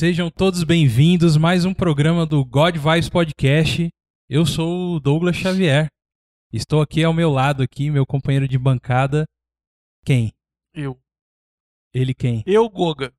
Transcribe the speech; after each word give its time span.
Sejam 0.00 0.30
todos 0.30 0.64
bem-vindos 0.64 1.36
mais 1.36 1.66
um 1.66 1.74
programa 1.74 2.24
do 2.24 2.42
God 2.42 2.74
Vibes 2.74 3.10
Podcast. 3.10 3.90
Eu 4.30 4.46
sou 4.46 4.94
o 4.94 4.98
Douglas 4.98 5.36
Xavier. 5.36 5.88
Estou 6.50 6.80
aqui 6.80 7.04
ao 7.04 7.12
meu 7.12 7.28
lado 7.30 7.62
aqui, 7.62 7.90
meu 7.90 8.06
companheiro 8.06 8.48
de 8.48 8.56
bancada. 8.56 9.26
Quem? 10.02 10.32
Eu. 10.72 10.98
Ele 11.92 12.14
quem? 12.14 12.42
Eu, 12.46 12.66
Goga. 12.70 13.12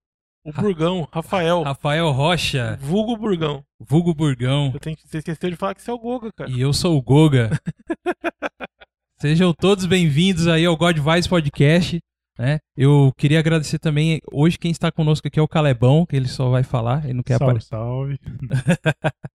O 0.44 0.52
Burgão, 0.52 1.08
Rafael. 1.14 1.62
Rafael 1.62 2.10
Rocha, 2.10 2.76
Vulgo 2.78 3.16
Burgão. 3.16 3.64
vulgo 3.80 4.16
Burgão. 4.16 4.72
Eu 4.74 4.80
tenho 4.80 4.98
que, 4.98 5.08
você 5.08 5.20
esqueceu 5.20 5.52
de 5.52 5.56
falar 5.56 5.76
que 5.76 5.84
você 5.84 5.92
é 5.92 5.94
o 5.94 6.00
Goga, 6.00 6.32
cara. 6.34 6.50
E 6.50 6.60
eu 6.60 6.74
sou 6.74 6.98
o 6.98 7.02
Goga. 7.04 7.52
Sejam 9.22 9.54
todos 9.54 9.86
bem-vindos 9.86 10.48
aí 10.48 10.66
ao 10.66 10.76
God 10.76 10.98
Vibes 10.98 11.28
Podcast. 11.28 12.02
Né? 12.38 12.60
Eu 12.76 13.12
queria 13.18 13.40
agradecer 13.40 13.80
também. 13.80 14.20
Hoje 14.32 14.58
quem 14.58 14.72
está 14.72 14.92
conosco 14.92 15.28
aqui 15.28 15.40
é 15.40 15.42
o 15.42 15.48
Calebão, 15.48 16.06
que 16.06 16.16
ele 16.16 16.28
só 16.28 16.50
vai 16.50 16.64
falar, 16.64 17.04
ele 17.06 17.16
não 17.16 17.24
quer 17.24 17.38
salve, 17.38 17.52
aparecer. 17.52 17.70
salve. 17.70 18.20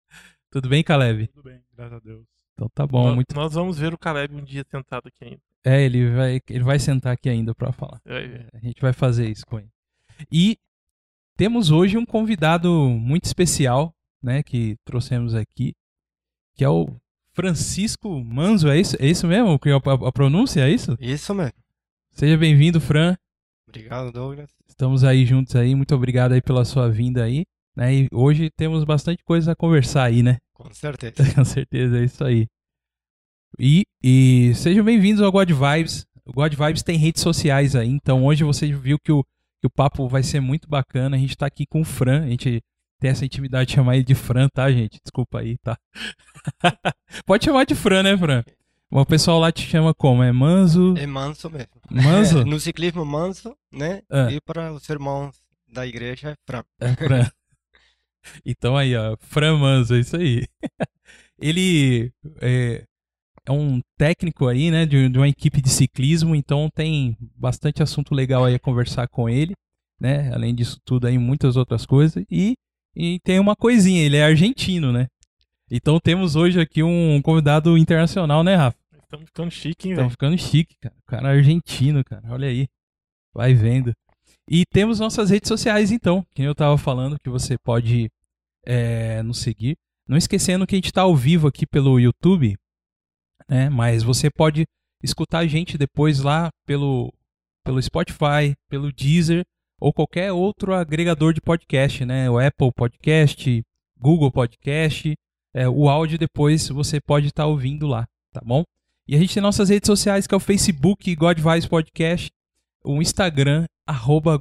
Tudo 0.49 0.69
bem, 0.69 0.83
Caleb? 0.83 1.27
Tudo 1.27 1.43
bem, 1.43 1.61
graças 1.73 1.93
a 1.93 1.99
Deus. 1.99 2.25
Então 2.53 2.69
tá 2.73 2.87
bom, 2.87 3.07
nós, 3.07 3.15
muito. 3.15 3.35
nós 3.35 3.53
vamos 3.53 3.77
ver 3.77 3.93
o 3.93 3.97
Caleb 3.97 4.33
um 4.33 4.43
dia 4.43 4.65
sentado 4.69 5.07
aqui 5.07 5.25
ainda. 5.25 5.41
É, 5.65 5.83
ele 5.83 6.09
vai, 6.11 6.39
ele 6.49 6.63
vai 6.63 6.79
sentar 6.79 7.13
aqui 7.13 7.27
ainda 7.27 7.53
pra 7.53 7.71
falar. 7.71 7.99
Ver. 8.05 8.47
A 8.53 8.59
gente 8.59 8.81
vai 8.81 8.93
fazer 8.93 9.29
isso 9.29 9.45
com 9.45 9.59
ele. 9.59 9.69
E 10.31 10.57
temos 11.35 11.71
hoje 11.71 11.97
um 11.97 12.05
convidado 12.05 12.71
muito 12.71 13.25
especial, 13.25 13.93
né, 14.23 14.41
que 14.41 14.77
trouxemos 14.85 15.35
aqui, 15.35 15.73
que 16.55 16.63
é 16.63 16.69
o 16.69 16.87
Francisco 17.33 18.23
Manzo, 18.23 18.69
é 18.69 18.79
isso, 18.79 18.95
é 18.97 19.07
isso 19.07 19.27
mesmo? 19.27 19.59
Que 19.59 19.69
é 19.69 19.73
a, 19.73 19.77
a 20.07 20.11
pronúncia 20.11 20.61
é 20.61 20.69
isso? 20.69 20.95
Isso 21.01 21.35
mesmo. 21.35 21.64
Seja 22.15 22.37
bem-vindo, 22.37 22.79
Fran. 22.79 23.13
Obrigado, 23.67 24.09
Douglas. 24.09 24.49
Estamos 24.69 25.03
aí 25.03 25.25
juntos 25.25 25.53
aí. 25.53 25.75
Muito 25.75 25.93
obrigado 25.93 26.31
aí 26.31 26.41
pela 26.41 26.63
sua 26.63 26.89
vinda 26.89 27.25
aí. 27.25 27.43
Né? 27.75 27.93
E 27.93 28.07
hoje 28.09 28.49
temos 28.55 28.85
bastante 28.85 29.21
coisa 29.25 29.51
a 29.51 29.55
conversar 29.55 30.05
aí, 30.05 30.23
né? 30.23 30.37
Com 30.53 30.73
certeza. 30.73 31.13
Com 31.35 31.43
certeza, 31.43 31.99
é 31.99 32.05
isso 32.05 32.23
aí. 32.23 32.47
E, 33.59 33.83
e 34.01 34.53
sejam 34.55 34.85
bem-vindos 34.85 35.21
ao 35.21 35.29
God 35.29 35.51
Vibes. 35.51 36.05
O 36.25 36.31
God 36.31 36.53
Vibes 36.53 36.83
tem 36.83 36.97
redes 36.97 37.21
sociais 37.21 37.75
aí, 37.75 37.89
então 37.89 38.23
hoje 38.23 38.45
você 38.45 38.71
viu 38.71 38.97
que 38.97 39.11
o, 39.11 39.21
que 39.21 39.67
o 39.67 39.69
papo 39.69 40.07
vai 40.07 40.23
ser 40.23 40.39
muito 40.39 40.69
bacana. 40.69 41.17
A 41.17 41.19
gente 41.19 41.35
tá 41.35 41.45
aqui 41.45 41.65
com 41.65 41.81
o 41.81 41.85
Fran, 41.85 42.23
a 42.23 42.29
gente 42.29 42.61
tem 42.97 43.11
essa 43.11 43.25
intimidade 43.25 43.67
de 43.67 43.75
chamar 43.75 43.95
ele 43.97 44.05
de 44.05 44.15
Fran, 44.15 44.47
tá, 44.47 44.71
gente? 44.71 45.01
Desculpa 45.03 45.39
aí, 45.41 45.57
tá? 45.57 45.77
Pode 47.25 47.43
chamar 47.43 47.65
de 47.65 47.75
Fran, 47.75 48.03
né, 48.03 48.17
Fran? 48.17 48.41
O 48.91 49.05
pessoal 49.05 49.39
lá 49.39 49.51
te 49.51 49.63
chama 49.63 49.93
como? 49.93 50.23
É 50.23 50.31
Manzo? 50.31 50.95
É 50.97 51.05
manso 51.05 51.49
mesmo. 51.49 51.81
Manso? 51.89 52.45
no 52.45 52.59
ciclismo, 52.59 53.05
manso, 53.05 53.55
né? 53.71 54.01
Ah. 54.09 54.31
E 54.31 54.39
para 54.39 54.71
os 54.71 54.87
irmãos 54.89 55.35
da 55.67 55.85
igreja, 55.85 56.29
é 56.29 56.35
franco. 56.45 56.69
É 56.79 56.95
Fran. 56.95 57.29
Então 58.43 58.75
aí, 58.75 58.95
ó, 58.95 59.15
Fran 59.19 59.55
Manzo, 59.55 59.93
é 59.93 59.99
isso 59.99 60.17
aí. 60.17 60.47
Ele 61.37 62.11
é, 62.41 62.83
é 63.45 63.51
um 63.51 63.79
técnico 63.97 64.47
aí, 64.47 64.71
né, 64.71 64.83
de, 64.85 65.07
de 65.09 65.17
uma 65.19 65.27
equipe 65.27 65.61
de 65.61 65.69
ciclismo, 65.69 66.33
então 66.33 66.67
tem 66.73 67.15
bastante 67.35 67.83
assunto 67.83 68.15
legal 68.15 68.43
aí 68.43 68.55
a 68.55 68.59
conversar 68.59 69.07
com 69.07 69.29
ele, 69.29 69.53
né? 69.99 70.33
Além 70.33 70.55
disso 70.55 70.79
tudo 70.83 71.05
aí, 71.05 71.19
muitas 71.19 71.55
outras 71.55 71.85
coisas. 71.85 72.25
E, 72.31 72.55
e 72.95 73.19
tem 73.19 73.39
uma 73.39 73.55
coisinha, 73.55 74.01
ele 74.01 74.17
é 74.17 74.23
argentino, 74.23 74.91
né? 74.91 75.05
Então 75.69 75.99
temos 75.99 76.35
hoje 76.35 76.59
aqui 76.59 76.83
um 76.83 77.21
convidado 77.21 77.77
internacional, 77.77 78.43
né, 78.43 78.55
Rafa? 78.55 78.77
Estamos 79.03 79.25
ficando 79.27 79.51
chique, 79.51 79.87
hein, 79.89 79.95
velho? 79.95 80.09
ficando 80.09 80.37
chique, 80.37 80.75
cara. 80.79 80.95
O 80.97 81.03
cara 81.05 81.29
é 81.29 81.37
argentino, 81.37 82.03
cara. 82.03 82.23
Olha 82.29 82.47
aí. 82.47 82.67
Vai 83.33 83.53
vendo. 83.53 83.93
E 84.49 84.63
temos 84.65 84.99
nossas 84.99 85.29
redes 85.29 85.47
sociais, 85.47 85.91
então. 85.91 86.25
Que 86.33 86.43
eu 86.43 86.53
tava 86.53 86.77
falando, 86.77 87.19
que 87.19 87.29
você 87.29 87.57
pode 87.57 88.09
é, 88.65 89.23
nos 89.23 89.39
seguir. 89.39 89.75
Não 90.07 90.17
esquecendo 90.17 90.67
que 90.67 90.75
a 90.75 90.77
gente 90.77 90.93
tá 90.93 91.01
ao 91.01 91.15
vivo 91.15 91.47
aqui 91.47 91.65
pelo 91.65 91.99
YouTube, 91.99 92.55
né? 93.49 93.69
Mas 93.69 94.03
você 94.03 94.29
pode 94.29 94.65
escutar 95.01 95.39
a 95.39 95.47
gente 95.47 95.77
depois 95.77 96.19
lá 96.19 96.49
pelo, 96.65 97.11
pelo 97.63 97.81
Spotify, 97.81 98.53
pelo 98.69 98.91
Deezer 98.91 99.43
ou 99.79 99.91
qualquer 99.91 100.31
outro 100.31 100.73
agregador 100.73 101.33
de 101.33 101.41
podcast, 101.41 102.05
né? 102.05 102.29
O 102.29 102.37
Apple 102.37 102.71
Podcast, 102.75 103.63
Google 103.99 104.31
Podcast. 104.31 105.15
É, 105.55 105.69
o 105.69 105.87
áudio 105.87 106.17
depois 106.17 106.67
você 106.67 106.99
pode 106.99 107.27
estar 107.27 107.45
ouvindo 107.45 107.87
lá, 107.87 108.05
tá 108.33 108.41
bom? 108.45 108.65
E 109.07 109.15
a 109.15 109.19
gente 109.19 109.33
tem 109.33 109.41
nossas 109.41 109.69
redes 109.69 109.87
sociais, 109.87 110.27
que 110.27 110.33
é 110.33 110.37
o 110.37 110.39
Facebook 110.41 111.15
God 111.15 111.39
Vibes 111.39 111.65
Podcast, 111.65 112.29
o 112.83 113.01
Instagram, 113.01 113.65
arroba 113.87 114.37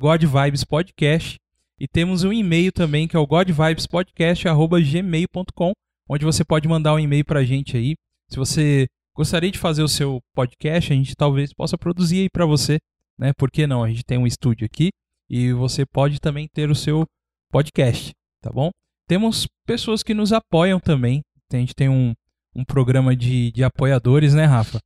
Podcast, 0.68 1.38
e 1.78 1.86
temos 1.86 2.24
um 2.24 2.32
e-mail 2.32 2.72
também, 2.72 3.06
que 3.06 3.14
é 3.14 3.18
o 3.18 3.26
godvibespodcast, 3.26 4.48
arroba 4.48 4.80
gmail.com, 4.80 5.72
onde 6.08 6.24
você 6.24 6.44
pode 6.44 6.66
mandar 6.66 6.94
um 6.94 6.98
e-mail 6.98 7.24
pra 7.24 7.44
gente 7.44 7.76
aí. 7.76 7.94
Se 8.28 8.36
você 8.36 8.88
gostaria 9.14 9.52
de 9.52 9.58
fazer 9.58 9.84
o 9.84 9.88
seu 9.88 10.20
podcast, 10.34 10.92
a 10.92 10.96
gente 10.96 11.14
talvez 11.14 11.52
possa 11.52 11.78
produzir 11.78 12.22
aí 12.22 12.28
pra 12.28 12.44
você, 12.44 12.78
né? 13.16 13.32
Por 13.34 13.52
que 13.52 13.68
não? 13.68 13.84
A 13.84 13.88
gente 13.88 14.04
tem 14.04 14.18
um 14.18 14.26
estúdio 14.26 14.66
aqui 14.66 14.90
e 15.30 15.52
você 15.52 15.86
pode 15.86 16.20
também 16.20 16.48
ter 16.52 16.70
o 16.70 16.74
seu 16.74 17.06
podcast, 17.52 18.12
tá 18.40 18.50
bom? 18.50 18.70
Temos 19.06 19.46
pessoas 19.66 20.02
que 20.02 20.14
nos 20.14 20.32
apoiam 20.32 20.78
também. 20.78 21.22
A 21.52 21.56
gente 21.56 21.74
tem 21.74 21.88
um, 21.88 22.14
um 22.54 22.64
programa 22.64 23.14
de, 23.14 23.52
de 23.52 23.62
apoiadores, 23.62 24.34
né, 24.34 24.44
Rafa? 24.44 24.80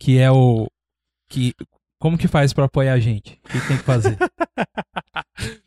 Que 0.00 0.18
é 0.18 0.30
o. 0.30 0.66
que 1.28 1.52
Como 1.98 2.16
que 2.16 2.28
faz 2.28 2.52
pra 2.52 2.64
apoiar 2.64 2.94
a 2.94 3.00
gente? 3.00 3.38
O 3.44 3.48
que 3.48 3.68
tem 3.68 3.76
que 3.76 3.84
fazer? 3.84 4.16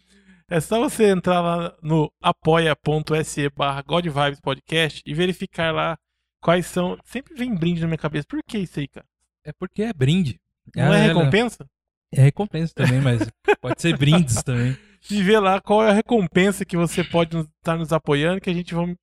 É 0.49 0.61
só 0.61 0.79
você 0.79 1.11
entrar 1.11 1.41
lá 1.41 1.75
no 1.83 2.09
apoia.se 2.21 3.49
barra 3.49 3.81
Godvibes 3.81 4.39
Podcast 4.39 5.01
e 5.05 5.13
verificar 5.13 5.73
lá 5.73 5.97
quais 6.41 6.65
são. 6.67 6.97
Sempre 7.03 7.35
vem 7.35 7.53
brinde 7.53 7.81
na 7.81 7.87
minha 7.87 7.97
cabeça. 7.97 8.25
Por 8.25 8.39
que 8.47 8.59
isso 8.59 8.79
aí, 8.79 8.87
cara? 8.87 9.05
é 9.47 9.53
porque 9.53 9.81
é 9.81 9.93
brinde. 9.93 10.39
Não 10.75 10.93
é 10.93 11.07
recompensa? 11.07 11.65
É 12.13 12.21
recompensa 12.21 12.73
também, 12.75 12.99
mas 12.99 13.29
pode 13.61 13.81
ser 13.81 13.95
brindes 13.97 14.43
também. 14.43 14.77
E 15.09 15.23
ver 15.23 15.39
lá 15.39 15.61
qual 15.61 15.83
é 15.83 15.89
a 15.89 15.93
recompensa 15.93 16.65
que 16.65 16.75
você 16.77 17.03
pode 17.03 17.37
estar 17.37 17.77
nos 17.77 17.93
apoiando 17.93 18.41
que 18.41 18.49
a 18.49 18.53
gente 18.53 18.73
vai 18.73 18.93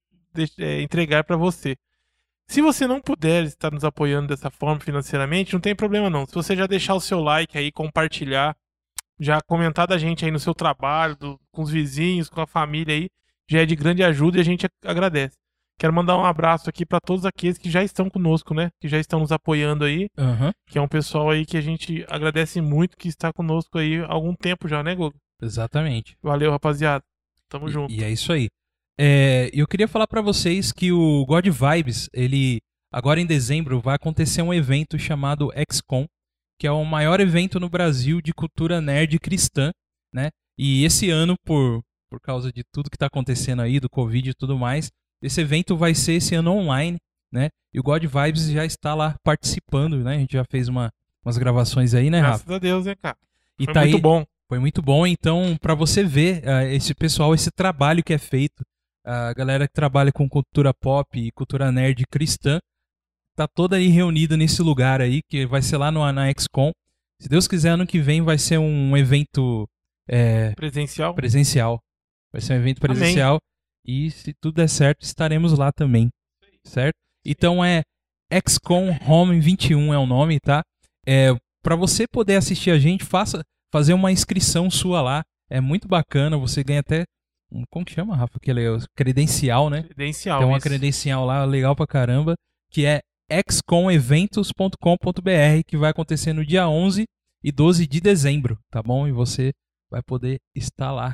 é, 0.58 0.82
entregar 0.82 1.24
para 1.24 1.36
você. 1.36 1.76
Se 2.48 2.60
você 2.60 2.86
não 2.86 3.00
puder 3.00 3.44
estar 3.44 3.70
nos 3.70 3.84
apoiando 3.84 4.28
dessa 4.28 4.50
forma 4.50 4.78
financeiramente, 4.80 5.54
não 5.54 5.60
tem 5.60 5.74
problema 5.74 6.10
não. 6.10 6.26
Se 6.26 6.34
você 6.34 6.54
já 6.54 6.66
deixar 6.66 6.94
o 6.94 7.00
seu 7.00 7.20
like 7.20 7.56
aí, 7.56 7.72
compartilhar, 7.72 8.54
já 9.18 9.40
comentar 9.40 9.86
da 9.86 9.96
gente 9.96 10.24
aí 10.24 10.30
no 10.30 10.38
seu 10.38 10.54
trabalho, 10.54 11.16
do- 11.16 11.40
com 11.50 11.62
os 11.62 11.70
vizinhos, 11.70 12.28
com 12.28 12.40
a 12.42 12.46
família 12.46 12.94
aí, 12.94 13.08
já 13.48 13.62
é 13.62 13.66
de 13.66 13.74
grande 13.74 14.02
ajuda 14.04 14.36
e 14.36 14.40
a 14.40 14.44
gente 14.44 14.66
agradece. 14.84 15.36
Quero 15.78 15.92
mandar 15.92 16.16
um 16.16 16.24
abraço 16.24 16.68
aqui 16.68 16.84
para 16.86 17.00
todos 17.00 17.24
aqueles 17.24 17.58
que 17.58 17.70
já 17.70 17.82
estão 17.82 18.08
conosco, 18.10 18.54
né? 18.54 18.70
Que 18.80 18.88
já 18.88 18.98
estão 18.98 19.20
nos 19.20 19.32
apoiando 19.32 19.84
aí, 19.84 20.08
Aham, 20.18 20.52
que 20.68 20.78
é 20.78 20.80
um 20.82 20.86
pessoal 20.88 21.30
aí 21.30 21.44
que 21.46 21.56
a 21.56 21.60
gente 21.60 22.04
agradece 22.08 22.60
muito 22.60 22.96
que 22.96 23.08
está 23.08 23.32
conosco 23.32 23.78
aí 23.78 24.00
há 24.00 24.12
algum 24.12 24.34
tempo 24.34 24.68
já, 24.68 24.82
né, 24.82 24.94
Gogo? 24.94 25.16
Exatamente. 25.40 26.16
Valeu, 26.22 26.50
rapaziada. 26.50 27.04
Tamo 27.48 27.68
junto. 27.68 27.92
E, 27.92 28.00
e 28.00 28.04
é 28.04 28.10
isso 28.10 28.32
aí. 28.32 28.48
É, 28.98 29.50
eu 29.52 29.66
queria 29.66 29.88
falar 29.88 30.06
pra 30.06 30.20
vocês 30.20 30.72
que 30.72 30.92
o 30.92 31.24
God 31.26 31.46
Vibes, 31.46 32.08
ele 32.12 32.60
agora 32.92 33.20
em 33.20 33.26
dezembro 33.26 33.80
vai 33.80 33.96
acontecer 33.96 34.42
um 34.42 34.54
evento 34.54 34.98
chamado 34.98 35.50
XCOM, 35.70 36.06
que 36.58 36.66
é 36.66 36.70
o 36.70 36.84
maior 36.84 37.20
evento 37.20 37.58
no 37.58 37.68
Brasil 37.68 38.20
de 38.20 38.32
cultura 38.32 38.80
nerd 38.80 39.18
cristã, 39.18 39.72
né? 40.12 40.30
E 40.56 40.84
esse 40.84 41.10
ano 41.10 41.34
por 41.44 41.82
por 42.14 42.20
causa 42.20 42.52
de 42.52 42.62
tudo 42.72 42.88
que 42.88 42.96
tá 42.96 43.06
acontecendo 43.06 43.60
aí 43.60 43.80
do 43.80 43.90
Covid 43.90 44.30
e 44.30 44.34
tudo 44.34 44.56
mais, 44.56 44.88
esse 45.20 45.40
evento 45.40 45.76
vai 45.76 45.96
ser 45.96 46.12
esse 46.12 46.36
ano 46.36 46.52
online, 46.52 46.98
né? 47.32 47.48
E 47.72 47.80
o 47.80 47.82
God 47.82 48.04
Vibes 48.04 48.48
já 48.50 48.64
está 48.64 48.94
lá 48.94 49.16
participando, 49.24 49.98
né? 49.98 50.14
A 50.14 50.18
gente 50.18 50.34
já 50.34 50.44
fez 50.44 50.68
uma, 50.68 50.92
umas 51.24 51.36
gravações 51.36 51.92
aí, 51.92 52.10
né, 52.10 52.20
Rafa? 52.20 52.44
Graças 52.44 52.50
a 52.50 52.58
Deus, 52.58 52.86
né, 52.86 52.94
cara? 52.94 53.16
E 53.58 53.64
Foi 53.64 53.74
tá 53.74 53.80
muito 53.80 53.96
aí, 53.96 54.00
bom. 54.00 54.24
Foi 54.48 54.58
muito 54.58 54.82
bom, 54.82 55.06
então, 55.06 55.56
pra 55.60 55.74
você 55.74 56.04
ver 56.04 56.46
ah, 56.48 56.64
esse 56.64 56.94
pessoal, 56.94 57.34
esse 57.34 57.50
trabalho 57.50 58.02
que 58.04 58.12
é 58.12 58.18
feito, 58.18 58.62
a 59.04 59.32
galera 59.32 59.66
que 59.66 59.72
trabalha 59.72 60.12
com 60.12 60.28
cultura 60.28 60.72
pop 60.72 61.18
e 61.18 61.32
cultura 61.32 61.72
nerd 61.72 62.04
cristã, 62.10 62.58
tá 63.36 63.46
toda 63.48 63.76
aí 63.76 63.88
reunida 63.88 64.36
nesse 64.36 64.62
lugar 64.62 65.00
aí, 65.00 65.20
que 65.28 65.46
vai 65.46 65.62
ser 65.62 65.76
lá 65.76 65.90
no, 65.90 66.10
na 66.12 66.30
XCOM. 66.32 66.70
Se 67.20 67.28
Deus 67.28 67.48
quiser, 67.48 67.70
ano 67.70 67.86
que 67.86 68.00
vem 68.00 68.22
vai 68.22 68.38
ser 68.38 68.58
um 68.58 68.96
evento 68.96 69.66
é, 70.08 70.52
Presencial. 70.54 71.14
presencial. 71.14 71.80
Vai 72.32 72.40
ser 72.40 72.54
um 72.54 72.56
evento 72.56 72.84
Amém. 72.84 72.96
presencial. 72.96 73.38
E 73.86 74.10
se 74.10 74.32
tudo 74.40 74.56
der 74.56 74.68
certo, 74.68 75.02
estaremos 75.02 75.56
lá 75.58 75.70
também. 75.72 76.08
Certo? 76.66 76.96
Então 77.24 77.64
é 77.64 77.82
XCOM 78.32 78.90
Home 79.06 79.38
21 79.40 79.92
é 79.92 79.98
o 79.98 80.06
nome, 80.06 80.40
tá? 80.40 80.62
É, 81.06 81.28
para 81.62 81.76
você 81.76 82.06
poder 82.06 82.36
assistir 82.36 82.70
a 82.70 82.78
gente, 82.78 83.04
faça 83.04 83.42
fazer 83.74 83.92
uma 83.92 84.12
inscrição 84.12 84.70
sua 84.70 85.02
lá. 85.02 85.24
É 85.50 85.60
muito 85.60 85.88
bacana, 85.88 86.38
você 86.38 86.62
ganha 86.62 86.78
até 86.78 87.02
como 87.70 87.84
que 87.84 87.92
chama, 87.92 88.14
Rafa? 88.16 88.36
Aquele 88.36 88.64
é 88.64 88.68
credencial, 88.96 89.68
né? 89.68 89.82
Credencial. 89.82 90.38
Tem 90.38 90.46
uma 90.48 90.58
isso. 90.58 90.66
credencial 90.66 91.24
lá 91.26 91.44
legal 91.44 91.74
pra 91.74 91.86
caramba, 91.86 92.34
que 92.70 92.86
é 92.86 93.00
xcomeventos.com.br, 93.50 95.64
que 95.66 95.76
vai 95.76 95.90
acontecer 95.90 96.32
no 96.32 96.46
dia 96.46 96.68
11 96.68 97.04
e 97.42 97.50
12 97.52 97.86
de 97.88 98.00
dezembro, 98.00 98.58
tá 98.70 98.80
bom? 98.80 99.08
E 99.08 99.12
você 99.12 99.52
vai 99.90 100.02
poder 100.02 100.38
estar 100.54 100.92
lá 100.92 101.12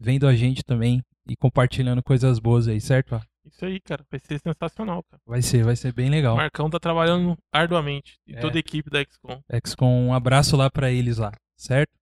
vendo 0.00 0.26
a 0.26 0.34
gente 0.34 0.64
também 0.64 1.00
e 1.28 1.36
compartilhando 1.36 2.02
coisas 2.02 2.40
boas 2.40 2.66
aí, 2.66 2.80
certo? 2.80 3.12
Rafa? 3.12 3.26
Isso 3.46 3.64
aí, 3.64 3.80
cara. 3.80 4.04
Vai 4.10 4.20
ser 4.20 4.40
sensacional, 4.40 5.02
cara. 5.10 5.20
Vai 5.26 5.42
ser, 5.42 5.62
vai 5.64 5.76
ser 5.76 5.92
bem 5.92 6.10
legal. 6.10 6.34
O 6.34 6.38
Marcão 6.38 6.68
tá 6.68 6.78
trabalhando 6.80 7.36
arduamente. 7.52 8.18
E 8.26 8.34
É. 8.34 8.40
toda 8.40 8.56
a 8.56 8.60
equipe 8.60 8.90
da 8.90 9.00
XCOM. 9.02 9.40
XCOM, 9.64 10.08
um 10.08 10.14
abraço 10.14 10.56
lá 10.56 10.68
pra 10.70 10.90
eles 10.90 11.18
lá, 11.18 11.32
certo? 11.56 11.92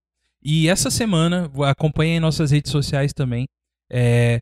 E 0.43 0.69
essa 0.69 0.91
semana, 0.91 1.51
acompanhem 1.67 2.21
nossas 2.21 2.51
redes 2.51 2.71
sociais 2.71 3.13
também. 3.13 3.47
É, 3.91 4.39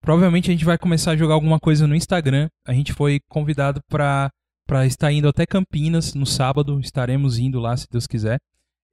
provavelmente 0.00 0.50
a 0.50 0.52
gente 0.52 0.64
vai 0.64 0.76
começar 0.78 1.12
a 1.12 1.16
jogar 1.16 1.34
alguma 1.34 1.58
coisa 1.58 1.86
no 1.86 1.94
Instagram. 1.94 2.48
A 2.66 2.72
gente 2.72 2.92
foi 2.92 3.20
convidado 3.28 3.80
pra 3.88 4.30
pra 4.68 4.84
estar 4.84 5.10
indo 5.10 5.26
até 5.26 5.46
Campinas 5.46 6.12
no 6.12 6.26
sábado. 6.26 6.78
Estaremos 6.78 7.38
indo 7.38 7.58
lá, 7.58 7.74
se 7.76 7.88
Deus 7.90 8.06
quiser. 8.06 8.38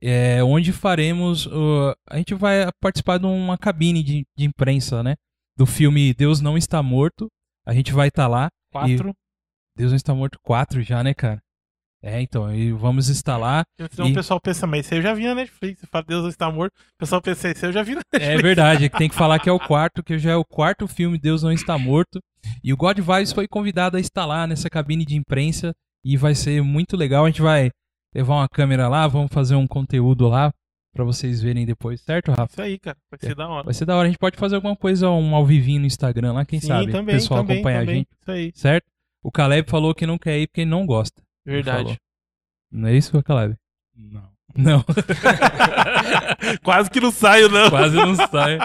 É, 0.02 0.42
onde 0.44 0.72
faremos. 0.72 1.46
uh, 1.48 1.94
a 2.10 2.18
gente 2.18 2.34
vai 2.34 2.72
participar 2.80 3.18
de 3.18 3.25
uma 3.25 3.58
cabine 3.58 4.01
de, 4.01 4.25
de 4.38 4.46
imprensa, 4.46 5.04
né? 5.04 5.16
Do 5.58 5.66
filme 5.66 6.13
Deus 6.13 6.40
Não 6.40 6.58
Está 6.58 6.81
Morto. 6.81 7.30
A 7.66 7.74
gente 7.74 7.92
vai 7.92 8.08
estar 8.08 8.28
lá. 8.28 8.50
Quatro. 8.72 9.13
Deus 9.75 9.92
Não 9.92 9.98
Está 9.98 10.16
Morto 10.16 10.40
4 10.42 10.81
já, 10.81 11.04
né, 11.04 11.13
cara? 11.13 11.42
É, 12.07 12.22
então, 12.22 12.54
e 12.54 12.72
vamos 12.72 13.10
estar 13.10 13.36
lá. 13.36 13.66
Senão 13.90 14.10
E- 14.10 14.12
o 14.12 14.13
pessoal 14.13 14.40
pensa, 14.40 14.68
mas 14.68 14.92
aí 14.92 15.00
eu 15.00 15.02
já 15.02 15.12
vi 15.16 15.24
na 15.24 15.34
Netflix. 15.34 15.80
Você 15.80 15.88
fala, 15.88 16.06
Deus 16.07 16.22
não 16.22 16.30
está 16.30 16.52
morto. 16.52 16.72
O 16.75 17.00
pessoal 17.00 17.19
pensa, 17.19 17.48
aí 17.48 17.56
eu 17.63 17.72
já 17.74 17.81
vi 17.81 17.96
na 17.96 18.02
É 18.13 18.38
verdade, 18.38 18.86
é 18.86 18.90
que 18.90 18.96
tem 18.96 19.10
que 19.10 19.16
falar 19.16 19.40
que 19.40 19.50
é 19.50 19.52
o 19.52 19.60
quarto, 19.60 20.04
que 20.04 20.19
já 20.19 20.34
é 20.34 20.36
o 20.36 20.46
quarto 20.46 20.88
filme 20.88 21.18
Deus 21.18 21.42
Não 21.42 21.52
Está 21.52 21.80
Morto. 21.80 22.19
E 22.63 22.72
o 22.72 22.78
God 22.78 23.00
Vibes 23.00 23.34
foi 23.34 23.48
convidado 23.48 23.98
a 23.98 24.25
lá 24.25 24.46
nessa 24.46 24.69
cabine 24.69 25.04
de 25.04 25.16
imprensa 25.16 25.74
e 26.04 26.16
vai 26.16 26.36
ser 26.36 26.62
muito 26.62 26.96
legal. 26.96 27.25
A 27.25 27.28
gente 27.28 27.42
vai 27.42 27.72
levar 28.13 28.36
uma 28.36 28.48
câmera 28.48 28.88
lá, 28.88 29.08
vamos 29.08 29.31
fazer 29.34 29.56
um 29.56 29.66
conteúdo 29.66 30.28
lá 30.28 30.54
pra 30.94 31.04
vocês 31.04 31.42
verem 31.42 31.66
depois, 31.66 32.01
certo, 32.01 32.30
Rafa? 32.30 32.46
Isso 32.51 32.62
aí, 32.62 32.78
cara. 32.78 32.98
Vai 33.10 33.19
ser 33.19 33.36
da 33.36 33.48
hora. 33.50 33.63
Vai 33.63 33.74
ser 33.74 33.86
da 33.86 33.96
hora. 33.96 34.06
A 34.08 34.10
gente 34.12 34.19
pode 34.19 34.38
fazer 34.38 34.56
alguma 34.56 34.75
coisa, 34.75 35.10
um 35.10 35.34
ao 35.34 35.44
vivinho 35.44 35.80
no 35.80 35.88
Instagram 35.88 36.34
lá, 36.34 36.46
quem 36.46 36.62
Sim, 36.62 36.68
sabe? 36.68 36.92
também, 36.92 37.16
o 37.16 37.18
pessoal 37.18 37.40
também, 37.42 37.56
acompanhar 37.58 37.80
também. 37.80 37.96
a 37.96 37.98
gente, 37.98 38.08
Isso 38.22 38.31
aí. 38.31 38.51
certo? 38.54 38.86
O 39.24 39.31
Caleb 39.31 39.68
falou 39.68 39.96
que 39.96 40.06
não 40.06 40.19
quer 40.19 40.38
ir 40.40 40.46
porque 40.48 40.62
ele 40.62 40.69
não 40.69 40.86
gosta. 40.86 41.25
Verdade. 41.46 41.98
Não 42.72 42.90
é 42.90 42.96
isso, 42.96 43.22
Caleb? 43.24 43.56
Não. 43.96 44.30
Não. 44.56 44.86
Quase 46.64 46.90
que 46.90 47.00
não 47.00 47.12
saio, 47.12 47.50
não. 47.50 47.70
Quase 47.70 47.96
não 47.96 48.16
sai. 48.16 48.58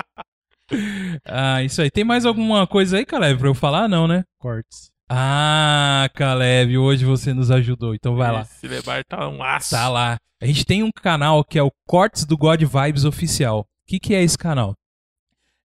Ah, 1.24 1.62
isso 1.62 1.82
aí. 1.82 1.90
Tem 1.90 2.04
mais 2.04 2.24
alguma 2.24 2.66
coisa 2.66 2.96
aí, 2.96 3.04
Caleb, 3.04 3.38
pra 3.38 3.48
eu 3.48 3.54
falar? 3.54 3.88
Não, 3.88 4.06
né? 4.06 4.24
Cortes. 4.38 4.90
Ah, 5.08 6.08
Caleb, 6.14 6.78
hoje 6.78 7.04
você 7.04 7.34
nos 7.34 7.50
ajudou, 7.50 7.94
então 7.94 8.14
vai 8.14 8.30
lá. 8.30 8.42
Esse 8.42 8.68
Lebar 8.68 9.04
tá 9.04 9.28
um 9.28 9.42
aço. 9.42 9.70
Tá 9.70 9.88
lá. 9.88 10.16
A 10.40 10.46
gente 10.46 10.64
tem 10.64 10.82
um 10.82 10.90
canal 10.92 11.44
que 11.44 11.58
é 11.58 11.62
o 11.62 11.72
Cortes 11.86 12.24
do 12.24 12.36
God 12.36 12.62
Vibes 12.62 13.04
Oficial. 13.04 13.60
O 13.60 13.66
que, 13.88 13.98
que 13.98 14.14
é 14.14 14.22
esse 14.22 14.38
canal? 14.38 14.74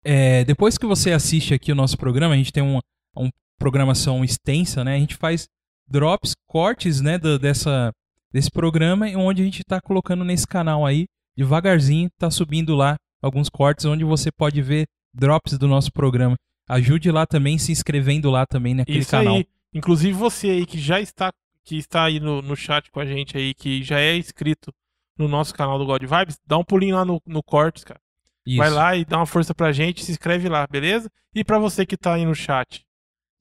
É, 0.04 0.44
depois 0.44 0.78
que 0.78 0.86
você 0.86 1.12
assiste 1.12 1.54
aqui 1.54 1.72
o 1.72 1.76
nosso 1.76 1.98
programa, 1.98 2.34
a 2.34 2.38
gente 2.38 2.52
tem 2.52 2.64
uma, 2.64 2.82
uma 3.16 3.32
programação 3.60 4.24
extensa, 4.24 4.84
né? 4.84 4.96
A 4.96 5.00
gente 5.00 5.16
faz 5.16 5.48
drops, 5.88 6.34
cortes, 6.48 7.02
né, 7.02 7.18
do- 7.18 7.38
dessa, 7.40 7.92
desse 8.32 8.50
programa, 8.52 9.08
onde 9.16 9.42
a 9.42 9.46
gente 9.46 9.64
tá 9.64 9.80
colocando 9.82 10.24
nesse 10.24 10.48
canal 10.48 10.86
aí, 10.86 11.06
devagarzinho, 11.38 12.10
tá 12.18 12.30
subindo 12.32 12.76
lá 12.76 12.96
alguns 13.22 13.50
cortes, 13.50 13.86
onde 13.86 14.04
você 14.04 14.32
pode 14.32 14.62
ver 14.62 14.86
drops 15.14 15.58
do 15.58 15.68
nosso 15.68 15.92
programa. 15.92 16.36
Ajude 16.68 17.12
lá 17.12 17.26
também, 17.26 17.58
se 17.58 17.72
inscrevendo 17.72 18.30
lá 18.32 18.46
também 18.46 18.74
naquele 18.74 19.00
Isso 19.00 19.12
canal. 19.12 19.36
aí. 19.36 19.48
Inclusive 19.74 20.14
você 20.14 20.50
aí 20.50 20.66
que 20.66 20.80
já 20.80 21.00
está, 21.00 21.32
que 21.64 21.78
está 21.78 22.06
aí 22.06 22.20
no, 22.20 22.42
no 22.42 22.56
chat 22.56 22.90
com 22.92 23.00
a 23.00 23.06
gente 23.06 23.38
aí, 23.38 23.54
que 23.54 23.84
já 23.84 24.00
é 24.00 24.16
inscrito 24.18 24.74
no 25.18 25.28
nosso 25.28 25.54
canal 25.54 25.78
do 25.78 25.86
God 25.86 26.02
Vibes, 26.04 26.38
dá 26.46 26.58
um 26.58 26.64
pulinho 26.64 26.96
lá 26.96 27.06
no, 27.06 27.22
no 27.26 27.42
Cortes, 27.44 27.84
cara. 27.84 28.00
Isso. 28.46 28.58
Vai 28.58 28.70
lá 28.70 28.96
e 28.96 29.06
dá 29.06 29.18
uma 29.18 29.26
força 29.26 29.54
pra 29.56 29.72
gente, 29.72 30.04
se 30.04 30.12
inscreve 30.12 30.48
lá, 30.50 30.68
beleza? 30.68 31.10
E 31.34 31.44
pra 31.44 31.58
você 31.58 31.86
que 31.86 31.98
tá 31.98 32.14
aí 32.16 32.26
no 32.26 32.36
chat, 32.36 32.84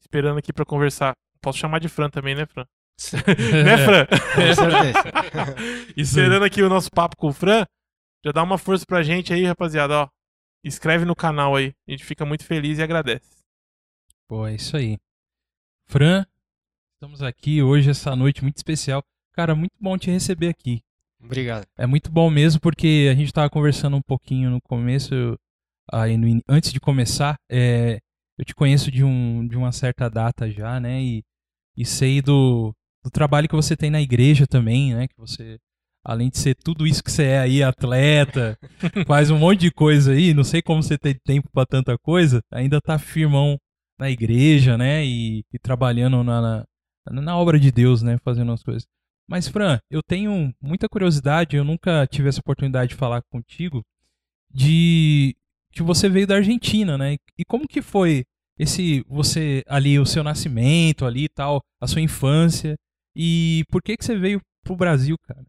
esperando 0.00 0.38
aqui 0.38 0.52
pra 0.52 0.64
conversar, 0.64 1.14
posso 1.44 1.58
chamar 1.58 1.79
de 1.79 1.88
Fran 1.88 2.08
também, 2.08 2.35
né, 2.35 2.46
Fran? 2.46 2.64
né, 3.64 3.76
Fran? 3.79 4.06
Com 4.06 4.55
certeza. 4.55 5.02
Aí. 5.58 5.94
Esperando 5.96 6.44
aqui 6.44 6.62
o 6.62 6.69
nosso 6.69 6.91
papo 6.91 7.17
com 7.17 7.29
o 7.29 7.32
Fran, 7.32 7.67
já 8.25 8.32
dá 8.32 8.43
uma 8.43 8.56
força 8.56 8.87
pra 8.87 9.02
gente 9.02 9.32
aí, 9.32 9.44
rapaziada, 9.44 9.94
ó. 9.94 10.08
Inscreve 10.64 11.05
no 11.05 11.14
canal 11.14 11.55
aí, 11.55 11.75
a 11.87 11.91
gente 11.91 12.05
fica 12.05 12.25
muito 12.25 12.46
feliz 12.46 12.79
e 12.79 12.82
agradece. 12.82 13.43
Pô, 14.26 14.46
é 14.46 14.55
isso 14.55 14.75
aí. 14.75 14.96
Fran, 15.87 16.25
estamos 16.94 17.23
aqui 17.23 17.62
hoje, 17.62 17.90
essa 17.90 18.17
noite 18.17 18.43
muito 18.43 18.56
especial. 18.56 19.02
Cara, 19.35 19.55
muito 19.55 19.75
bom 19.79 19.99
te 19.99 20.11
receber 20.11 20.49
aqui. 20.49 20.81
Obrigado. 21.23 21.67
É 21.76 21.87
muito 21.87 22.11
bom 22.11 22.31
mesmo, 22.31 22.61
porque 22.61 23.08
a 23.11 23.14
gente 23.14 23.31
tava 23.32 23.50
conversando 23.50 23.97
um 23.97 24.02
pouquinho 24.02 24.49
no 24.49 24.61
começo, 24.62 25.38
aí 25.93 26.17
no 26.17 26.40
antes 26.49 26.73
de 26.73 26.81
começar, 26.81 27.37
é, 27.50 27.99
eu 28.38 28.44
te 28.44 28.55
conheço 28.55 28.90
de, 28.90 29.05
um, 29.05 29.47
de 29.47 29.56
uma 29.56 29.73
certa 29.73 30.08
data 30.08 30.50
já, 30.50 30.81
né? 30.81 31.02
E, 31.02 31.23
e 31.76 31.85
sei 31.85 32.23
do, 32.23 32.75
do 33.03 33.11
trabalho 33.11 33.49
que 33.49 33.56
você 33.56 33.76
tem 33.76 33.91
na 33.91 34.00
igreja 34.00 34.47
também, 34.47 34.94
né? 34.94 35.09
Que 35.09 35.17
você, 35.17 35.59
além 36.05 36.31
de 36.31 36.38
ser 36.38 36.55
tudo 36.55 36.87
isso 36.87 37.03
que 37.03 37.11
você 37.11 37.25
é 37.25 37.38
aí, 37.38 37.62
atleta, 37.62 38.59
faz 39.06 39.31
um 39.31 39.38
monte 39.38 39.61
de 39.61 39.71
coisa 39.71 40.12
aí, 40.12 40.32
não 40.32 40.44
sei 40.44 40.62
como 40.62 40.82
você 40.82 40.97
tem 40.97 41.15
tempo 41.25 41.49
pra 41.53 41.67
tanta 41.67 41.99
coisa, 41.99 42.41
ainda 42.53 42.81
tá 42.81 42.99
firmão 42.99 43.59
na 43.99 44.11
igreja, 44.11 44.76
né? 44.79 45.05
E, 45.05 45.44
e 45.53 45.59
trabalhando 45.59 46.23
na, 46.23 46.67
na, 47.11 47.21
na 47.23 47.37
obra 47.37 47.59
de 47.59 47.71
Deus, 47.71 48.03
né? 48.03 48.19
Fazendo 48.25 48.53
as 48.53 48.62
coisas. 48.62 48.87
Mas, 49.29 49.49
Fran, 49.49 49.79
eu 49.91 50.03
tenho 50.03 50.55
muita 50.61 50.88
curiosidade, 50.88 51.56
eu 51.56 51.65
nunca 51.65 52.06
tive 52.06 52.29
essa 52.29 52.41
oportunidade 52.41 52.91
de 52.91 52.97
falar 52.97 53.23
contigo, 53.31 53.82
de 54.53 55.35
que 55.73 55.82
você 55.82 56.09
veio 56.09 56.26
da 56.26 56.37
Argentina, 56.37 56.97
né? 56.97 57.17
E 57.38 57.44
como 57.44 57.67
que 57.67 57.82
foi 57.82 58.25
esse, 58.58 59.04
você 59.08 59.62
ali, 59.66 59.98
o 59.98 60.06
seu 60.06 60.22
nascimento 60.22 61.04
ali 61.04 61.24
e 61.24 61.28
tal, 61.28 61.60
a 61.80 61.86
sua 61.86 62.00
infância, 62.00 62.76
e 63.14 63.64
por 63.70 63.82
que 63.82 63.96
que 63.96 64.04
você 64.04 64.16
veio 64.16 64.40
pro 64.62 64.76
Brasil, 64.76 65.16
cara? 65.26 65.44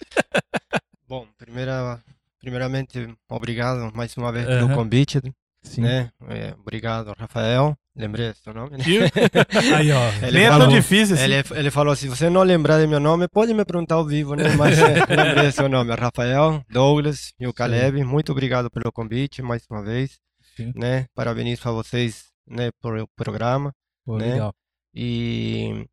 Bom, 1.08 1.26
primeira, 1.38 2.02
primeiramente, 2.40 3.08
obrigado 3.28 3.92
mais 3.94 4.16
uma 4.16 4.32
vez 4.32 4.46
pelo 4.46 4.66
Aham. 4.66 4.74
convite, 4.74 5.20
Sim. 5.62 5.82
né? 5.82 6.10
É, 6.28 6.54
obrigado, 6.58 7.14
Rafael. 7.18 7.76
Lembrei 7.94 8.32
seu 8.42 8.54
nome, 8.54 8.78
né? 8.78 8.84
Aí, 9.76 9.92
ó. 9.92 10.08
Ele 10.26 10.38
Nem 10.38 10.44
é 10.46 10.48
tão 10.48 10.60
falou- 10.60 10.74
difícil 10.74 11.14
assim. 11.14 11.24
Ele, 11.24 11.34
ele 11.50 11.70
falou, 11.70 11.94
se 11.94 12.08
você 12.08 12.30
não 12.30 12.42
lembrar 12.42 12.80
de 12.80 12.86
meu 12.86 12.98
nome, 12.98 13.28
pode 13.28 13.52
me 13.52 13.62
perguntar 13.66 13.96
ao 13.96 14.06
vivo, 14.06 14.34
né? 14.34 14.44
Mas 14.56 14.78
é, 14.78 14.94
lembrei 15.14 15.52
seu 15.52 15.68
nome, 15.68 15.94
Rafael, 15.94 16.64
Douglas 16.70 17.34
e 17.38 17.46
o 17.46 17.52
Caleb. 17.52 18.02
Muito 18.02 18.32
obrigado 18.32 18.70
pelo 18.70 18.90
convite, 18.90 19.42
mais 19.42 19.62
uma 19.70 19.82
vez, 19.84 20.18
Sim. 20.56 20.72
né? 20.74 21.04
Parabéns 21.14 21.60
para 21.60 21.72
vocês, 21.72 22.31
né, 22.46 22.70
por 22.80 22.96
o 22.98 23.06
programa. 23.16 23.72
Pô, 24.04 24.18
né? 24.18 24.32
legal. 24.32 24.54
E, 24.94 25.86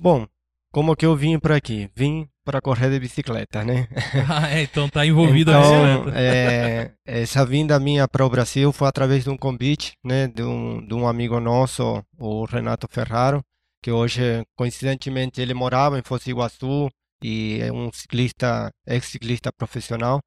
bom, 0.00 0.26
como 0.70 0.96
que 0.96 1.06
eu 1.06 1.16
vim 1.16 1.38
para 1.38 1.56
aqui? 1.56 1.90
Vim 1.94 2.28
para 2.44 2.60
correr 2.60 2.90
de 2.90 3.00
bicicleta, 3.00 3.64
né? 3.64 3.88
Ah, 4.28 4.50
é, 4.50 4.62
então 4.62 4.88
tá 4.88 5.06
envolvido 5.06 5.50
a 5.52 5.54
Então, 5.54 6.04
bicicleta. 6.04 6.18
é, 6.20 6.92
essa 7.04 7.44
vinda 7.44 7.78
minha 7.80 8.06
para 8.06 8.24
o 8.24 8.30
Brasil 8.30 8.72
foi 8.72 8.86
através 8.88 9.24
de 9.24 9.30
um 9.30 9.36
convite, 9.36 9.96
né, 10.04 10.28
de 10.28 10.42
um, 10.42 10.86
de 10.86 10.94
um 10.94 11.06
amigo 11.08 11.40
nosso, 11.40 12.02
o 12.18 12.44
Renato 12.44 12.86
Ferraro, 12.90 13.42
que 13.82 13.90
hoje, 13.90 14.42
coincidentemente, 14.56 15.40
ele 15.40 15.54
morava 15.54 15.98
em 15.98 16.02
Foz 16.02 16.22
do 16.24 16.30
Iguaçu 16.30 16.88
e 17.22 17.58
é 17.62 17.72
um 17.72 17.90
ciclista, 17.92 18.70
ex-ciclista 18.86 19.50
profissional. 19.52 20.20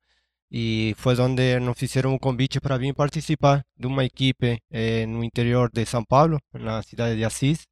E 0.52 0.94
foi 0.98 1.20
onde 1.20 1.60
nos 1.60 1.78
fizeram 1.78 2.14
um 2.14 2.20
convite 2.20 2.60
para 2.60 2.78
vir 2.78 2.94
participar 2.94 3.66
de 3.78 3.86
uma 3.88 4.06
equipe 4.06 4.60
eh, 4.72 5.06
no 5.06 5.24
interior 5.24 5.70
de 5.72 5.86
São 5.86 6.04
Paulo, 6.06 6.40
na 6.54 6.82
cidade 6.84 7.18
de 7.18 7.26
Assis, 7.26 7.68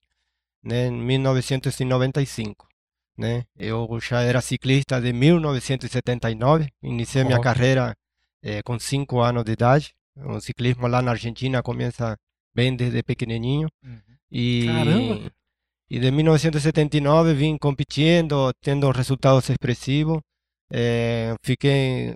né, 0.63 0.87
em 0.87 0.91
1995 0.91 2.67
né? 3.17 3.45
Eu 3.57 3.87
já 3.99 4.21
era 4.21 4.41
ciclista 4.41 4.99
de 4.99 5.13
1979, 5.13 6.67
iniciei 6.83 7.23
minha 7.23 7.39
carreira 7.39 7.95
eh, 8.43 8.61
com 8.63 8.77
5 8.77 9.19
anos 9.21 9.43
de 9.43 9.53
idade. 9.53 9.93
O 10.17 10.39
ciclismo 10.39 10.87
lá 10.87 11.01
na 11.01 11.11
Argentina 11.11 11.61
começa 11.61 12.17
bem 12.53 12.75
desde 12.75 13.03
pequenininho. 13.03 13.69
Uhum. 13.83 13.99
E, 14.31 14.65
Caramba! 14.65 15.31
e 15.89 15.99
de 15.99 16.11
1979 16.11 17.33
vim 17.33 17.57
competindo, 17.57 18.51
tendo 18.61 18.89
resultados 18.91 19.49
expressivos. 19.49 20.19
Eh, 20.71 21.35
fiquei 21.43 22.15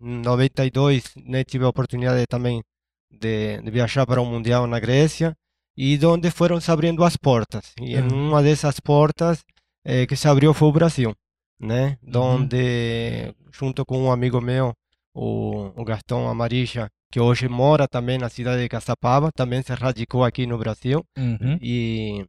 92, 0.00 1.04
né, 1.16 1.44
tive 1.44 1.64
a 1.64 1.68
oportunidade 1.68 2.26
também 2.26 2.62
de, 3.10 3.60
de 3.60 3.70
viajar 3.70 4.06
para 4.06 4.20
o 4.20 4.24
Mundial 4.26 4.66
na 4.66 4.78
Grécia 4.80 5.34
e 5.76 5.98
onde 6.04 6.30
foram 6.30 6.60
se 6.60 6.70
abrindo 6.70 7.04
as 7.04 7.16
portas. 7.16 7.72
E 7.80 7.96
Uhum. 7.96 8.28
uma 8.28 8.42
dessas 8.42 8.78
portas 8.80 9.44
eh, 9.84 10.06
que 10.06 10.16
se 10.16 10.28
abriu 10.28 10.54
foi 10.54 10.68
o 10.68 10.72
Brasil, 10.72 11.14
né? 11.60 11.98
Uhum. 12.02 12.20
Onde, 12.42 13.34
junto 13.52 13.84
com 13.84 13.98
um 13.98 14.12
amigo 14.12 14.40
meu, 14.40 14.72
o, 15.14 15.72
o 15.80 15.84
Gastão 15.84 16.28
Amarilla, 16.28 16.88
que 17.10 17.20
hoje 17.20 17.48
mora 17.48 17.86
também 17.88 18.18
na 18.18 18.28
cidade 18.28 18.62
de 18.62 18.68
Caçapava, 18.68 19.30
também 19.32 19.62
se 19.62 19.72
radicou 19.74 20.24
aqui 20.24 20.46
no 20.46 20.58
Brasil. 20.58 21.04
Uhum. 21.18 21.58
E 21.60 22.24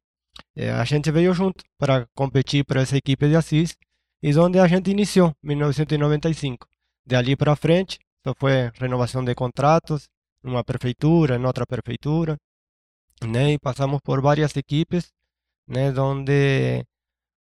eh, 0.56 0.72
a 0.72 0.84
gente 0.84 1.12
veio 1.12 1.34
junto 1.34 1.64
para 1.78 2.06
competir 2.16 2.66
para 2.66 2.82
essa 2.82 2.98
equipe 2.98 3.28
de 3.28 3.36
Assis, 3.36 3.76
e 4.22 4.36
onde 4.38 4.58
a 4.60 4.68
gente 4.68 4.90
iniciou, 4.90 5.34
em 5.44 5.56
1995. 5.56 6.68
De 7.06 7.16
ali 7.16 7.36
para 7.36 7.56
frente, 7.56 8.00
só 8.26 8.34
foi 8.38 8.72
renovação 8.76 9.24
de 9.24 9.36
contratos, 9.36 10.08
numa 10.42 10.64
prefeitura, 10.64 11.36
em 11.36 11.46
outra 11.46 11.66
prefeitura, 11.66 12.38
né? 13.24 13.54
E 13.54 13.60
passamos 13.60 14.00
por 14.02 14.22
várias 14.22 14.56
equipes, 14.56 15.12
né? 15.68 15.92
Onde 16.00 16.86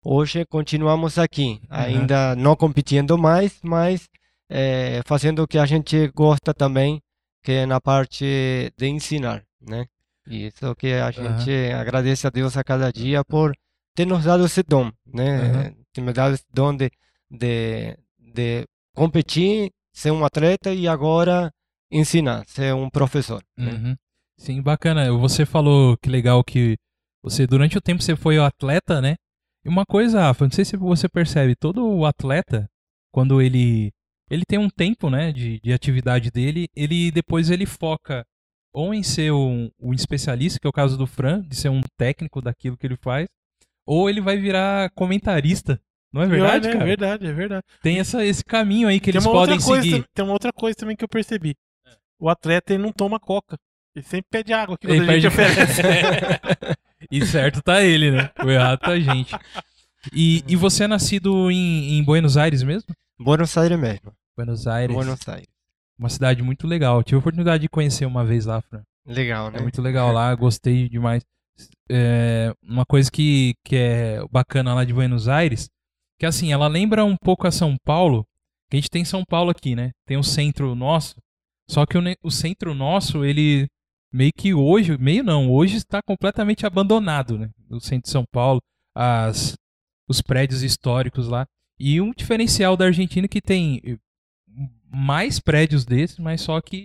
hoje 0.05 0.45
continuamos 0.47 1.19
aqui, 1.19 1.61
ainda 1.69 2.35
não 2.37 2.57
competindo 2.57 3.19
mais, 3.19 3.59
mas 3.63 4.09
é, 4.49 5.01
fazendo 5.07 5.43
o 5.43 5.49
que 5.49 5.59
a 5.59 5.67
gente 5.67 6.09
gosta 6.09 6.53
também, 6.53 7.01
que 7.43 7.53
é 7.53 7.67
na 7.67 7.81
parte 7.81 8.73
de 8.77 8.87
ensinar, 8.87 9.45
né? 9.61 9.87
E 10.27 10.47
isso 10.47 10.75
que 10.77 10.93
a 10.93 11.11
gente 11.11 11.51
agradece 11.73 12.27
a 12.27 12.31
Deus 12.31 12.57
a 12.57 12.63
cada 12.63 12.93
dia 12.93 13.25
por 13.25 13.53
ter 13.95 14.07
nos 14.07 14.25
dado 14.25 14.47
esse 14.47 14.63
dom, 14.63 14.91
né? 15.07 15.69
Uhum. 15.69 15.85
Ter 15.93 16.01
me 16.01 16.13
dado 16.13 16.35
esse 16.35 16.45
dom 16.53 16.77
de, 16.77 16.91
de, 17.29 17.97
de 18.19 18.67
competir, 18.95 19.71
ser 19.93 20.11
um 20.11 20.25
atleta 20.25 20.73
e 20.73 20.89
agora 20.89 21.51
ensinar, 21.91 22.45
ser 22.47 22.75
um 22.75 22.89
professor. 22.89 23.43
né? 23.57 23.73
Uhum. 23.73 23.97
Sim, 24.39 24.63
bacana. 24.63 25.13
Você 25.13 25.45
falou 25.47 25.97
que 25.99 26.09
legal 26.09 26.43
que 26.43 26.77
você, 27.23 27.47
durante 27.47 27.79
o 27.79 27.81
tempo, 27.81 28.03
você 28.03 28.17
foi 28.17 28.39
atleta, 28.39 29.01
né? 29.01 29.15
E 29.65 29.69
uma 29.69 29.85
coisa, 29.87 30.21
Rafa, 30.21 30.45
não 30.45 30.51
sei 30.51 30.65
se 30.65 30.77
você 30.77 31.09
percebe, 31.09 31.55
todo 31.55 32.05
atleta, 32.05 32.69
quando 33.13 33.41
ele 33.41 33.93
ele 34.31 34.45
tem 34.49 34.59
um 34.59 34.71
tempo, 34.71 35.11
né, 35.11 35.31
de, 35.31 35.61
de 35.61 35.75
atividade 35.75 36.31
dele, 36.31 36.67
ele 36.75 37.11
depois 37.11 37.51
ele 37.51 37.67
foca 37.67 38.25
ou 38.73 38.95
em 38.95 39.03
ser 39.03 39.31
um, 39.31 39.71
um 39.79 39.93
especialista, 39.93 40.59
que 40.59 40.67
é 40.67 40.71
o 40.71 40.73
caso 40.73 40.97
do 40.97 41.07
Fran, 41.07 41.43
de 41.43 41.55
ser 41.55 41.69
um 41.69 41.83
técnico 41.99 42.41
daquilo 42.41 42.77
que 42.77 42.87
ele 42.87 42.97
faz, 42.97 43.29
ou 43.87 44.09
ele 44.09 44.23
vai 44.23 44.39
virar 44.39 44.91
comentarista. 44.93 45.79
Não 46.13 46.23
é 46.23 46.27
verdade, 46.27 46.69
Pior, 46.69 46.73
né? 46.73 46.73
cara? 46.73 46.85
É 46.85 46.87
verdade, 46.87 47.27
é 47.27 47.33
verdade. 47.33 47.65
Tem 47.83 47.99
essa, 47.99 48.25
esse 48.25 48.45
caminho 48.45 48.89
aí 48.89 49.01
que 49.01 49.07
Tem 49.11 49.19
eles 49.19 49.25
uma, 49.25 49.33
podem 49.33 49.55
outra 49.55 49.67
coisa, 49.67 49.83
seguir. 49.83 50.05
tem 50.13 50.25
uma 50.25 50.35
outra 50.35 50.53
coisa 50.53 50.77
também 50.77 50.95
que 50.95 51.05
eu 51.05 51.09
percebi. 51.09 51.57
É. 51.87 51.91
O 52.21 52.29
atleta 52.29 52.75
ele 52.75 52.83
não 52.83 52.93
toma 52.93 53.19
coca. 53.19 53.57
Ele 53.95 54.05
sempre 54.05 54.27
pede 54.31 54.53
água 54.53 54.77
que 54.79 54.87
Ele 54.87 55.09
a 55.11 55.15
gente 55.15 55.27
oferece. 55.27 55.83
e 57.11 57.27
certo 57.27 57.63
tá 57.63 57.83
ele, 57.83 58.11
né? 58.11 58.31
O 58.43 58.51
errado 58.51 58.79
tá 58.81 58.93
a 58.93 59.01
gente. 59.01 59.35
E, 60.13 60.43
e 60.49 60.57
você 60.57 60.85
é 60.85 60.89
nascido 60.89 61.51
em, 61.51 61.99
em 61.99 62.03
Buenos 62.05 62.37
Aires 62.37 62.63
mesmo? 62.63 62.89
Buenos 63.19 63.57
Aires 63.57 63.79
mesmo. 63.79 64.13
Buenos 64.37 64.67
Aires. 64.67 64.95
Buenos 64.95 65.29
Aires. 65.29 65.49
Uma 65.99 66.09
cidade 66.09 66.43
muito 66.43 66.67
legal. 66.67 67.03
Tive 67.03 67.17
a 67.17 67.19
oportunidade 67.21 67.63
de 67.63 67.69
conhecer 67.69 68.07
uma 68.07 68.25
vez 68.25 68.47
lá, 68.47 68.61
Fran. 68.63 68.83
Legal, 69.07 69.51
né? 69.51 69.59
É 69.59 69.63
muito 69.63 69.83
legal 69.83 70.11
lá, 70.13 70.35
gostei 70.35 70.89
demais. 70.89 71.23
É, 71.91 72.55
uma 72.63 72.87
coisa 72.87 73.11
que, 73.11 73.55
que 73.65 73.77
é 73.77 74.25
bacana 74.31 74.75
lá 74.75 74.85
de 74.85 74.95
Buenos 74.95 75.29
Aires, 75.29 75.69
que 76.23 76.27
assim, 76.27 76.53
ela 76.53 76.69
lembra 76.69 77.05
um 77.05 77.17
pouco 77.17 77.49
a 77.49 77.51
São 77.51 77.77
Paulo, 77.85 78.25
que 78.71 78.77
a 78.77 78.81
gente 78.81 78.89
tem 78.89 79.05
São 79.05 79.25
Paulo 79.25 79.51
aqui, 79.51 79.75
né? 79.75 79.91
Tem 80.07 80.17
o 80.17 80.23
centro 80.23 80.73
nosso, 80.73 81.17
só 81.69 81.85
que 81.85 81.99
o, 81.99 82.03
o 82.23 82.31
centro 82.31 82.77
nosso, 82.77 83.25
ele 83.25 83.67
meio 84.15 84.31
que 84.33 84.55
hoje, 84.55 84.97
meio 84.97 85.25
não, 85.25 85.51
hoje 85.51 85.79
está 85.79 85.99
completamente 86.01 86.65
abandonado, 86.65 87.37
né? 87.37 87.51
O 87.69 87.81
centro 87.81 88.05
de 88.05 88.11
São 88.11 88.23
Paulo, 88.33 88.61
as, 88.95 89.55
os 90.09 90.23
prédios 90.23 90.63
históricos 90.63 91.27
lá. 91.27 91.45
E 91.77 92.01
um 92.01 92.13
diferencial 92.13 92.77
da 92.77 92.85
Argentina 92.85 93.25
é 93.25 93.29
que 93.29 93.41
tem 93.41 93.81
eh, 93.85 93.99
mais 94.87 95.41
prédios 95.41 95.85
desses, 95.85 96.21
mas 96.21 96.41
só 96.41 96.61
que 96.61 96.85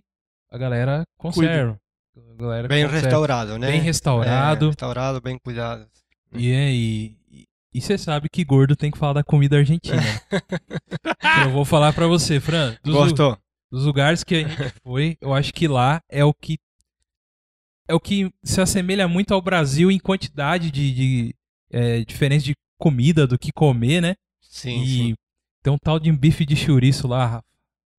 a 0.50 0.58
galera 0.58 1.04
conserva. 1.16 1.78
A 2.16 2.42
galera 2.42 2.68
Bem 2.68 2.86
conserva. 2.86 3.06
restaurado, 3.06 3.60
né? 3.60 3.68
Bem 3.68 3.82
restaurado. 3.82 4.66
É, 4.66 4.70
restaurado, 4.70 5.22
bem 5.22 5.38
cuidado. 5.38 5.88
E 6.34 6.52
é, 6.52 6.74
e 7.78 7.82
você 7.82 7.96
sabe 7.96 8.28
que 8.28 8.44
gordo 8.44 8.76
tem 8.76 8.90
que 8.90 8.98
falar 8.98 9.14
da 9.14 9.24
comida 9.24 9.58
argentina. 9.58 10.02
né? 10.02 10.22
eu 11.46 11.52
vou 11.52 11.64
falar 11.64 11.94
pra 11.94 12.08
você, 12.08 12.40
Fran. 12.40 12.76
Dos, 12.84 12.96
Gostou? 12.96 13.38
dos 13.72 13.86
lugares 13.86 14.24
que 14.24 14.36
a 14.36 14.40
gente 14.40 14.56
foi, 14.84 15.16
eu 15.22 15.32
acho 15.32 15.54
que 15.54 15.68
lá 15.68 16.02
é 16.10 16.26
o 16.26 16.34
que 16.34 16.58
é 17.88 17.94
o 17.94 18.00
que 18.00 18.34
se 18.44 18.60
assemelha 18.60 19.08
muito 19.08 19.34
ao 19.34 19.42
Brasil 19.42 19.92
em 19.92 20.00
quantidade 20.00 20.72
de, 20.72 20.92
de 20.92 21.36
é, 21.72 22.04
diferença 22.04 22.46
de 22.46 22.56
comida, 22.78 23.28
do 23.28 23.38
que 23.38 23.52
comer, 23.52 24.02
né? 24.02 24.16
Sim, 24.42 24.82
e 24.82 24.88
sim. 24.88 25.16
tem 25.64 25.72
um 25.72 25.78
tal 25.78 26.00
de 26.00 26.12
bife 26.12 26.46
de 26.46 26.56
chouriço 26.56 27.08
lá, 27.08 27.26
Rafa. 27.26 27.46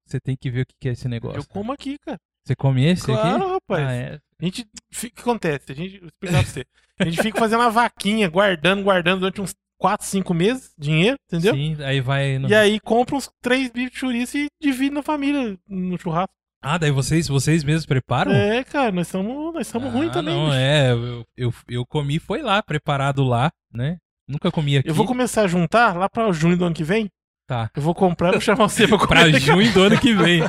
Você 0.04 0.20
tem 0.20 0.36
que 0.36 0.50
ver 0.50 0.62
o 0.62 0.66
que 0.80 0.88
é 0.88 0.92
esse 0.92 1.06
negócio. 1.08 1.38
Eu 1.38 1.46
como 1.46 1.72
aqui, 1.72 1.96
cara. 1.98 2.18
Você 2.44 2.56
come 2.56 2.84
esse 2.84 3.04
Claro, 3.04 3.44
aqui? 3.44 3.52
rapaz. 3.52 3.86
Ah, 3.86 3.92
é. 3.92 4.20
A 4.40 4.44
gente. 4.44 4.62
O 4.62 4.96
que 4.96 5.20
acontece? 5.20 5.72
A 5.72 5.74
gente. 5.74 5.98
Vou 6.00 6.08
explicar 6.08 6.42
pra 6.42 6.52
você. 6.52 6.66
A 6.98 7.04
gente 7.04 7.22
fica 7.22 7.38
fazendo 7.38 7.60
uma 7.60 7.70
vaquinha, 7.70 8.28
guardando, 8.28 8.82
guardando 8.82 9.20
durante 9.20 9.40
uns 9.40 9.54
4, 9.78 10.06
5 10.06 10.34
meses, 10.34 10.72
dinheiro, 10.78 11.16
entendeu? 11.30 11.54
Sim, 11.54 11.76
aí 11.82 12.00
vai. 12.00 12.38
no- 12.38 12.48
E 12.48 12.54
aí 12.54 12.80
compra 12.80 13.16
uns 13.16 13.30
três 13.42 13.70
bifes 13.70 13.92
de 13.92 13.98
chouriço 13.98 14.36
e 14.36 14.48
divide 14.60 14.94
na 14.94 15.02
família 15.02 15.56
no 15.68 15.98
churrasco. 15.98 16.32
Ah, 16.60 16.76
daí 16.76 16.90
vocês, 16.90 17.28
vocês 17.28 17.62
mesmos 17.62 17.86
preparam? 17.86 18.32
É, 18.32 18.64
cara, 18.64 18.90
nós 18.90 19.06
somos 19.06 19.54
nós 19.54 19.66
somos 19.68 19.88
Ah, 19.88 19.92
ruins 19.92 20.12
também. 20.12 20.34
Não, 20.34 20.46
bicho. 20.46 20.56
é, 20.56 20.90
eu, 20.92 21.24
eu, 21.36 21.54
eu 21.68 21.86
comi, 21.86 22.18
foi 22.18 22.42
lá, 22.42 22.60
preparado 22.62 23.22
lá, 23.22 23.50
né? 23.72 23.96
Nunca 24.28 24.50
comi 24.50 24.76
aqui. 24.76 24.90
Eu 24.90 24.94
vou 24.94 25.06
começar 25.06 25.42
a 25.42 25.46
juntar 25.46 25.96
lá 25.96 26.08
pra 26.08 26.30
junho 26.32 26.56
do 26.56 26.64
ano 26.64 26.74
que 26.74 26.82
vem. 26.84 27.08
Tá. 27.46 27.70
Eu 27.74 27.80
vou 27.80 27.94
comprar 27.94 28.28
e 28.28 28.32
vou 28.32 28.40
chamar 28.42 28.68
você 28.68 28.86
pra 28.88 28.98
comer. 28.98 29.08
Pra 29.30 29.38
junho 29.38 29.72
do 29.72 29.82
ano 29.84 29.98
que 29.98 30.12
vem. 30.12 30.42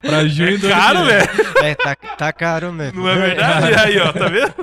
pra 0.00 0.26
junho 0.28 0.58
do 0.58 0.66
É 0.68 0.70
caro, 0.70 0.98
ano 1.00 1.08
que 1.08 1.12
vem. 1.12 1.26
velho. 1.26 1.66
É, 1.66 1.74
tá, 1.74 1.94
tá 1.96 2.32
caro 2.32 2.72
mesmo. 2.72 3.00
Não 3.02 3.08
é 3.10 3.16
verdade? 3.18 3.74
Aí, 3.84 3.98
ó, 3.98 4.12
tá 4.12 4.28
vendo? 4.28 4.54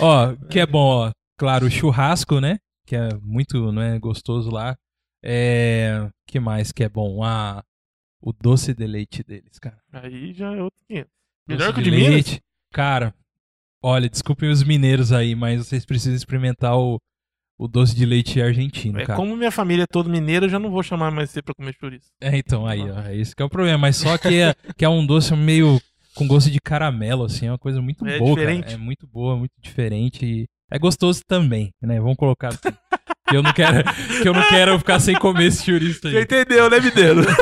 Ó, 0.00 0.34
que 0.50 0.60
é 0.60 0.66
bom, 0.66 1.06
ó. 1.06 1.12
Claro, 1.36 1.66
o 1.66 1.70
churrasco, 1.70 2.40
né? 2.40 2.58
Que 2.86 2.96
é 2.96 3.08
muito, 3.22 3.72
né, 3.72 3.98
gostoso 3.98 4.50
lá. 4.50 4.76
É, 5.22 6.08
que 6.26 6.38
mais 6.38 6.70
que 6.70 6.84
é 6.84 6.88
bom? 6.88 7.24
Ah, 7.24 7.62
o 8.20 8.32
doce 8.32 8.74
de 8.74 8.86
leite 8.86 9.22
deles, 9.22 9.58
cara. 9.58 9.78
Aí 9.92 10.32
já 10.34 10.54
é 10.54 10.62
outro 10.62 10.78
500. 10.86 11.10
Doce 11.46 11.58
Melhor 11.58 11.74
que 11.74 11.80
o 11.80 11.82
de 11.82 11.90
Minas? 11.90 12.40
Cara, 12.72 13.14
olha, 13.82 14.08
desculpem 14.08 14.50
os 14.50 14.62
mineiros 14.62 15.12
aí, 15.12 15.34
mas 15.34 15.66
vocês 15.66 15.84
precisam 15.86 16.14
experimentar 16.16 16.76
o, 16.78 17.00
o 17.58 17.66
doce 17.68 17.94
de 17.96 18.04
leite 18.04 18.40
argentino, 18.40 18.98
É, 19.00 19.06
cara. 19.06 19.16
como 19.18 19.36
minha 19.36 19.50
família 19.50 19.84
é 19.84 19.86
toda 19.86 20.08
mineira, 20.10 20.46
eu 20.46 20.50
já 20.50 20.58
não 20.58 20.70
vou 20.70 20.82
chamar 20.82 21.10
mais 21.10 21.30
você 21.30 21.40
pra 21.42 21.54
comer 21.54 21.74
chouriço. 21.78 22.08
É, 22.20 22.36
então, 22.36 22.66
aí, 22.66 22.80
ó, 22.82 23.00
é 23.00 23.16
esse 23.16 23.34
que 23.34 23.42
é 23.42 23.44
o 23.44 23.50
problema. 23.50 23.78
Mas 23.78 23.96
só 23.96 24.16
que 24.18 24.40
é, 24.40 24.54
que 24.76 24.84
é 24.84 24.88
um 24.88 25.06
doce 25.06 25.34
meio 25.34 25.80
com 26.14 26.26
gosto 26.28 26.50
de 26.50 26.60
caramelo, 26.60 27.24
assim, 27.24 27.46
é 27.46 27.50
uma 27.50 27.58
coisa 27.58 27.80
muito 27.82 28.06
É 28.06 28.18
boa, 28.18 28.34
diferente. 28.34 28.64
cara. 28.64 28.74
É 28.74 28.78
muito 28.78 29.06
boa, 29.06 29.36
muito 29.36 29.52
diferente. 29.60 30.46
É 30.70 30.78
gostoso 30.78 31.20
também, 31.26 31.70
né? 31.82 32.00
Vamos 32.00 32.16
colocar 32.16 32.48
assim. 32.48 32.58
que 33.28 33.36
eu 33.36 33.42
não 33.42 33.52
quero, 33.52 33.84
que 34.22 34.28
eu 34.28 34.32
não 34.34 34.48
quero 34.48 34.78
ficar 34.78 35.00
sem 35.00 35.14
comer 35.16 35.46
esse 35.46 35.64
chouriço 35.64 36.00
Você 36.02 36.16
aí. 36.16 36.22
entendeu, 36.22 36.68
né, 36.70 36.80
Mineiro? 36.80 37.20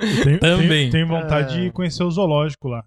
Eu 0.00 0.22
tenho, 0.24 0.38
Também. 0.38 0.68
Tenho, 0.68 0.90
tenho 0.92 1.08
vontade 1.08 1.54
Ah. 1.56 1.60
de 1.60 1.72
conhecer 1.72 2.04
o 2.04 2.10
zoológico 2.10 2.68
lá. 2.68 2.84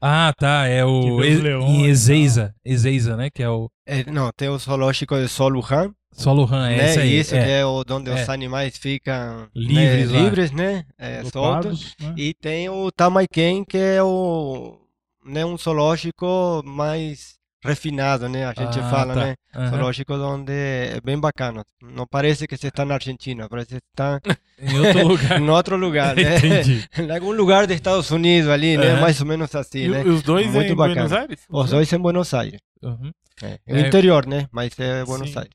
Ah, 0.00 0.32
tá, 0.38 0.66
é 0.68 0.84
o 0.84 1.20
E- 1.24 1.34
leões 1.34 1.68
em 1.68 1.86
Ezeiza, 1.86 2.54
Ezeiza, 2.64 3.16
né, 3.16 3.28
que 3.28 3.42
é 3.42 3.48
o 3.48 3.68
É, 3.86 4.04
não, 4.10 4.30
tem 4.36 4.48
o 4.48 4.56
zoológico 4.58 5.16
de 5.16 5.26
Solujan, 5.28 5.92
Soluhan, 6.12 6.68
é 6.70 6.76
né? 6.76 6.84
esse 6.90 7.00
aí. 7.00 7.18
Isso 7.18 7.34
é. 7.34 7.44
que 7.44 7.50
é 7.50 7.66
o, 7.66 7.82
onde 7.90 8.08
É. 8.10 8.14
os 8.22 8.28
animais 8.28 8.78
ficam 8.78 9.48
Livres 9.52 10.10
lá. 10.10 10.16
né, 10.16 10.22
livres, 10.24 10.50
né? 10.52 10.84
É, 10.96 11.24
soltos. 11.24 11.96
Né? 12.00 12.14
E 12.18 12.34
tem 12.34 12.68
o 12.68 12.92
Tamaiken, 12.92 13.64
que 13.64 13.76
é 13.76 14.00
o, 14.00 14.78
né, 15.26 15.44
um 15.44 15.58
zoológico 15.58 16.62
mais 16.64 17.34
refinado, 17.64 18.28
né? 18.28 18.44
A 18.44 18.52
gente 18.52 18.78
Ah, 18.78 18.90
fala, 18.90 19.14
tá. 19.14 19.24
né? 19.26 19.34
Aham. 19.54 19.70
Zoológico 19.70 20.14
onde 20.14 20.52
é 20.52 21.00
bem 21.02 21.18
bacana. 21.18 21.64
Não 21.82 22.06
parece 22.06 22.46
que 22.46 22.56
você 22.56 22.68
está 22.68 22.84
na 22.84 22.94
Argentina, 22.94 23.48
parece 23.48 23.68
que 23.68 23.80
está 23.92 24.20
Em 24.58 24.78
outro 24.78 25.08
lugar. 25.08 25.40
em 25.40 25.48
outro 25.50 25.76
lugar, 25.76 26.14
né? 26.16 26.36
Entendi. 26.36 26.84
em 26.98 27.10
algum 27.10 27.32
lugar 27.32 27.66
dos 27.66 27.74
Estados 27.74 28.10
Unidos 28.10 28.48
ali, 28.50 28.76
né? 28.76 29.00
Mais 29.00 29.20
ou 29.20 29.26
menos 29.26 29.54
assim, 29.54 29.80
E 29.84 29.88
né? 29.88 30.02
os 30.04 30.22
dois 30.22 30.46
Muito 30.52 30.72
em 30.72 30.76
bacana. 30.76 30.94
Buenos 30.94 31.12
Aires? 31.12 31.40
Os 31.48 31.70
dois 31.70 31.92
em 31.92 31.98
Buenos 31.98 32.34
Aires. 32.34 32.60
Uhum. 32.82 33.10
É. 33.42 33.58
O 33.72 33.76
É. 33.76 33.80
interior, 33.88 34.26
né? 34.26 34.46
Mas 34.52 34.78
é 34.78 35.04
Buenos 35.04 35.30
Sim. 35.30 35.38
Aires. 35.38 35.52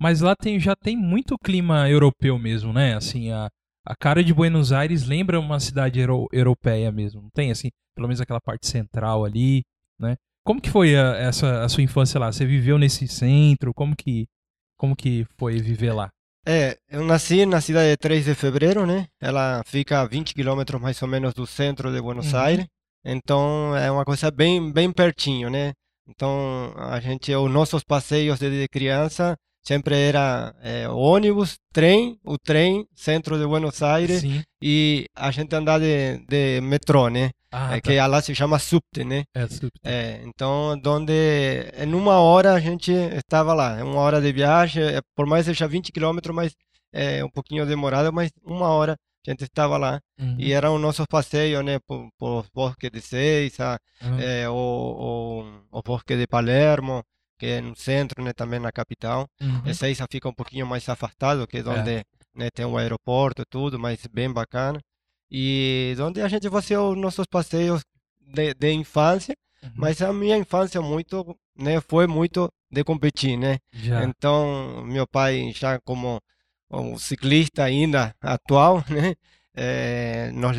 Mas 0.00 0.20
lá 0.20 0.34
tem, 0.36 0.60
já 0.60 0.76
tem 0.76 0.96
muito 0.96 1.36
clima 1.42 1.88
europeu 1.90 2.38
mesmo, 2.38 2.72
né? 2.72 2.94
Assim, 2.94 3.32
a, 3.32 3.48
a 3.84 3.96
cara 3.96 4.22
de 4.22 4.32
Buenos 4.32 4.72
Aires 4.72 5.04
lembra 5.04 5.40
uma 5.40 5.58
cidade 5.58 5.98
euro- 5.98 6.28
europeia 6.32 6.92
mesmo. 6.92 7.20
Não 7.22 7.30
tem, 7.34 7.50
assim, 7.50 7.68
pelo 7.96 8.06
menos 8.06 8.20
aquela 8.20 8.40
parte 8.40 8.68
central 8.68 9.24
ali, 9.24 9.62
né? 9.98 10.14
Como 10.48 10.62
que 10.62 10.70
foi 10.70 10.96
a, 10.96 11.14
essa, 11.16 11.62
a 11.62 11.68
sua 11.68 11.82
infância 11.82 12.18
lá? 12.18 12.32
Você 12.32 12.46
viveu 12.46 12.78
nesse 12.78 13.06
centro? 13.06 13.74
Como 13.74 13.94
que, 13.94 14.26
como 14.78 14.96
que 14.96 15.26
foi 15.36 15.60
viver 15.60 15.92
lá? 15.92 16.08
É, 16.46 16.78
eu 16.90 17.04
nasci 17.04 17.44
na 17.44 17.60
cidade 17.60 17.90
de 17.90 17.98
3 17.98 18.24
de 18.24 18.34
fevereiro, 18.34 18.86
né? 18.86 19.08
Ela 19.20 19.62
fica 19.66 20.00
a 20.00 20.06
20 20.06 20.32
quilômetros 20.32 20.80
mais 20.80 21.02
ou 21.02 21.08
menos 21.08 21.34
do 21.34 21.46
centro 21.46 21.92
de 21.92 22.00
Buenos 22.00 22.32
Uhum. 22.32 22.38
Aires. 22.38 22.66
Então 23.04 23.76
é 23.76 23.90
uma 23.90 24.06
coisa 24.06 24.30
bem, 24.30 24.72
bem 24.72 24.90
pertinho, 24.90 25.50
né? 25.50 25.74
Então 26.08 26.72
a 26.78 26.98
gente, 26.98 27.30
os 27.34 27.50
nossos 27.50 27.84
passeios 27.84 28.38
desde 28.38 28.66
criança 28.68 29.36
sempre 29.62 29.96
era 29.96 30.54
é, 30.62 30.88
ônibus, 30.88 31.58
trem, 31.74 32.18
o 32.24 32.38
trem, 32.38 32.86
centro 32.94 33.38
de 33.38 33.46
Buenos 33.46 33.82
Aires 33.82 34.22
Sim. 34.22 34.42
e 34.62 35.04
a 35.14 35.30
gente 35.30 35.54
andar 35.54 35.78
de, 35.78 36.24
de 36.26 36.62
metrô, 36.62 37.10
né? 37.10 37.32
Ah, 37.50 37.76
É 37.76 37.80
tá. 37.80 37.90
que 37.90 37.98
lá 38.00 38.20
se 38.20 38.34
chama 38.34 38.58
subte, 38.58 39.04
né? 39.04 39.24
É, 39.34 39.46
super. 39.48 39.80
É, 39.84 40.20
então, 40.24 40.78
donde 40.78 41.12
em 41.78 41.94
uma 41.94 42.20
hora 42.20 42.52
a 42.54 42.60
gente 42.60 42.92
estava 42.92 43.54
lá, 43.54 43.78
é 43.78 43.82
uma 43.84 44.00
hora 44.00 44.20
de 44.20 44.30
viagem, 44.32 44.82
é, 44.82 45.00
por 45.16 45.26
mais 45.26 45.46
seja 45.46 45.66
20 45.66 45.90
quilômetros, 45.92 46.34
mas 46.34 46.52
é 46.92 47.24
um 47.24 47.30
pouquinho 47.30 47.64
demorado, 47.66 48.12
mas 48.12 48.30
uma 48.44 48.68
hora 48.68 48.96
a 49.26 49.30
gente 49.30 49.44
estava 49.44 49.76
lá. 49.76 50.00
Uhum. 50.18 50.36
E 50.38 50.52
eram 50.52 50.74
os 50.76 50.80
nossos 50.80 51.06
passeios, 51.06 51.64
né, 51.64 51.78
por, 51.86 52.08
por 52.18 52.46
bosque 52.54 52.88
de 52.90 53.00
Seiza, 53.00 53.78
Uhum. 54.02 54.18
é, 54.20 54.48
o, 54.48 54.54
o, 55.72 55.78
o 55.78 55.82
bosque 55.82 56.16
de 56.16 56.26
Palermo, 56.26 57.02
que 57.38 57.46
é 57.46 57.60
no 57.60 57.74
centro, 57.76 58.22
né, 58.22 58.32
também 58.32 58.60
na 58.60 58.70
capital. 58.72 59.26
Uhum. 59.40 59.72
Seiza 59.74 60.06
fica 60.10 60.28
um 60.28 60.34
pouquinho 60.34 60.66
mais 60.66 60.88
afastado, 60.88 61.46
que 61.46 61.58
é 61.58 61.62
onde 61.68 62.02
né, 62.34 62.48
tem 62.54 62.64
o 62.64 62.76
aeroporto 62.76 63.42
e 63.42 63.44
tudo, 63.50 63.78
mas 63.78 64.00
bem 64.12 64.32
bacana. 64.32 64.78
E 65.30 65.94
onde 66.00 66.20
a 66.22 66.28
gente 66.28 66.48
fazia 66.50 66.80
os 66.80 66.96
nossos 66.96 67.26
passeios 67.26 67.82
de, 68.20 68.54
de 68.54 68.72
infância, 68.72 69.36
Uhum. 69.60 69.70
mas 69.76 70.00
a 70.00 70.12
minha 70.12 70.36
infância 70.36 70.80
muito, 70.80 71.36
né, 71.56 71.80
foi 71.80 72.06
muito 72.06 72.48
de 72.70 72.84
competir, 72.84 73.36
né? 73.36 73.58
Já. 73.72 74.04
Então, 74.04 74.84
meu 74.84 75.04
pai 75.06 75.50
já 75.52 75.80
como 75.80 76.20
um 76.70 76.96
ciclista 76.96 77.64
ainda 77.64 78.14
atual, 78.20 78.84
né, 78.88 79.14
eh, 79.56 80.30
nos 80.32 80.56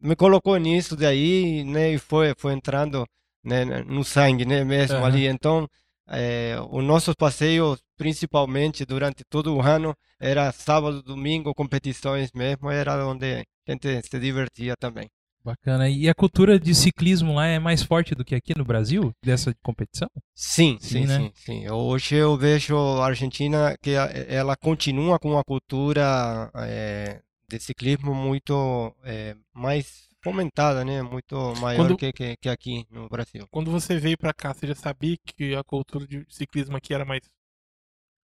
me 0.00 0.16
colocou 0.16 0.56
nisso 0.56 0.96
daí, 0.96 1.62
né, 1.64 1.92
e 1.92 1.98
foi 1.98 2.34
foi 2.36 2.52
entrando, 2.52 3.06
né, 3.44 3.64
no 3.84 4.02
sangue, 4.04 4.44
né, 4.44 4.64
mesmo 4.64 4.96
Aham. 4.96 5.06
ali. 5.06 5.26
Então, 5.26 5.68
eh, 6.08 6.56
os 6.70 6.82
nossos 6.84 7.14
passeios, 7.14 7.80
principalmente 7.96 8.84
durante 8.84 9.22
todo 9.28 9.54
o 9.54 9.60
ano, 9.60 9.94
era 10.18 10.50
sábado, 10.52 11.02
domingo, 11.02 11.54
competições 11.54 12.30
mesmo, 12.32 12.70
era 12.70 13.06
onde 13.06 13.44
gente 13.72 14.02
se 14.08 14.18
divertia 14.18 14.74
também. 14.78 15.08
Bacana. 15.44 15.88
E 15.88 16.08
a 16.08 16.14
cultura 16.14 16.58
de 16.58 16.74
ciclismo 16.74 17.34
lá 17.34 17.46
é 17.46 17.58
mais 17.58 17.82
forte 17.82 18.14
do 18.14 18.24
que 18.24 18.34
aqui 18.34 18.52
no 18.58 18.64
Brasil, 18.64 19.12
dessa 19.24 19.54
competição? 19.62 20.08
Sim, 20.34 20.76
Sim, 20.80 20.88
sim, 20.88 21.06
né? 21.06 21.18
sim, 21.18 21.32
sim. 21.34 21.70
Hoje 21.70 22.16
eu 22.16 22.36
vejo 22.36 22.76
a 22.76 23.06
Argentina 23.06 23.74
que 23.80 23.90
ela 24.28 24.56
continua 24.56 25.18
com 25.18 25.30
uma 25.30 25.44
cultura 25.44 26.50
eh, 26.54 27.20
de 27.48 27.58
ciclismo 27.60 28.14
muito 28.14 28.94
eh, 29.04 29.34
mais 29.54 30.06
fomentada, 30.22 30.84
né? 30.84 31.00
Muito 31.02 31.34
maior 31.60 31.76
Quando- 31.86 31.96
que, 31.96 32.12
que, 32.12 32.36
que 32.36 32.48
aqui 32.48 32.84
no 32.90 33.08
Brasil. 33.08 33.46
Quando 33.50 33.70
você 33.70 33.96
veio 33.98 34.18
pra 34.18 34.34
cá, 34.34 34.52
você 34.52 34.66
já 34.66 34.74
sabia 34.74 35.16
que 35.24 35.54
a 35.54 35.62
cultura 35.64 36.06
de 36.06 36.26
ciclismo 36.28 36.76
aqui 36.76 36.92
era 36.92 37.04
mais, 37.04 37.22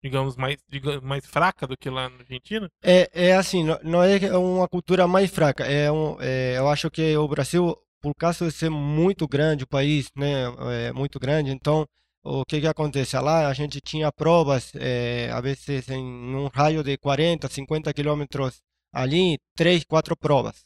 digamos, 0.03 0.37
mais, 0.37 0.59
digamos, 0.69 1.01
mais 1.03 1.25
fraca 1.25 1.67
do 1.67 1.77
que 1.77 1.89
lá 1.89 2.09
na 2.09 2.19
Argentina? 2.19 2.69
É, 2.83 3.09
é 3.13 3.37
assim, 3.37 3.65
não, 3.65 3.79
não 3.83 4.03
é 4.03 4.37
uma 4.37 4.69
cultura 4.69 5.07
mais 5.07 5.31
fraca. 5.31 5.65
É 5.65 5.91
um, 5.91 6.17
é, 6.21 6.59
eu 6.59 6.69
acho 6.69 6.91
que 6.91 7.17
o 7.17 7.29
Brasil, 7.29 7.77
por 8.01 8.15
causa 8.15 8.47
de 8.47 8.53
ser 8.53 8.71
muito 8.71 9.29
grande 9.29 9.65
o 9.65 9.69
país, 9.69 10.11
né, 10.17 10.45
é 10.89 10.93
muito 10.93 11.19
grande, 11.21 11.51
então 11.51 11.87
o 12.25 12.45
que 12.45 12.61
que 12.61 12.67
acontece? 12.67 13.19
Lá 13.19 13.49
a 13.49 13.53
gente 13.53 13.81
tinha 13.81 14.13
provas, 14.13 14.73
é, 14.77 15.31
a 15.33 15.41
vezes 15.41 15.89
em 15.89 16.03
um 16.35 16.49
raio 16.49 16.83
de 16.83 16.97
40, 16.97 17.49
50 17.49 17.93
quilômetros 17.93 18.61
ali, 18.93 19.39
três, 19.57 19.85
quatro 19.85 20.17
provas, 20.17 20.65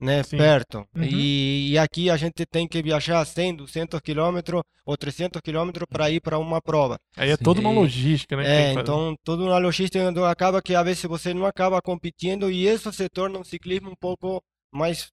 né, 0.00 0.22
Sim. 0.22 0.36
perto. 0.36 0.78
Uhum. 0.94 1.02
E, 1.02 1.70
e 1.72 1.78
aqui 1.78 2.08
a 2.08 2.16
gente 2.16 2.46
tem 2.46 2.68
que 2.68 2.82
viajar 2.82 3.24
100, 3.24 3.56
200 3.56 4.00
quilômetros 4.00 4.62
ou 4.84 4.96
300 4.96 5.40
quilômetros 5.40 5.86
para 5.90 6.10
ir 6.10 6.20
para 6.20 6.38
uma 6.38 6.60
prova. 6.60 6.98
Aí 7.16 7.30
é 7.30 7.36
Sim. 7.36 7.44
toda 7.44 7.60
uma 7.60 7.70
logística, 7.70 8.36
né? 8.36 8.70
É, 8.70 8.72
então 8.72 9.14
toda 9.24 9.42
uma 9.42 9.58
logística 9.58 9.98
então, 9.98 10.24
acaba 10.24 10.62
que 10.62 10.74
às 10.74 10.84
vezes 10.84 11.02
você 11.02 11.34
não 11.34 11.46
acaba 11.46 11.82
competindo 11.82 12.50
e 12.50 12.66
isso 12.66 12.92
se 12.92 13.08
torna 13.08 13.38
um 13.38 13.44
ciclismo 13.44 13.90
um 13.90 13.96
pouco 13.96 14.42
mais, 14.72 15.08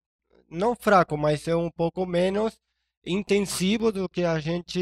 não 0.49 0.75
fraco, 0.75 1.17
mas 1.17 1.47
é 1.47 1.55
um 1.55 1.69
pouco 1.71 2.05
menos 2.05 2.53
intensivo 3.05 3.91
do 3.91 4.09
que 4.09 4.23
a 4.23 4.39
gente 4.39 4.79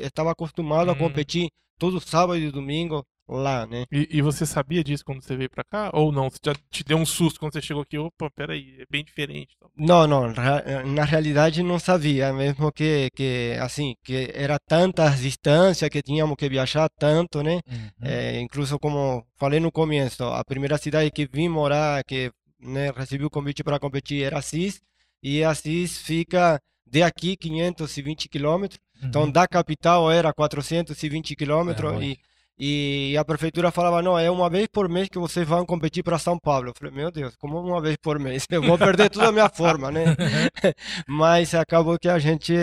estava 0.00 0.32
acostumado 0.32 0.90
a 0.90 0.94
Hum. 0.94 0.98
competir 0.98 1.48
todo 1.78 2.00
sábado 2.00 2.38
e 2.38 2.50
domingo 2.50 3.04
lá, 3.28 3.66
né? 3.66 3.84
E, 3.90 4.08
e 4.18 4.22
você 4.22 4.46
sabia 4.46 4.82
disso 4.84 5.04
quando 5.04 5.22
você 5.22 5.36
veio 5.36 5.50
pra 5.50 5.64
cá? 5.64 5.90
Ou 5.92 6.12
não? 6.12 6.30
Você 6.30 6.38
já 6.44 6.54
te 6.70 6.84
deu 6.84 6.96
um 6.96 7.06
susto 7.06 7.40
quando 7.40 7.52
você 7.52 7.60
chegou 7.62 7.82
aqui? 7.82 7.98
Opa, 7.98 8.30
peraí, 8.30 8.76
é 8.80 8.84
bem 8.90 9.04
diferente. 9.04 9.54
então. 9.56 9.70
Não, 9.76 10.06
não, 10.06 10.32
ra- 10.32 10.62
na 10.84 11.04
realidade 11.04 11.62
não 11.62 11.78
sabia, 11.78 12.32
mesmo 12.32 12.70
que, 12.72 13.10
que 13.14 13.56
assim, 13.60 13.94
que 14.04 14.30
era 14.34 14.58
tantas 14.58 15.20
distâncias 15.20 15.90
que 15.90 16.02
tínhamos 16.02 16.36
que 16.36 16.48
viajar 16.48 16.88
tanto, 16.98 17.42
né? 17.42 17.60
Uhum. 17.70 17.88
É, 18.02 18.40
incluso 18.40 18.78
como 18.78 19.24
falei 19.36 19.60
no 19.60 19.72
começo, 19.72 20.22
a 20.24 20.44
primeira 20.44 20.78
cidade 20.78 21.10
que 21.10 21.26
vim 21.32 21.48
morar, 21.48 22.02
que 22.04 22.30
né, 22.60 22.90
recebi 22.96 23.24
o 23.24 23.30
convite 23.30 23.62
para 23.62 23.78
competir 23.78 24.22
era 24.24 24.38
Assis, 24.38 24.80
e 25.22 25.42
Assis 25.44 25.98
fica 25.98 26.60
de 26.88 27.02
aqui 27.02 27.36
520 27.36 28.28
quilômetros, 28.28 28.78
então 29.02 29.24
Uhum. 29.24 29.30
da 29.30 29.46
capital 29.46 30.10
era 30.10 30.32
420 30.32 31.34
quilômetros, 31.36 31.92
longe. 31.92 32.12
e, 32.12 32.18
e 32.58 33.14
a 33.18 33.24
prefeitura 33.24 33.70
falava, 33.70 34.00
não, 34.00 34.18
é 34.18 34.30
uma 34.30 34.48
vez 34.48 34.66
por 34.66 34.88
mês 34.88 35.08
que 35.08 35.18
vocês 35.18 35.46
vão 35.46 35.66
competir 35.66 36.02
para 36.02 36.18
São 36.18 36.38
Paulo. 36.38 36.68
Eu 36.68 36.72
falei, 36.74 36.94
meu 36.94 37.10
Deus, 37.10 37.36
como 37.36 37.60
uma 37.60 37.82
vez 37.82 37.96
por 37.98 38.18
mês? 38.18 38.46
Eu 38.50 38.62
vou 38.62 38.78
perder 38.78 39.10
toda 39.10 39.28
a 39.28 39.32
minha 39.32 39.48
forma, 39.48 39.90
né? 39.90 40.04
Mas 41.06 41.54
acabou 41.54 41.98
que 41.98 42.08
a 42.08 42.18
gente 42.18 42.54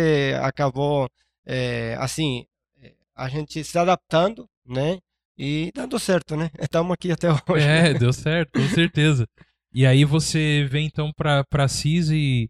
acabou, 0.41 1.07
eh, 1.45 1.95
assim, 1.99 2.45
eh, 2.81 2.93
a 3.15 3.29
gente 3.29 3.63
se 3.63 3.77
adaptando, 3.77 4.47
né? 4.65 4.97
E 5.37 5.71
dando 5.75 5.99
certo, 5.99 6.35
né? 6.35 6.49
Estamos 6.59 6.91
aqui 6.91 7.11
até 7.11 7.29
hoje. 7.31 7.67
É, 7.67 7.93
deu 7.93 8.11
certo, 8.11 8.59
com 8.59 8.67
certeza. 8.69 9.27
E 9.71 9.85
aí 9.85 10.05
você 10.05 10.67
vem 10.69 10.87
então 10.87 11.11
pra, 11.15 11.43
pra 11.43 11.67
CIS 11.67 12.09
e, 12.09 12.49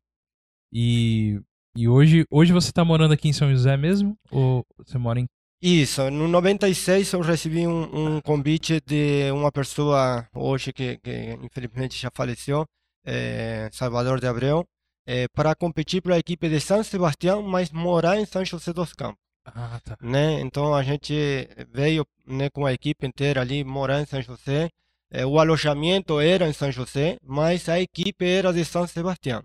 e, 0.71 1.39
e 1.75 1.87
hoje, 1.89 2.25
hoje 2.29 2.53
você 2.53 2.71
tá 2.71 2.85
morando 2.85 3.13
aqui 3.13 3.27
em 3.27 3.33
São 3.33 3.49
José 3.49 3.75
mesmo? 3.75 4.17
Ou 4.31 4.65
você 4.77 4.97
mora 4.97 5.19
em... 5.19 5.25
Isso, 5.65 6.11
no 6.11 6.27
96 6.27 7.13
eu 7.13 7.21
recebi 7.21 7.65
um, 7.65 8.17
um 8.17 8.19
convite 8.19 8.81
de 8.85 9.31
uma 9.31 9.49
pessoa 9.49 10.27
hoje 10.35 10.73
que, 10.73 10.97
que 10.97 11.39
infelizmente 11.41 11.97
já 11.97 12.11
faleceu, 12.13 12.65
eh, 13.05 13.69
Salvador 13.71 14.19
de 14.19 14.27
Abreu, 14.27 14.65
eh, 15.07 15.25
para 15.33 15.55
competir 15.55 16.01
para 16.01 16.15
a 16.15 16.19
equipe 16.19 16.49
de 16.49 16.59
São 16.59 16.83
Sebastião, 16.83 17.41
mas 17.41 17.71
morar 17.71 18.19
em 18.19 18.25
São 18.25 18.43
José 18.43 18.73
dos 18.73 18.91
Campos. 18.91 19.21
Ah, 19.45 19.79
tá. 19.85 19.97
né? 20.01 20.41
Então 20.41 20.75
a 20.75 20.83
gente 20.83 21.47
veio, 21.71 22.05
né, 22.27 22.49
com 22.49 22.65
a 22.65 22.73
equipe 22.73 23.07
inteira 23.07 23.39
ali 23.39 23.63
morar 23.63 24.01
em 24.01 24.05
São 24.05 24.21
José. 24.21 24.67
Eh, 25.11 25.25
o 25.25 25.39
alojamento 25.39 26.19
era 26.19 26.45
em 26.45 26.51
São 26.51 26.73
José, 26.73 27.15
mas 27.23 27.69
a 27.69 27.79
equipe 27.79 28.25
era 28.25 28.51
de 28.51 28.65
São 28.65 28.85
Sebastião. 28.85 29.41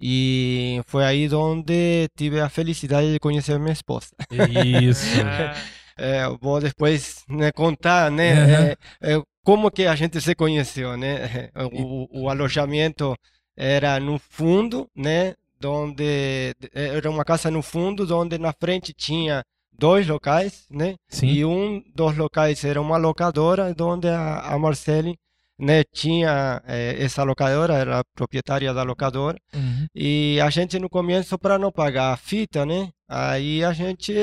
E 0.00 0.80
foi 0.86 1.04
aí 1.04 1.32
onde 1.34 2.08
tive 2.16 2.40
a 2.40 2.48
felicidade 2.48 3.12
de 3.12 3.18
conhecer 3.18 3.58
minha 3.58 3.72
esposa. 3.72 4.08
Isso. 4.30 5.06
Eu 5.96 6.36
vou 6.40 6.60
depois, 6.60 7.24
né, 7.28 7.52
contar, 7.52 8.10
né, 8.10 8.32
Aham. 8.32 8.64
eh, 8.64 8.76
eh, 9.00 9.22
como 9.44 9.70
que 9.70 9.86
a 9.86 9.94
gente 9.94 10.20
se 10.20 10.34
conheceu, 10.34 10.96
né? 10.98 11.50
O, 11.72 12.24
o 12.24 12.28
alojamento 12.28 13.14
era 13.56 14.00
no 14.00 14.18
fundo, 14.18 14.88
né, 14.96 15.34
onde 15.64 16.52
era 16.74 17.08
uma 17.08 17.24
casa 17.24 17.48
no 17.50 17.62
fundo, 17.62 18.12
onde 18.16 18.38
na 18.38 18.52
frente 18.52 18.92
tinha 18.92 19.44
dois 19.72 20.06
locais, 20.06 20.66
né? 20.70 20.96
Sim. 21.08 21.28
E 21.28 21.44
um 21.44 21.80
dos 21.94 22.16
locais 22.16 22.64
era 22.64 22.80
uma 22.80 22.96
locadora, 22.96 23.74
onde 23.80 24.08
a, 24.08 24.40
a 24.40 24.58
Marcele, 24.58 25.16
né, 25.58 25.84
tinha 25.92 26.60
eh, 26.66 26.96
essa 26.98 27.22
locadora, 27.22 27.74
era 27.74 28.00
a 28.00 28.04
proprietária 28.14 28.72
da 28.74 28.82
locadora. 28.82 29.38
Uhum. 29.54 29.86
E 29.94 30.40
a 30.40 30.50
gente 30.50 30.78
no 30.78 30.88
começo, 30.88 31.38
para 31.38 31.58
não 31.58 31.70
pagar 31.70 32.12
a 32.12 32.16
fita, 32.16 32.66
né? 32.66 32.88
Aí 33.06 33.62
a 33.62 33.72
gente 33.72 34.14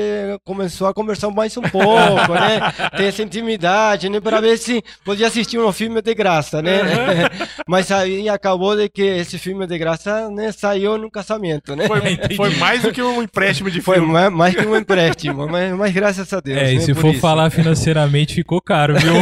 começou 0.44 0.88
a 0.88 0.92
conversar 0.92 1.30
mais 1.30 1.56
um 1.56 1.62
pouco, 1.62 2.34
né? 2.34 2.60
Ter 2.96 3.04
essa 3.04 3.22
intimidade, 3.22 4.08
né? 4.08 4.20
Para 4.20 4.40
ver 4.40 4.58
se 4.58 4.82
podia 5.04 5.28
assistir 5.28 5.58
um 5.58 5.72
filme 5.72 6.02
de 6.02 6.14
graça, 6.14 6.60
né? 6.60 6.80
Mas 7.66 7.92
aí 7.92 8.28
acabou 8.28 8.76
de 8.76 8.88
que 8.88 9.02
esse 9.02 9.38
filme 9.38 9.66
de 9.68 9.78
graça, 9.78 10.28
né, 10.30 10.50
saiu 10.50 10.98
no 10.98 11.10
casamento, 11.10 11.76
né? 11.76 11.86
foi, 11.86 12.36
foi 12.36 12.50
mais 12.56 12.82
do 12.82 12.92
que 12.92 13.00
um 13.00 13.22
empréstimo 13.22 13.70
de 13.70 13.80
Foi 13.82 13.96
filme. 13.96 14.12
mais, 14.12 14.32
mais 14.32 14.54
que 14.54 14.66
um 14.66 14.76
empréstimo, 14.76 15.46
mas, 15.48 15.72
mas 15.74 15.92
graças 15.92 16.32
a 16.32 16.40
Deus. 16.40 16.58
É, 16.58 16.72
e 16.72 16.78
né, 16.78 16.80
se 16.80 16.92
por 16.92 17.02
for 17.02 17.10
isso. 17.12 17.20
falar 17.20 17.50
financeiramente, 17.50 18.34
ficou 18.34 18.60
caro, 18.60 18.94
viu? 18.98 19.14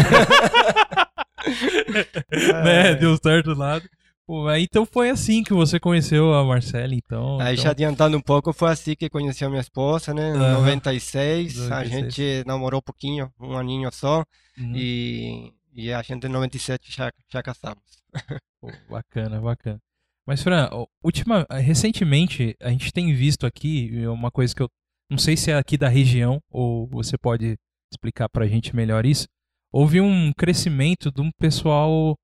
né? 2.64 2.94
Deu 2.94 3.16
certo 3.16 3.55
do 3.55 3.59
lado. 3.59 3.88
Pô, 4.26 4.48
então 4.55 4.87
foi 4.87 5.11
assim 5.11 5.42
que 5.42 5.53
você 5.53 5.81
conheceu 5.81 6.33
a 6.33 6.44
Marcela, 6.44 6.94
então. 6.94 7.40
Aí 7.40 7.55
então... 7.55 7.64
já 7.64 7.70
adiantando 7.70 8.16
um 8.16 8.20
pouco, 8.20 8.53
foi 8.53 8.70
assim 8.70 8.94
que 8.94 9.11
conheci 9.11 9.44
a 9.44 9.48
minha 9.48 9.61
esposa, 9.61 10.14
né? 10.14 10.31
Em 10.31 10.38
Aham. 10.38 10.61
96, 10.61 11.59
a 11.62 11.81
96. 11.81 11.90
gente 11.90 12.46
namorou 12.46 12.79
um 12.79 12.83
pouquinho, 12.83 13.33
um 13.40 13.57
aninho 13.57 13.90
só. 13.92 14.24
Uhum. 14.57 14.72
E, 14.76 15.53
e 15.74 15.92
a 15.92 16.00
gente 16.03 16.26
em 16.26 16.31
97 16.31 16.92
já, 16.92 17.12
já 17.29 17.42
casamos. 17.42 17.83
Pô, 18.61 18.70
bacana, 18.88 19.40
bacana. 19.40 19.81
Mas, 20.24 20.44
Fran, 20.44 20.68
última, 21.03 21.44
recentemente 21.50 22.55
a 22.61 22.70
gente 22.70 22.92
tem 22.92 23.12
visto 23.12 23.46
aqui 23.46 24.07
uma 24.07 24.31
coisa 24.31 24.55
que 24.55 24.62
eu 24.62 24.68
não 25.11 25.18
sei 25.18 25.37
se 25.37 25.50
é 25.50 25.57
aqui 25.57 25.76
da 25.76 25.88
região 25.88 26.40
ou 26.48 26.87
você 26.87 27.18
pode 27.18 27.57
explicar 27.92 28.29
pra 28.29 28.46
gente 28.46 28.76
melhor 28.76 29.05
isso. 29.05 29.26
Houve 29.72 30.00
um 30.00 30.33
crescimento 30.33 31.11
de 31.12 31.20
um 31.20 31.30
pessoal 31.38 32.16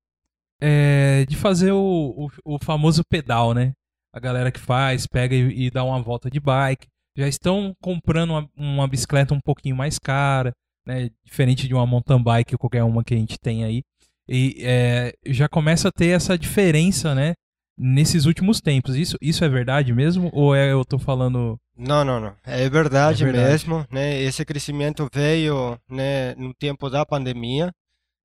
é, 0.61 1.25
de 1.25 1.35
fazer 1.35 1.71
o, 1.71 2.29
o, 2.45 2.55
o 2.55 2.59
famoso 2.63 3.03
pedal, 3.09 3.53
né? 3.53 3.73
A 4.13 4.19
galera 4.19 4.51
que 4.51 4.59
faz, 4.59 5.05
pega 5.05 5.35
e, 5.35 5.67
e 5.67 5.71
dá 5.71 5.83
uma 5.83 6.01
volta 6.01 6.29
de 6.29 6.39
bike. 6.39 6.87
Já 7.15 7.27
estão 7.27 7.73
comprando 7.81 8.31
uma, 8.31 8.49
uma 8.55 8.87
bicicleta 8.87 9.33
um 9.33 9.39
pouquinho 9.39 9.75
mais 9.75 9.97
cara, 9.97 10.51
né? 10.85 11.09
Diferente 11.25 11.67
de 11.67 11.73
uma 11.73 11.85
mountain 11.85 12.21
bike 12.21 12.55
ou 12.55 12.59
qualquer 12.59 12.83
uma 12.83 13.03
que 13.03 13.13
a 13.13 13.17
gente 13.17 13.37
tem 13.39 13.63
aí. 13.63 13.81
E 14.27 14.57
é, 14.59 15.13
já 15.27 15.47
começa 15.47 15.87
a 15.87 15.91
ter 15.91 16.09
essa 16.09 16.37
diferença, 16.37 17.15
né? 17.15 17.33
Nesses 17.77 18.25
últimos 18.25 18.59
tempos. 18.59 18.95
Isso, 18.95 19.17
isso 19.21 19.45
é 19.45 19.49
verdade 19.49 19.93
mesmo? 19.93 20.29
Ou 20.33 20.55
é 20.55 20.71
eu 20.71 20.83
tô 20.83 20.99
falando. 20.99 21.57
Não, 21.77 22.03
não, 22.03 22.19
não. 22.19 22.35
É 22.43 22.67
verdade, 22.69 23.23
É 23.23 23.25
verdade. 23.27 23.49
mesmo, 23.51 23.85
né? 23.91 24.19
Esse 24.21 24.43
crescimento 24.43 25.07
veio, 25.13 25.79
né, 25.89 26.33
no 26.35 26.53
tempo 26.53 26.89
da 26.89 27.05
pandemia. 27.05 27.71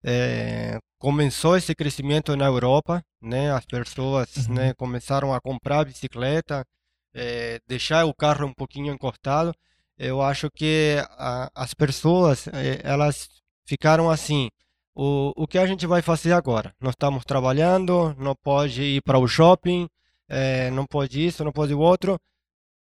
É, 0.04 0.78
começou 0.98 1.56
esse 1.56 1.74
crescimento 1.74 2.34
na 2.36 2.46
Europa, 2.46 3.02
né? 3.20 3.52
As 3.52 3.64
pessoas, 3.66 4.48
Uhum. 4.48 4.54
né, 4.54 4.74
começaram 4.74 5.32
a 5.34 5.40
comprar 5.40 5.84
bicicleta, 5.84 6.64
é, 7.14 7.60
deixar 7.68 8.04
o 8.06 8.14
carro 8.14 8.46
um 8.46 8.54
pouquinho 8.54 8.92
encostado. 8.92 9.52
Eu 9.98 10.22
acho 10.22 10.50
que 10.50 10.96
a- 11.18 11.50
as 11.54 11.74
pessoas, 11.74 12.48
é, 12.48 12.80
elas 12.84 13.28
ficaram 13.66 14.10
assim. 14.10 14.48
O, 14.94 15.32
o 15.36 15.46
que 15.46 15.58
a 15.58 15.66
gente 15.66 15.86
vai 15.86 16.02
fazer 16.02 16.32
agora? 16.32 16.72
Nós 16.80 16.92
estamos 16.94 17.24
trabalhando, 17.24 18.14
não 18.18 18.34
pode 18.34 18.82
ir 18.82 19.02
para 19.02 19.18
o 19.18 19.26
shopping, 19.28 19.86
é, 20.28 20.70
não 20.70 20.84
pode 20.86 21.24
isso, 21.24 21.44
não 21.44 21.52
pode 21.52 21.72
o 21.74 21.78
outro. 21.78 22.18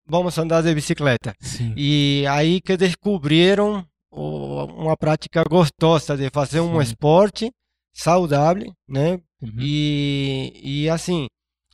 Vamos 0.09 0.37
andar 0.37 0.61
de 0.63 0.73
bicicleta. 0.73 1.33
Sim. 1.39 1.73
E 1.77 2.25
aí 2.29 2.59
que 2.61 2.75
descobriram 2.75 3.85
o- 4.11 4.65
uma 4.65 4.97
prática 4.97 5.43
gostosa 5.43 6.17
de 6.17 6.29
fazer 6.31 6.59
um 6.61 6.73
Sim. 6.77 6.81
esporte 6.81 7.51
saudável, 7.93 8.73
né? 8.87 9.19
Uhum. 9.41 9.51
E, 9.59 10.51
e 10.63 10.89
assim, 10.89 11.27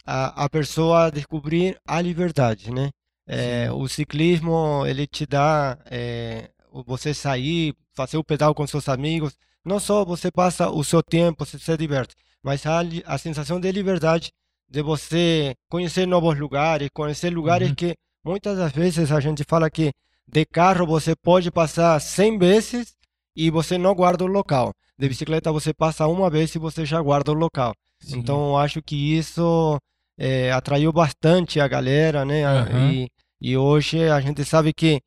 a, 0.06 0.46
a 0.46 0.50
pessoa 0.50 1.10
descobrir 1.12 1.78
a 1.88 2.02
liberdade, 2.02 2.72
né? 2.72 2.90
É, 3.28 3.72
o 3.72 3.88
ciclismo, 3.88 4.86
ele 4.86 5.08
te 5.08 5.26
dá 5.26 5.78
é, 5.90 6.50
você 6.86 7.14
sair, 7.14 7.74
fazer 7.96 8.18
o 8.18 8.24
pedal 8.24 8.54
com 8.54 8.68
seus 8.68 8.88
amigos. 8.90 9.34
Não 9.64 9.80
só 9.80 10.06
você 10.06 10.30
passa 10.30 10.70
o 10.70 10.84
seu 10.84 11.02
tempo, 11.02 11.44
você 11.46 11.58
se 11.58 11.78
diverte, 11.78 12.14
mas 12.44 12.66
a, 12.68 12.82
a 13.06 13.18
sensação 13.18 13.60
de 13.60 13.72
liberdade 13.72 14.30
de 14.70 14.82
você 14.82 15.56
conhecer 15.70 16.06
novos 16.06 16.38
lugares, 16.38 16.90
conhecer 16.94 17.30
lugares 17.32 17.70
Uhum. 17.70 17.76
que 17.76 17.96
muitas 18.26 18.58
das 18.58 18.72
vezes 18.72 19.12
a 19.12 19.20
gente 19.20 19.44
fala 19.48 19.70
que 19.70 19.92
de 20.28 20.46
carro 20.46 20.86
você 20.86 21.16
pode 21.16 21.52
passar 21.52 22.00
100 22.02 22.38
vezes 22.38 22.96
e 23.36 23.50
você 23.50 23.78
não 23.78 23.94
guarda 23.94 24.24
o 24.24 24.28
local. 24.28 24.74
De 24.98 25.08
bicicleta 25.08 25.52
você 25.52 25.74
passa 25.74 26.08
uma 26.08 26.30
vez 26.30 26.54
e 26.56 26.60
você 26.60 26.86
já 26.86 27.02
guarda 27.02 27.32
o 27.32 27.36
local. 27.36 27.74
Sim. 28.00 28.18
Então, 28.20 28.50
eu 28.50 28.58
acho 28.58 28.82
que 28.82 28.96
isso 29.18 29.78
eh, 30.18 30.52
atraiu 30.52 30.92
bastante 30.92 31.60
a 31.60 31.68
galera, 31.68 32.26
né? 32.26 32.46
Aham. 32.46 32.92
E, 32.92 33.08
e 33.42 33.58
hoje 33.58 34.08
a 34.10 34.20
gente 34.22 34.44
sabe 34.44 34.74
que 34.74 35.02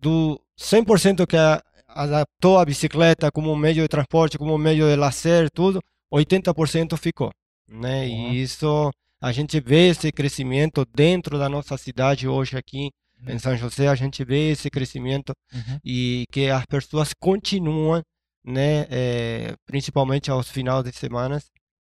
do 0.00 0.40
100% 0.56 1.26
que 1.26 1.36
a- 1.36 1.62
adaptou 1.88 2.58
a 2.58 2.64
bicicleta 2.64 3.30
como 3.30 3.54
meio 3.56 3.82
de 3.82 3.88
transporte, 3.88 4.38
como 4.38 4.56
meio 4.56 4.88
de 4.88 4.96
lazer, 4.96 5.50
tudo, 5.50 5.80
80% 6.10 6.96
ficou, 6.96 7.30
né? 7.68 8.02
Ó. 8.02 8.32
E 8.32 8.42
isso 8.42 8.90
a 9.22 9.32
gente 9.32 9.58
vê 9.60 9.88
esse 9.88 10.10
crescimento 10.12 10.84
dentro 10.94 11.38
da 11.38 11.48
nossa 11.48 11.76
cidade 11.78 12.26
hoje 12.28 12.56
aqui 12.58 12.90
em 13.26 13.38
São 13.38 13.56
José, 13.56 13.86
a 13.86 13.94
gente 13.94 14.24
vê 14.24 14.50
esse 14.50 14.68
crescimento 14.68 15.32
Uhum. 15.54 15.78
e 15.84 16.24
que 16.32 16.48
as 16.50 16.66
pessoas 16.66 17.12
continuam, 17.18 18.02
né, 18.44 18.86
eh, 18.90 19.54
principalmente 19.64 20.28
aos 20.30 20.48
finais 20.50 20.82
de 20.82 20.92
semana, 20.92 21.40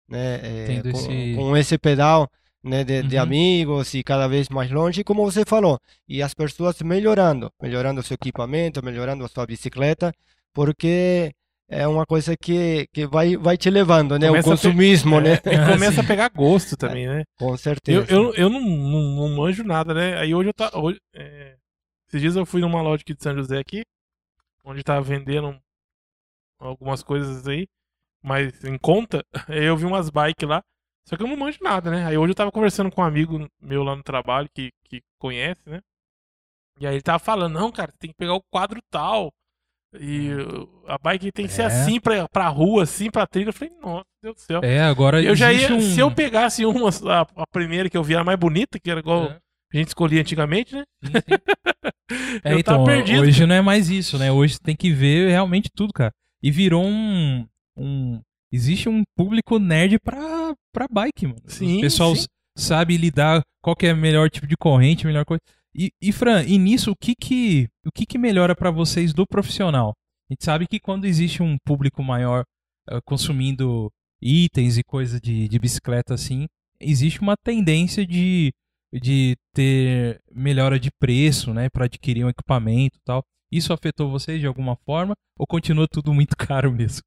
né, 0.08 0.38
Tendo 0.68 0.92
com, 0.92 0.98
esse- 1.00 1.36
com 1.36 1.58
esse 1.58 1.78
pedal, 1.80 2.30
né, 2.64 2.84
de, 2.84 3.02
de 3.02 3.16
Uhum. 3.16 3.22
amigos 3.24 3.94
e 3.96 4.04
cada 4.04 4.28
vez 4.28 4.48
mais 4.50 4.70
longe, 4.70 5.04
como 5.04 5.24
você 5.30 5.44
falou, 5.44 5.80
e 6.08 6.22
as 6.22 6.36
pessoas 6.36 6.80
melhorando, 6.84 7.52
melhorando 7.62 8.00
o 8.02 8.04
seu 8.04 8.14
equipamento, 8.16 8.86
melhorando 8.86 9.26
a 9.26 9.28
sua 9.28 9.46
bicicleta, 9.48 10.14
porque 10.54 11.34
é 11.70 11.88
uma 11.88 12.06
coisa 12.06 12.36
que, 12.38 12.88
que 12.94 13.08
vai, 13.08 13.36
vai 13.38 13.58
te 13.58 13.70
levando, 13.70 14.18
né, 14.20 14.28
o 14.28 14.30
Começa 14.30 14.50
ter- 14.50 14.56
consumismo, 14.56 15.20
né, 15.22 15.34
É, 15.46 15.54
e 15.56 15.66
começa 15.74 16.02
a 16.02 16.04
pegar 16.04 16.30
gosto 16.30 16.76
também, 16.78 17.08
né? 17.08 17.24
com 17.38 17.56
certeza. 17.58 18.06
Eu, 18.12 18.26
eu, 18.28 18.34
eu 18.36 18.50
não, 18.50 18.62
não, 18.62 19.02
não 19.30 19.36
manjo 19.38 19.64
nada, 19.64 19.94
né? 19.94 20.18
Aí 20.20 20.34
hoje 20.36 20.50
eu 20.50 20.54
tá. 20.54 20.72
Hoje, 20.78 21.00
é, 21.16 21.56
esses 22.08 22.22
dias 22.22 22.36
eu 22.36 22.46
fui 22.46 22.62
numa 22.62 22.82
loja 22.82 23.02
aqui 23.02 23.14
de 23.16 23.24
São 23.24 23.34
José 23.36 23.58
aqui, 23.60 23.84
onde 24.64 24.84
tava 24.84 25.02
vendendo 25.02 25.58
algumas 26.60 27.04
coisas 27.04 27.48
aí, 27.48 27.68
mas 28.24 28.64
em 28.64 28.78
conta, 28.78 29.24
aí 29.50 29.66
eu 29.66 29.78
vi 29.78 29.86
umas 29.86 30.10
bikes 30.10 30.48
lá, 30.48 30.62
só 31.08 31.18
que 31.18 31.24
eu 31.24 31.28
não 31.28 31.36
manjo 31.38 31.60
nada, 31.62 31.92
né? 31.92 32.06
Aí 32.06 32.18
hoje 32.18 32.32
eu 32.32 32.36
tava 32.36 32.52
conversando 32.52 32.92
com 32.92 33.02
um 33.02 33.06
amigo 33.06 33.48
meu 33.62 33.84
lá 33.84 33.96
no 33.96 34.04
trabalho 34.04 34.48
que, 34.54 34.70
que 34.86 35.02
conhece, 35.20 35.62
né? 35.70 35.82
E 36.80 36.88
aí 36.88 36.96
ele 36.96 37.02
tava 37.02 37.20
falando, 37.20 37.54
não, 37.54 37.72
cara, 37.72 37.92
tem 38.00 38.10
que 38.10 38.16
pegar 38.18 38.34
o 38.34 38.44
quadro 38.52 38.80
tal. 38.90 39.32
E 40.00 40.34
uh, 40.34 40.70
a 40.88 40.98
bike 40.98 41.32
tem 41.32 41.46
que 41.46 41.54
ser 41.54 41.64
É. 41.64 41.66
assim 41.66 42.00
pra, 42.00 42.28
pra 42.30 42.48
rua, 42.48 42.84
assim 42.84 43.10
pra 43.12 43.28
trilha. 43.28 43.50
Eu 43.50 43.54
falei, 43.54 43.74
nossa, 43.82 44.06
Deus 44.24 44.36
do 44.36 44.42
céu. 44.42 44.62
É, 44.64 44.82
agora 44.82 45.22
Eu 45.22 45.36
já 45.36 45.52
ia, 45.54 45.74
um... 45.74 45.80
se 45.82 46.00
eu 46.00 46.10
pegasse 46.12 46.66
uma, 46.66 46.90
a, 46.90 47.22
a 47.36 47.48
primeira 47.52 47.90
que 47.90 47.98
eu 47.98 48.04
vi 48.04 48.14
era 48.16 48.24
mais 48.24 48.38
bonita, 48.40 48.80
que 48.80 48.90
era 48.90 49.00
igual 49.00 49.26
É, 49.26 49.38
a 49.74 49.78
gente 49.78 49.90
escolhia 49.90 50.22
antigamente, 50.22 50.76
né? 50.76 50.84
sim, 51.04 51.12
sim. 51.12 51.20
É, 52.44 52.54
então, 52.60 52.84
perdido. 52.84 53.22
hoje 53.22 53.46
não 53.46 53.56
é 53.56 53.62
mais 53.62 53.90
isso, 53.90 54.18
né? 54.20 54.32
Hoje 54.32 54.60
tem 54.60 54.76
que 54.76 54.92
ver 54.92 55.30
realmente 55.30 55.70
tudo, 55.74 55.92
cara. 55.94 56.12
E 56.44 56.52
virou 56.52 56.84
um... 56.86 57.46
um... 57.78 58.20
Existe 58.52 58.88
um 58.88 59.02
público 59.18 59.58
nerd 59.58 59.98
pra, 60.00 60.54
pra 60.72 60.88
bike, 60.88 61.26
mano. 61.26 61.40
Sim, 61.48 61.78
o 61.78 61.82
pessoal 61.82 62.16
sim. 62.16 62.26
sabe 62.56 62.98
lidar 62.98 63.42
qual 63.64 63.76
que 63.76 63.88
é 63.88 63.94
o 63.94 63.98
melhor 63.98 64.30
tipo 64.30 64.46
de 64.46 64.56
corrente, 64.56 65.08
melhor 65.08 65.26
coisa. 65.26 65.42
E, 65.76 65.92
e 66.02 66.12
Fran, 66.12 66.44
e 66.44 66.58
nisso, 66.58 66.92
o 66.92 66.96
que 66.96 67.16
que, 67.16 67.68
o 67.86 67.92
que 67.92 68.06
que 68.06 68.18
melhora 68.18 68.56
pra 68.56 68.70
vocês 68.72 69.14
do 69.14 69.26
profissional? 69.26 69.94
A 70.30 70.34
gente 70.34 70.44
sabe 70.46 70.68
que 70.68 70.80
quando 70.80 71.06
existe 71.06 71.42
um 71.42 71.58
público 71.66 72.04
maior 72.04 72.44
eh, 72.90 73.00
consumindo 73.06 73.92
itens 74.22 74.78
e 74.78 74.84
coisas 74.84 75.20
de, 75.20 75.48
de 75.48 75.60
bicicleta 75.60 76.14
assim, 76.14 76.48
existe 76.80 77.22
uma 77.22 77.36
tendência 77.36 78.06
de, 78.06 78.54
de 78.94 79.36
ter 79.54 80.22
melhora 80.32 80.80
de 80.80 80.90
preço, 81.00 81.54
né, 81.54 81.70
para 81.70 81.86
adquirir 81.86 82.26
um 82.26 82.30
equipamento 82.30 82.98
e 82.98 83.02
tal. 83.04 83.24
Isso 83.58 83.72
afetou 83.72 84.10
vocês 84.10 84.40
de 84.40 84.48
alguma 84.48 84.76
forma 84.86 85.14
ou 85.38 85.46
continua 85.46 85.88
tudo 85.88 86.14
muito 86.14 86.36
caro 86.38 86.72
mesmo? 86.72 87.04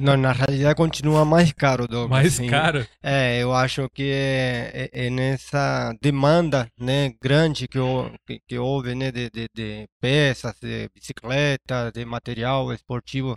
Não, 0.00 0.16
na 0.16 0.32
realidade 0.32 0.76
continua 0.76 1.24
mais 1.24 1.52
caro, 1.52 1.88
Douglas. 1.88 2.10
Mais 2.10 2.32
sim. 2.34 2.46
caro? 2.48 2.86
É, 3.02 3.42
eu 3.42 3.52
acho 3.52 3.88
que 3.90 4.04
é, 4.04 4.88
é- 4.92 5.06
é 5.06 5.10
nessa 5.10 5.92
demanda, 6.00 6.68
né, 6.78 7.12
grande 7.20 7.66
que, 7.66 7.78
que, 8.26 8.40
que 8.46 8.58
houve, 8.58 8.94
né, 8.94 9.10
de, 9.10 9.28
de, 9.30 9.48
de 9.54 9.88
peças, 10.00 10.54
de 10.60 10.88
bicicleta, 10.94 11.90
de 11.92 12.04
material 12.04 12.72
esportivo 12.72 13.36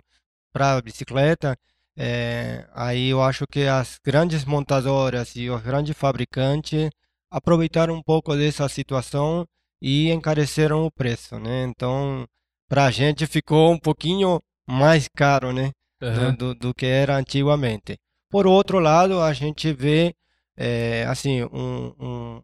para 0.52 0.80
bicicleta, 0.80 1.56
é, 1.96 2.64
aí 2.74 3.08
eu 3.08 3.20
acho 3.22 3.44
que 3.50 3.66
as 3.66 3.98
grandes 4.04 4.44
montadoras 4.44 5.34
e 5.34 5.50
os 5.50 5.60
grandes 5.62 5.96
fabricantes 5.96 6.88
aproveitaram 7.30 7.94
um 7.94 8.02
pouco 8.02 8.36
dessa 8.36 8.68
situação 8.68 9.44
e 9.80 10.10
encareceram 10.10 10.84
o 10.84 10.90
preço, 10.90 11.38
né? 11.38 11.64
Então, 11.64 12.26
para 12.68 12.86
a 12.86 12.90
gente 12.90 13.26
ficou 13.26 13.72
um 13.72 13.78
pouquinho 13.78 14.40
mais 14.66 15.08
caro, 15.08 15.52
né? 15.52 15.72
do, 16.00 16.06
Aham. 16.06 16.32
do, 16.34 16.54
do 16.54 16.74
que 16.74 16.86
era 16.86 17.16
antigamente. 17.16 17.98
Por 18.30 18.46
outro 18.46 18.78
lado, 18.78 19.20
a 19.20 19.32
gente 19.32 19.72
vê 19.72 20.14
eh, 20.56 21.04
assim 21.08 21.42
um, 21.44 21.92
um, 21.98 22.42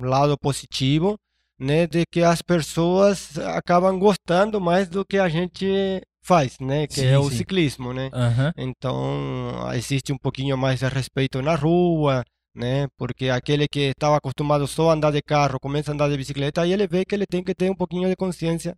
um 0.00 0.04
lado 0.04 0.36
positivo, 0.38 1.18
né, 1.58 1.86
de 1.86 2.04
que 2.10 2.22
as 2.22 2.42
pessoas 2.42 3.38
acabam 3.38 3.98
gostando 3.98 4.60
mais 4.60 4.88
do 4.88 5.04
que 5.04 5.18
a 5.18 5.28
gente 5.28 6.02
faz, 6.24 6.58
né, 6.58 6.86
que 6.86 7.00
Sim, 7.00 7.06
é 7.06 7.18
o 7.18 7.30
sim. 7.30 7.36
ciclismo, 7.36 7.92
né? 7.92 8.10
Aham. 8.12 8.52
Então, 8.56 9.72
existe 9.74 10.12
um 10.12 10.18
pouquinho 10.18 10.56
mais 10.56 10.80
de 10.80 10.88
respeito 10.88 11.40
na 11.40 11.54
rua, 11.54 12.24
né? 12.54 12.86
Porque 12.96 13.28
aquele 13.28 13.66
que 13.68 13.90
estava 13.90 14.16
acostumado 14.16 14.66
só 14.66 14.90
a 14.90 14.94
andar 14.94 15.10
de 15.12 15.22
carro, 15.22 15.58
começa 15.60 15.90
a 15.90 15.94
andar 15.94 16.08
de 16.08 16.16
bicicleta, 16.16 16.62
aí 16.62 16.72
ele 16.72 16.86
vê 16.86 17.04
que 17.04 17.14
ele 17.14 17.26
tem 17.26 17.42
que 17.42 17.54
ter 17.54 17.70
um 17.70 17.74
pouquinho 17.74 18.08
de 18.08 18.16
consciência 18.16 18.74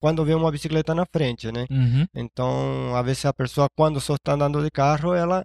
quando 0.00 0.24
vê 0.24 0.34
uma 0.34 0.50
bicicleta 0.52 0.94
na 0.94 1.04
frente, 1.12 1.50
né? 1.50 1.66
Uhum. 1.70 2.06
Então, 2.14 2.94
às 2.94 3.04
vezes 3.04 3.24
a 3.24 3.32
pessoa, 3.32 3.66
quando 3.76 4.00
só 4.00 4.14
está 4.14 4.32
andando 4.34 4.62
de 4.62 4.70
carro, 4.70 5.12
ela 5.14 5.44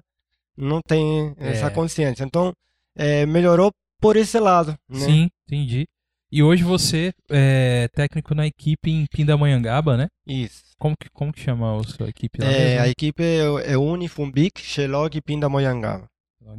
não 0.56 0.80
tem 0.82 1.34
essa 1.38 1.68
É. 1.68 1.70
consciência. 1.72 2.24
Então, 2.24 2.54
eh, 2.96 3.26
melhorou 3.26 3.72
por 4.00 4.16
esse 4.16 4.40
lado, 4.40 4.76
né? 4.88 5.00
Sim, 5.00 5.30
entendi. 5.48 5.86
E 6.32 6.42
hoje 6.44 6.64
você 6.64 7.12
é 7.30 7.88
técnico 7.94 8.34
na 8.36 8.46
equipe 8.48 8.90
em 8.92 9.06
Pindamonhangaba, 9.08 9.96
né? 9.98 10.08
Isso. 10.28 10.64
Como 10.80 10.96
que, 11.00 11.08
como 11.12 11.32
que 11.32 11.40
chama 11.40 11.80
a 11.80 11.84
sua 11.84 12.10
equipe 12.10 12.40
lá 12.42 12.48
É, 12.48 12.74
a 12.74 12.82
mesmo? 12.82 12.92
equipe 12.92 13.24
é, 13.24 13.74
é 13.74 13.78
Unifumbic, 13.78 14.60
Xelog 14.62 15.16
e 15.18 15.22
Pindamonhangaba. 15.22 16.08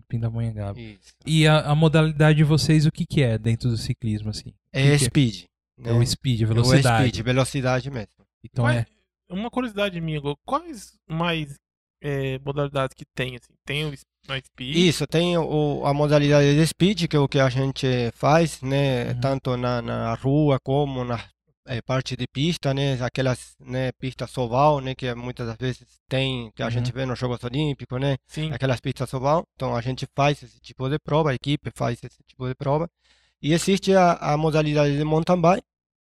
Pindamonhangaba. 0.09 0.81
Isso. 0.81 1.15
E 1.27 1.47
a, 1.47 1.61
a 1.61 1.75
modalidade 1.75 2.37
de 2.37 2.45
vocês, 2.45 2.87
o 2.87 2.93
que 2.93 3.05
que 3.07 3.23
é 3.23 3.39
dentro 3.39 3.69
do 3.69 3.77
ciclismo, 3.77 4.31
assim? 4.31 4.53
É 4.73 4.83
que 4.83 4.89
que 4.89 4.95
é? 4.95 4.99
speed. 4.99 5.45
É 5.83 5.93
o 5.93 6.07
speed, 6.07 6.41
a 6.41 6.43
É 6.43 6.47
o 6.47 6.49
velocidade. 6.49 7.09
speed, 7.09 7.25
velocidade 7.25 7.91
mesmo. 7.91 8.25
Então 8.45 8.69
é... 8.69 8.87
Uma 9.29 9.51
curiosidade 9.51 10.01
minha, 10.01 10.21
quais 10.45 10.93
mais 11.09 11.55
é, 12.03 12.39
modalidades 12.41 12.95
que 12.95 13.05
tem? 13.15 13.37
Assim? 13.37 13.55
Tem 13.65 13.85
o 13.87 13.97
speed? 13.97 14.77
Isso, 14.77 15.07
tem 15.07 15.37
o, 15.37 15.85
a 15.85 15.95
modalidade 15.95 16.55
de 16.55 16.67
speed, 16.67 17.07
que 17.09 17.17
é 17.17 17.19
o 17.19 17.29
que 17.29 17.39
a 17.39 17.49
gente 17.49 17.87
faz, 18.13 18.61
né? 18.61 19.13
Uhum. 19.13 19.21
Tanto 19.21 19.57
na, 19.57 19.81
na 19.81 20.15
rua 20.15 20.59
como 20.63 21.05
nas 21.05 21.34
é, 21.67 21.81
parte 21.83 22.17
de 22.17 22.27
pista, 22.27 22.73
né? 22.75 23.01
Aquelas 23.03 23.55
né, 23.61 23.91
pistas 23.93 24.37
oval, 24.39 24.81
né? 24.81 24.95
Que 24.95 25.15
muitas 25.15 25.47
das 25.47 25.57
vezes 25.57 25.87
tem, 26.09 26.51
que 26.55 26.63
a 26.63 26.67
Uhum. 26.67 26.71
gente 26.73 26.93
vê 26.93 27.05
nos 27.07 27.19
Jogos 27.19 27.43
Olímpicos, 27.45 28.01
né? 28.01 28.17
Sim. 28.27 28.53
Aquelas 28.53 28.81
pistas 28.81 29.13
oval. 29.15 29.45
Então 29.55 29.75
a 29.75 29.81
gente 29.81 30.07
faz 30.15 30.43
esse 30.43 30.61
tipo 30.61 30.89
de 30.89 30.99
prova, 30.99 31.31
a 31.31 31.35
equipe 31.35 31.71
faz 31.75 31.99
esse 32.03 32.19
tipo 32.27 32.47
de 32.49 32.55
prova. 32.55 32.89
E 33.43 33.53
existe 33.53 33.95
a, 33.95 34.13
a 34.15 34.37
modalidade 34.37 34.97
de 34.97 35.05
mountain 35.05 35.41
bike, 35.41 35.67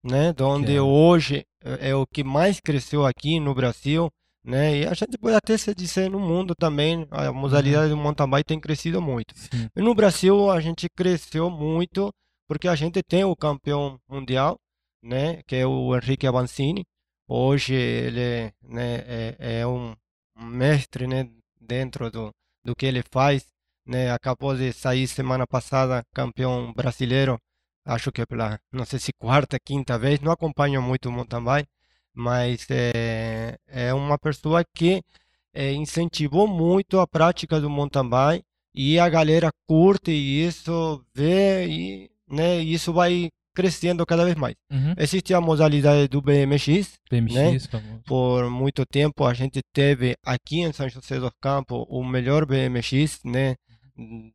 né? 0.04 0.34
Onde 0.42 0.76
é- 0.76 0.82
hoje 0.82 1.46
é 1.64 1.90
é 1.90 1.96
o 1.96 2.06
que 2.08 2.24
mais 2.24 2.62
cresceu 2.62 3.06
aqui 3.06 3.40
no 3.42 3.54
Brasil, 3.54 4.10
né? 4.44 4.78
E 4.78 4.86
a 4.88 4.94
gente 4.94 5.18
pode 5.18 5.36
até 5.36 5.58
se 5.58 5.74
dizer 5.76 6.10
no 6.10 6.18
mundo 6.20 6.54
também, 6.56 7.06
a 7.12 7.32
modalidade 7.34 7.90
do 7.90 7.98
mountain 7.98 8.30
bike 8.30 8.46
tem 8.48 8.60
crescido 8.60 9.02
muito. 9.02 9.34
Sim. 9.36 9.68
E 9.76 9.82
no 9.82 9.94
Brasil 9.94 10.50
a 10.50 10.62
gente 10.62 10.88
cresceu 10.96 11.50
muito 11.50 12.10
porque 12.48 12.70
a 12.70 12.76
gente 12.76 13.02
tem 13.04 13.26
o 13.26 13.36
campeão 13.36 14.00
mundial, 14.10 14.58
né, 15.02 15.42
que 15.46 15.56
é 15.56 15.66
o 15.66 15.96
Henrique 15.96 16.28
Avancini. 16.28 16.86
Hoje 17.28 17.74
ele, 17.74 18.54
né, 18.64 18.96
é, 19.06 19.60
é 19.62 19.68
um 19.68 19.96
mestre, 20.38 21.08
né, 21.08 21.30
dentro 21.60 22.10
do, 22.12 22.32
do 22.64 22.76
que 22.76 22.86
ele 22.86 23.04
faz, 23.12 23.46
né, 23.86 24.12
acabou 24.12 24.56
de 24.56 24.72
sair 24.74 25.08
semana 25.08 25.46
passada 25.48 26.04
campeão 26.14 26.74
brasileiro, 26.74 27.40
acho 27.86 28.12
que 28.12 28.26
pela, 28.26 28.60
não 28.72 28.86
sei 28.86 29.00
se 29.00 29.14
quarta, 29.14 29.60
quinta 29.60 29.98
vez, 29.98 30.20
não 30.20 30.32
acompanho 30.32 30.82
muito 30.82 31.10
o 31.10 31.12
mountain 31.12 31.44
bike, 31.44 31.70
mas 32.14 32.66
é, 32.70 33.58
é 33.68 33.94
uma 33.94 34.18
pessoa 34.18 34.64
que 34.74 35.04
é, 35.54 35.74
incentivou 35.74 36.48
muito 36.48 37.00
a 37.00 37.08
prática 37.08 37.60
do 37.60 37.70
mountain 37.70 38.08
bike 38.10 38.46
e 38.74 39.00
a 39.00 39.10
galera 39.10 39.52
curte 39.68 40.12
isso, 40.12 41.04
vê 41.14 41.68
e 41.68 42.12
né, 42.30 42.60
isso 42.60 42.94
vai 42.94 43.30
crescendo 43.58 44.06
cada 44.06 44.24
vez 44.24 44.36
mais. 44.36 44.54
Uhum. 44.72 44.94
Existe 44.96 45.34
a 45.34 45.42
modalidade 45.42 46.08
do 46.08 46.22
BMX, 46.22 47.00
BMX, 47.10 47.66
famoso. 47.66 48.04
por 48.06 48.48
muito 48.52 48.86
tempo 48.86 49.26
a 49.26 49.34
gente 49.34 49.62
teve 49.74 50.16
aqui 50.24 50.60
em 50.60 50.72
São 50.72 50.88
José 50.88 51.20
dos 51.20 51.32
Campos 51.42 51.84
o 51.90 52.04
melhor 52.04 52.46
BMX, 52.46 53.20
né, 53.26 53.56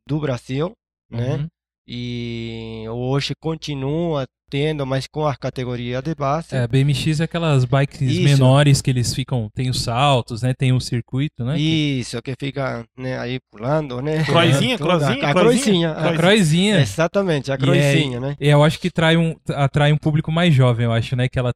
do 0.04 0.18
Brasil, 0.18 0.72
né? 1.08 1.48
E 1.94 2.85
hoje 2.88 3.35
continua 3.38 4.24
tendo, 4.50 4.87
mas 4.87 5.07
com 5.07 5.26
as 5.26 5.37
categorias 5.37 6.02
de 6.02 6.14
base. 6.14 6.55
É, 6.57 6.66
BMX 6.66 7.20
é 7.20 7.24
aquelas 7.24 7.66
bikes 7.66 8.00
Isso. 8.00 8.22
menores 8.22 8.81
que 8.81 8.88
eles 8.90 9.14
ficam. 9.14 9.50
Tem 9.55 9.68
os 9.68 9.83
saltos, 9.83 10.40
né? 10.40 10.55
Tem 10.57 10.72
o 10.72 10.81
circuito, 10.81 11.44
né? 11.44 11.59
Isso, 11.59 12.20
que 12.22 12.35
fica 12.40 12.83
né, 12.98 13.18
aí 13.18 13.38
pulando, 13.50 14.00
né? 14.00 14.24
Croizinha, 14.24 14.78
Toda- 14.78 14.98
croizinha, 14.98 15.26
A 15.28 15.33
croizinha? 15.35 15.35
croizinha. 15.35 15.90
a- 15.90 16.11
A 16.11 16.16
croizinha. 16.16 16.81
Exatamente, 16.81 17.50
a 17.50 17.55
E 17.55 17.57
é- 17.57 17.59
croizinha, 17.59 18.20
né? 18.20 18.37
E 18.40 18.48
eu 18.48 18.64
acho 18.64 18.78
que 18.81 18.88
atrai 18.88 19.16
um, 19.18 19.37
atrai 19.50 19.92
um 19.92 19.98
público 19.98 20.33
mais 20.33 20.55
jovem, 20.55 20.85
eu 20.87 20.92
acho, 20.92 21.14
né? 21.14 21.28
Que 21.28 21.38
ela. 21.38 21.52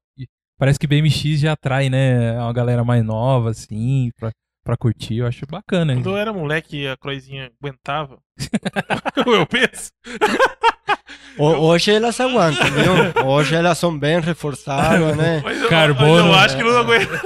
Parece 0.59 0.79
que 0.79 0.87
BMX 0.87 1.41
já 1.41 1.53
atrai, 1.53 1.89
né? 1.89 2.39
Uma 2.41 2.53
galera 2.53 2.85
mais 2.85 3.03
nova, 3.05 3.51
assim, 3.51 4.11
pra, 4.19 4.31
pra 4.67 4.77
curtir. 4.77 5.19
Eu 5.19 5.27
acho 5.27 5.47
bacana. 5.47 5.93
hein? 5.95 6.03
Quando 6.03 6.11
eu 6.11 6.17
era 6.19 6.33
moleque, 6.33 6.87
a 6.89 6.97
Croizinha 6.97 7.51
aguentava. 7.63 8.19
eu 9.25 9.47
penso. 9.47 9.91
Ho- 11.39 11.57
Hoje 11.69 11.91
elas 11.93 12.19
aguentam, 12.19 12.65
viu? 12.71 12.93
Hoje 13.27 13.55
elas 13.55 13.77
são 13.79 13.97
bem 13.97 14.19
reforçadas, 14.21 15.17
né? 15.17 15.41
Mas 15.45 15.61
eu, 15.63 15.69
Carbono. 15.69 16.25
mas 16.25 16.27
eu 16.27 16.35
acho 16.35 16.57
que 16.57 16.63
não 16.65 16.79
aguenta. 16.79 17.21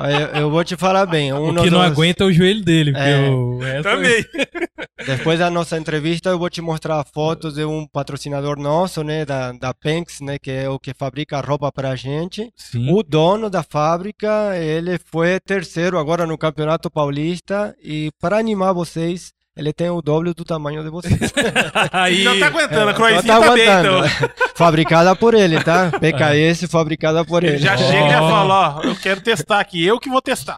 Eu, 0.00 0.40
eu 0.42 0.50
vou 0.50 0.64
te 0.64 0.76
falar 0.76 1.06
bem. 1.06 1.32
Um 1.32 1.50
O 1.50 1.62
que 1.62 1.70
não 1.70 1.80
aguenta 1.82 2.24
é 2.24 2.26
o 2.26 2.32
joelho 2.32 2.62
dele, 2.64 2.92
porque 2.92 3.08
É. 3.08 3.28
o 3.28 3.58
resto- 3.58 3.82
Também. 3.82 4.24
Depois 5.06 5.38
da 5.38 5.50
nossa 5.50 5.78
entrevista, 5.78 6.28
eu 6.30 6.38
vou 6.38 6.50
te 6.50 6.60
mostrar 6.60 7.02
fotos 7.04 7.54
de 7.54 7.64
um 7.64 7.86
patrocinador 7.86 8.58
nosso, 8.58 9.02
né, 9.02 9.24
da, 9.24 9.52
da 9.52 9.72
Penx, 9.74 10.20
né, 10.20 10.38
que 10.38 10.50
é 10.50 10.68
o 10.68 10.78
que 10.78 10.92
fabrica 10.94 11.38
a 11.38 11.40
roupa 11.40 11.72
pra 11.72 11.96
gente. 11.96 12.50
Sim. 12.56 12.92
O 12.92 13.02
dono 13.02 13.48
da 13.48 13.62
fábrica, 13.62 14.56
ele 14.56 14.98
foi 15.06 15.40
terceiro 15.40 15.98
agora 15.98 16.26
no 16.26 16.36
Campeonato 16.38 16.90
Paulista 16.90 17.74
e 17.82 18.10
para 18.20 18.38
animar 18.38 18.72
vocês, 18.74 19.32
ele 19.60 19.72
tem 19.72 19.90
o 19.90 20.00
dobro 20.00 20.32
do 20.34 20.44
tamanho 20.44 20.82
de 20.82 20.88
vocês. 20.90 21.18
Aí, 21.92 22.24
Não 22.24 22.38
tá 22.38 22.46
aguentando, 22.46 22.88
a 22.90 22.92
Só 22.92 22.96
Croizinha 22.96 23.22
tá 23.22 23.40
tá 23.40 23.52
bem, 23.54 23.68
aguentando. 23.68 24.06
então. 24.06 24.30
Fabricada 24.56 25.14
por 25.14 25.34
ele, 25.34 25.62
tá? 25.62 25.90
PKS 25.98 26.66
fabricada 26.70 27.24
por 27.24 27.42
Ele 27.44 27.54
ele. 27.54 27.62
já 27.62 27.74
Ó. 27.74 27.76
chega 27.78 28.06
e 28.06 28.10
já 28.10 28.18
fala, 28.20 28.78
ó, 28.78 28.82
eu 28.82 28.96
quero 28.96 29.20
testar 29.20 29.60
aqui, 29.60 29.84
eu 29.84 29.98
que 29.98 30.08
vou 30.10 30.20
testar. 30.20 30.56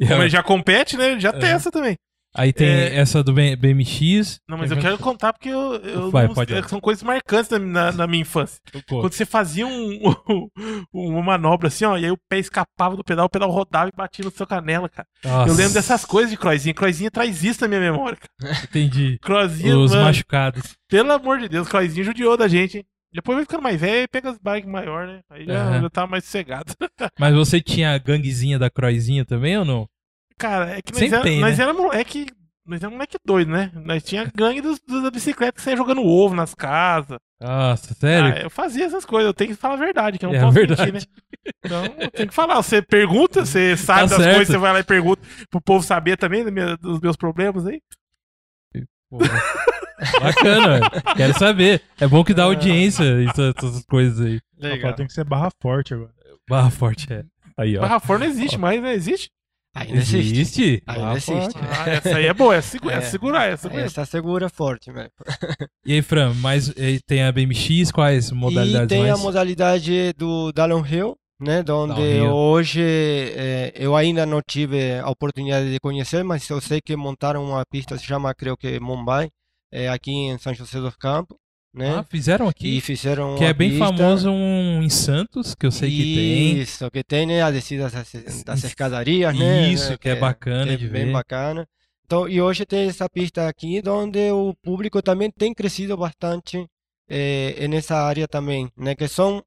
Como 0.00 0.12
ele 0.14 0.22
aí, 0.24 0.28
já 0.30 0.42
compete, 0.42 0.96
né? 0.96 1.12
Ele 1.12 1.20
já 1.20 1.30
É. 1.30 1.32
testa 1.32 1.70
também. 1.70 1.96
Aí 2.34 2.52
tem 2.52 2.68
É. 2.68 2.96
essa 2.96 3.22
do 3.22 3.32
BMX. 3.32 4.40
Não, 4.48 4.58
mas 4.58 4.70
eu 4.70 4.78
quero 4.78 4.98
contar 4.98 5.32
porque 5.32 5.48
eu, 5.48 5.74
eu 5.76 6.10
Vai, 6.10 6.26
não- 6.28 6.34
são 6.68 6.80
coisas 6.80 7.02
marcantes 7.02 7.50
na, 7.50 7.58
na- 7.58 7.92
na 7.92 8.06
minha 8.06 8.22
infância. 8.22 8.60
Quando 8.88 9.12
você 9.12 9.24
fazia 9.26 9.66
um, 9.66 10.00
uma 10.92 11.22
manobra 11.22 11.68
assim, 11.68 11.84
ó, 11.84 11.96
e 11.96 12.04
aí 12.04 12.10
o 12.10 12.18
pé 12.28 12.38
escapava 12.38 12.96
do 12.96 13.04
pedal, 13.04 13.26
o 13.26 13.30
pedal 13.30 13.50
rodava 13.50 13.88
e 13.92 13.96
batia 13.96 14.24
no 14.24 14.30
seu 14.30 14.46
canela, 14.46 14.88
cara. 14.88 15.06
nossa, 15.24 15.50
Eu 15.50 15.54
lembro 15.56 15.74
dessas 15.74 16.04
coisas 16.04 16.30
de 16.30 16.36
Croizinha. 16.36 16.74
Croizinha 16.74 17.10
traz 17.10 17.42
isso 17.42 17.60
na 17.62 17.68
minha 17.68 17.80
memória, 17.80 18.16
cara. 18.16 18.58
Entendi. 18.64 19.18
Croizinha, 19.20 19.76
Os 19.76 19.92
mano, 19.92 20.04
machucados. 20.04 20.76
pelo 20.88 21.12
amor 21.12 21.38
de 21.38 21.48
Deus, 21.48 21.68
Croizinha 21.68 22.04
judiou 22.04 22.36
da 22.36 22.48
gente, 22.48 22.78
hein? 22.78 22.84
Depois 23.10 23.36
vai 23.36 23.44
ficando 23.46 23.62
mais 23.62 23.80
velho 23.80 24.02
e 24.04 24.08
pega 24.08 24.30
as 24.30 24.38
bikes 24.38 24.70
maior, 24.70 25.06
né? 25.06 25.20
Aí 25.30 25.46
já, 25.46 25.62
Aham. 25.62 25.80
já 25.80 25.88
tá 25.90 26.06
mais 26.06 26.24
sossegado. 26.24 26.74
Mas 27.18 27.34
você 27.34 27.58
tinha 27.58 27.94
a 27.94 27.98
ganguezinha 27.98 28.58
da 28.58 28.68
Croizinha 28.68 29.24
também 29.24 29.56
ou 29.56 29.64
não? 29.64 29.88
Cara, 30.38 30.70
é 30.78 30.82
que 30.82 30.92
nós 30.92 31.12
era, 31.12 31.22
tem, 31.22 31.40
nós 31.40 31.58
né? 31.58 31.64
era 31.64 31.72
moleque. 31.74 32.26
Nós 32.64 32.82
era 32.82 32.90
moleque 32.90 33.16
doido, 33.24 33.50
né? 33.50 33.70
Nós 33.74 34.02
tinha 34.02 34.30
gangue 34.34 34.60
dos, 34.60 34.78
dos 34.86 35.02
da 35.02 35.10
bicicleta 35.10 35.52
que 35.52 35.62
saia 35.62 35.76
jogando 35.76 36.02
ovo 36.04 36.34
nas 36.34 36.54
casas. 36.54 37.18
Nossa, 37.40 37.94
sério? 37.94 38.34
Ah, 38.34 38.40
eu 38.42 38.50
fazia 38.50 38.84
essas 38.84 39.04
coisas, 39.06 39.26
eu 39.26 39.32
tenho 39.34 39.50
que 39.50 39.56
falar 39.56 39.74
a 39.74 39.78
verdade, 39.78 40.18
que 40.18 40.26
eu 40.26 40.30
não 40.30 40.36
É 40.36 40.40
posso 40.40 40.52
verdade. 40.52 40.92
mentir, 40.92 41.08
né? 41.08 41.52
Então, 41.64 41.84
eu 41.98 42.10
tenho 42.10 42.28
que 42.28 42.34
falar. 42.34 42.56
Você 42.56 42.82
pergunta, 42.82 43.46
você 43.46 43.74
sabe 43.76 44.02
das 44.02 44.10
Tá 44.10 44.16
certo. 44.18 44.34
coisas, 44.36 44.52
você 44.52 44.58
vai 44.58 44.72
lá 44.74 44.80
e 44.80 44.84
pergunta 44.84 45.22
pro 45.50 45.60
povo 45.62 45.82
saber 45.84 46.16
também 46.18 46.44
dos 46.78 47.00
meus 47.00 47.16
problemas 47.16 47.66
aí. 47.66 47.80
Bacana, 50.20 50.78
velho. 50.78 50.90
Quero 51.16 51.38
saber. 51.38 51.82
É 51.98 52.06
bom 52.06 52.22
que 52.22 52.34
dá 52.34 52.44
audiência 52.44 53.04
essas, 53.28 53.54
essas 53.56 53.84
coisas 53.86 54.20
aí. 54.24 54.40
Só 54.80 54.92
tem 54.92 55.06
que 55.06 55.12
ser 55.12 55.24
barra 55.24 55.48
forte 55.60 55.94
agora. 55.94 56.12
Barra 56.48 56.70
forte, 56.70 57.12
é. 57.12 57.24
Aí, 57.56 57.76
ó. 57.76 57.80
Barra 57.80 57.98
Fora 57.98 58.20
não 58.20 58.26
existe 58.26 58.56
mais, 58.56 58.80
né? 58.80 58.94
Existe? 58.94 59.30
Ainda 59.74 59.98
existe. 59.98 60.32
Existe? 60.32 60.82
Ainda 60.86 61.00
Barra 61.02 61.16
existe. 61.16 61.32
forte. 61.34 61.58
Ah, 61.70 61.90
essa 61.90 62.16
aí 62.16 62.26
é 62.26 62.34
boa, 62.34 62.56
essa, 62.56 62.68
segura, 62.70 62.94
É. 62.94 62.98
essa 62.98 63.10
segurar, 63.10 63.48
essa 63.48 63.68
mesmo. 63.68 63.84
Essa 63.86 64.04
segura 64.06 64.48
forte, 64.48 64.90
mesmo. 64.90 65.10
E 65.86 65.92
aí, 65.94 66.02
Fran, 66.02 66.34
mais, 66.34 66.70
eh, 66.76 66.98
tem 67.06 67.22
a 67.22 67.30
BMX, 67.30 67.92
quais 67.92 68.30
modalidades 68.32 68.86
E 68.86 68.88
tem 68.88 69.02
mais? 69.08 69.14
a 69.14 69.22
modalidade 69.22 70.12
do 70.14 70.50
Downhill, 70.52 71.16
né, 71.40 71.58
onde 71.60 71.64
Downhill. 71.64 72.32
hoje 72.32 72.80
eh, 72.82 73.72
eu 73.76 73.94
ainda 73.94 74.26
não 74.26 74.40
tive 74.46 74.98
a 74.98 75.08
oportunidade 75.08 75.70
de 75.70 75.78
conhecer, 75.78 76.24
mas 76.24 76.48
eu 76.48 76.60
sei 76.60 76.80
que 76.80 76.96
montaram 76.96 77.44
uma 77.44 77.62
pista, 77.70 77.96
se 77.96 78.04
chama, 78.04 78.34
creio 78.34 78.56
que 78.56 78.80
Mumbai, 78.80 79.28
eh, 79.72 79.88
aqui 79.88 80.10
em 80.10 80.38
São 80.38 80.52
José 80.54 80.80
dos 80.80 80.96
Campos, 80.96 81.36
né? 81.72 81.96
Ah, 81.96 82.02
fizeram 82.02 82.48
aqui? 82.48 82.78
E 82.78 82.80
fizeram 82.80 83.36
Que 83.36 83.44
é 83.44 83.52
bem 83.52 83.70
pista- 83.70 83.84
famoso 83.86 84.30
um 84.30 84.82
em 84.82 84.88
Santos, 84.88 85.54
que 85.54 85.66
eu 85.66 85.70
sei 85.70 85.90
que 85.90 86.14
tem. 86.14 86.58
Isso, 86.60 86.90
que 86.90 87.04
tem, 87.04 87.26
né, 87.26 87.42
a 87.42 87.50
descida 87.50 87.88
das, 87.90 88.64
escadarias, 88.64 89.36
né? 89.38 89.68
Isso, 89.68 89.96
que 89.98 90.08
é 90.08 90.16
bacana 90.16 90.66
que 90.66 90.72
é 90.72 90.76
de 90.76 90.88
bem 90.88 91.06
ver. 91.06 91.12
bacana. 91.12 91.66
Então, 92.04 92.28
e 92.28 92.40
hoje 92.40 92.64
tem 92.64 92.88
essa 92.88 93.08
pista 93.08 93.46
aqui, 93.48 93.82
onde 93.86 94.30
o 94.32 94.54
público 94.62 95.02
também 95.02 95.30
tem 95.30 95.52
crescido 95.52 95.96
bastante 95.96 96.66
eh, 97.08 97.68
nessa 97.68 97.96
área 97.96 98.26
também, 98.26 98.68
né? 98.76 98.94
Que 98.94 99.06
são 99.06 99.42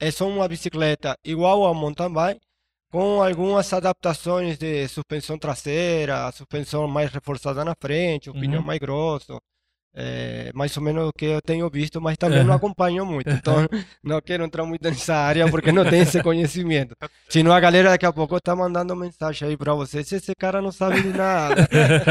é 0.00 0.10
só 0.10 0.28
uma 0.28 0.46
bicicleta 0.48 1.16
igual 1.24 1.64
ao 1.64 1.74
mountain 1.74 2.12
bike, 2.12 2.40
com 2.90 3.22
algumas 3.22 3.72
adaptações 3.72 4.56
de 4.58 4.86
suspensão 4.88 5.36
traseira, 5.38 6.30
suspensão 6.32 6.86
mais 6.86 7.10
reforçada 7.10 7.64
na 7.64 7.74
frente, 7.80 8.30
o 8.30 8.32
pneu 8.32 8.60
Uhum. 8.60 8.66
mais 8.66 8.78
grosso. 8.78 9.40
É, 9.96 10.50
mais 10.52 10.76
ou 10.76 10.82
menos 10.82 11.08
o 11.08 11.12
que 11.16 11.24
eu 11.26 11.40
tenho 11.40 11.70
visto, 11.70 12.00
mas 12.00 12.16
também 12.16 12.42
não 12.42 12.52
acompanho 12.54 13.06
muito. 13.06 13.30
Então, 13.30 13.54
não 14.02 14.20
quero 14.20 14.44
entrar 14.44 14.64
muito 14.64 14.82
nessa 14.82 15.14
área 15.14 15.48
porque 15.48 15.70
não 15.70 15.84
tenho 15.84 16.02
esse 16.02 16.20
conhecimento. 16.20 16.96
Senão 17.28 17.52
a 17.52 17.60
galera 17.60 17.90
daqui 17.90 18.04
a 18.04 18.12
pouco 18.12 18.40
tá 18.40 18.56
mandando 18.56 18.96
mensagem 18.96 19.48
aí 19.48 19.56
pra 19.56 19.72
você, 19.72 20.02
se 20.02 20.16
esse 20.16 20.34
cara 20.34 20.60
não 20.60 20.72
sabe 20.72 21.00
de 21.00 21.08
nada. 21.16 21.68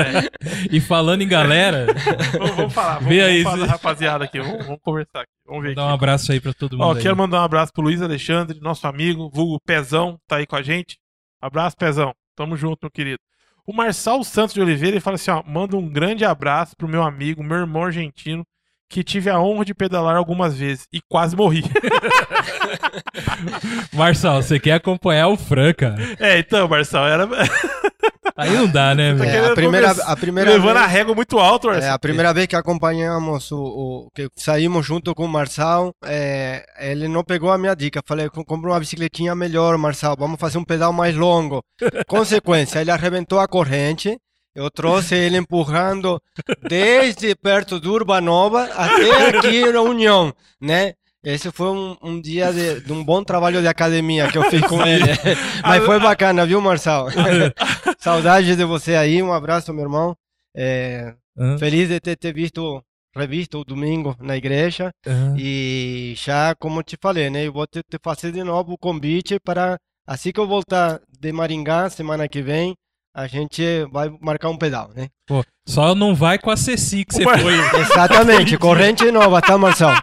e 0.72 0.80
falando 0.80 1.24
em 1.24 1.28
galera, 1.28 1.88
Vamos, 2.40 2.56
vamos 2.56 2.74
falar, 2.74 2.94
vamos, 3.00 3.10
Vê 3.10 3.20
vamos 3.20 3.36
aí, 3.36 3.44
falar 3.44 3.56
se- 3.58 3.62
da 3.66 3.72
rapaziada 3.72 4.24
aqui, 4.26 4.40
vamos, 4.40 4.66
vamos 4.66 4.82
conversar 4.82 5.20
aqui. 5.22 5.32
Vamos 5.46 5.64
ver 5.64 5.76
dá 5.76 5.86
um 5.86 5.90
abraço 5.94 6.32
aí 6.32 6.40
pra 6.40 6.54
todo 6.54 6.78
mundo. 6.78 6.88
Ó, 6.88 6.94
aí. 6.94 7.02
quero 7.02 7.18
mandar 7.18 7.42
um 7.42 7.44
abraço 7.44 7.74
pro 7.74 7.84
Luiz 7.84 8.02
Alexandre, 8.02 8.62
nosso 8.62 8.88
amigo, 8.88 9.30
vulgo 9.30 9.60
Pezão, 9.66 10.18
tá 10.26 10.38
aí 10.38 10.48
com 10.48 10.56
a 10.56 10.62
gente. 10.62 10.96
Abraço, 11.42 11.76
Pezão. 11.76 12.14
Tamo 12.36 12.56
junto, 12.56 12.80
meu 12.84 12.92
querido. 12.92 13.20
O 13.66 13.74
Marçal 13.74 14.24
Santos 14.24 14.54
de 14.54 14.62
Oliveira, 14.62 14.96
ele 14.96 15.02
fala 15.02 15.16
assim, 15.16 15.32
ó, 15.32 15.42
manda 15.46 15.78
um 15.78 15.88
grande 15.88 16.26
abraço 16.26 16.76
pro 16.76 16.88
meu 16.88 17.02
amigo, 17.02 17.44
meu 17.44 17.60
irmão 17.60 17.86
argentino, 17.86 18.46
que 18.94 19.04
tive 19.04 19.28
a 19.28 19.40
honra 19.40 19.66
de 19.66 19.74
pedalar 19.74 20.16
algumas 20.16 20.56
vezes 20.56 20.86
e 20.94 21.02
quase 21.10 21.36
morri. 21.36 21.64
Marçal, 23.92 24.40
você 24.42 24.60
quer 24.60 24.74
acompanhar 24.74 25.28
o 25.30 25.38
Fran, 25.38 25.74
cara? 25.74 25.96
é, 26.20 26.38
então, 26.38 26.68
Marçal, 26.68 27.08
era 27.08 27.28
Aí 28.38 28.50
não 28.52 28.68
dá, 28.68 28.94
né, 28.96 29.14
velho? 29.14 29.30
É, 29.30 29.32
querendo 29.32 29.52
a 29.52 29.56
primeira, 29.56 29.92
a 29.92 30.16
primeira 30.16 30.52
levando 30.52 30.78
a 30.78 30.82
vez, 30.82 30.92
régua 30.92 31.14
muito 31.16 31.38
alto, 31.40 31.70
é, 31.70 31.74
Marçal. 31.74 31.94
a 31.94 32.00
primeira 32.00 32.34
vez 32.34 32.48
que 32.48 32.56
acompanhamos 32.56 33.52
o, 33.52 33.58
o- 33.58 34.08
que 34.16 34.28
saímos 34.36 34.84
junto 34.86 35.14
com 35.14 35.26
o 35.26 35.30
Marçal, 35.30 35.92
é, 36.06 36.64
ele 36.80 37.08
não 37.08 37.24
pegou 37.24 37.52
a 37.52 37.58
minha 37.60 37.76
dica. 37.76 38.02
Falei, 38.06 38.30
"Com- 38.30 38.44
compra 38.44 38.72
uma 38.72 38.80
bicicletinha 38.80 39.36
melhor, 39.36 39.78
Marçal, 39.78 40.16
vamos 40.18 40.40
fazer 40.40 40.58
um 40.58 40.64
pedal 40.64 40.92
mais 40.94 41.16
longo. 41.16 41.62
Consequência, 42.08 42.80
ele 42.80 42.90
arrebentou 42.92 43.40
a 43.40 43.48
corrente. 43.48 44.18
Eu 44.56 44.70
trouxe 44.70 45.16
ele 45.16 45.38
empurrando 45.38 46.22
desde 46.62 47.36
perto 47.36 47.80
do 47.80 47.92
Urbanova 47.92 48.66
até 48.66 49.30
aqui 49.30 49.72
na 49.72 49.82
União, 49.82 50.34
né? 50.62 50.94
Esse 51.24 51.52
foi 51.52 51.70
um, 51.70 51.96
um 52.04 52.20
dia 52.22 52.52
de, 52.52 52.82
de 52.82 52.92
um 52.92 53.04
bom 53.04 53.24
trabalho 53.24 53.62
de 53.62 53.68
academia 53.68 54.28
que 54.28 54.38
eu 54.38 54.44
fiz 54.44 54.62
com 54.68 54.86
ele. 54.86 55.06
Mas 55.64 55.84
foi 55.86 55.98
bacana, 56.00 56.46
viu, 56.46 56.60
Marçal? 56.60 57.08
Saudade 57.98 58.56
de 58.56 58.66
você 58.66 58.96
aí, 58.96 59.24
um 59.24 59.32
abraço, 59.32 59.74
meu 59.74 59.84
irmão. 59.84 60.16
É, 60.56 61.16
Hã? 61.38 61.58
feliz 61.58 61.88
de 61.88 62.00
ter, 62.00 62.18
ter 62.18 62.34
visto, 62.34 62.84
revisto 63.16 63.60
o 63.60 63.64
domingo 63.64 64.16
na 64.20 64.36
igreja. 64.36 64.92
Hã? 65.08 65.34
E 65.38 66.14
já, 66.18 66.54
como 66.56 66.84
te 66.84 66.98
falei, 67.02 67.30
né? 67.30 67.48
Eu 67.48 67.54
vou 67.54 67.66
te, 67.66 67.82
te 67.82 67.98
fazer 68.04 68.34
de 68.34 68.44
novo 68.44 68.74
o 68.74 68.78
convite 68.78 69.40
para, 69.40 69.78
assim 70.06 70.32
que 70.32 70.40
eu 70.42 70.48
voltar 70.48 71.00
de 71.08 71.32
Maringá, 71.32 71.90
semana 71.90 72.28
que 72.28 72.42
vem, 72.42 72.76
a 73.14 73.28
gente 73.28 73.64
vai 73.92 74.10
marcar 74.22 74.50
um 74.50 74.58
pedal, 74.58 74.90
né? 74.96 75.08
Pô, 75.28 75.44
só 75.68 75.94
não 75.96 76.14
vai 76.16 76.38
com 76.40 76.50
a 76.50 76.58
Ceci 76.58 77.06
que 77.06 77.14
você 77.14 77.24
Mar- 77.24 77.40
foi. 77.40 77.54
Exatamente, 77.80 78.58
corrente 78.60 79.10
nova, 79.12 79.42
tá, 79.42 79.58
Marçal? 79.58 79.94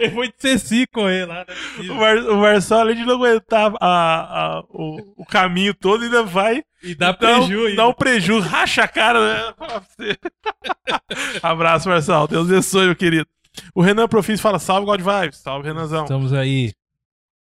Eu 0.00 0.10
fui 0.12 0.28
de 0.28 0.34
Ceci 0.38 0.86
correr 0.92 1.26
lá. 1.26 1.44
né? 1.46 1.54
O, 1.90 1.94
Mar, 1.94 2.16
o 2.18 2.36
Marçal, 2.38 2.80
além 2.80 2.96
de 2.96 3.04
não 3.04 3.14
aguentar 3.16 3.72
a- 3.80 4.58
a- 4.58 4.64
o, 4.70 5.22
o 5.22 5.26
caminho 5.26 5.74
todo, 5.74 6.04
ainda 6.04 6.22
vai 6.24 6.62
E 6.82 6.94
dá 6.94 7.12
dá, 7.12 7.14
preju 7.18 7.66
um, 7.68 7.74
dá 7.76 7.86
um 7.88 7.92
preju, 7.92 8.40
racha 8.40 8.82
a 8.84 8.88
cara, 8.88 9.20
né? 9.20 9.54
Abraço, 11.42 11.88
Marçal. 11.88 12.26
Deus 12.26 12.48
abençoe, 12.48 12.86
meu 12.86 12.96
querido. 12.96 13.26
O 13.74 13.82
Renan 13.82 14.08
Profis 14.08 14.40
fala: 14.40 14.58
salve, 14.58 14.86
God 14.86 15.00
Vibes. 15.00 15.38
Salve, 15.38 15.68
Renanzão. 15.68 16.04
Estamos 16.04 16.32
aí. 16.32 16.72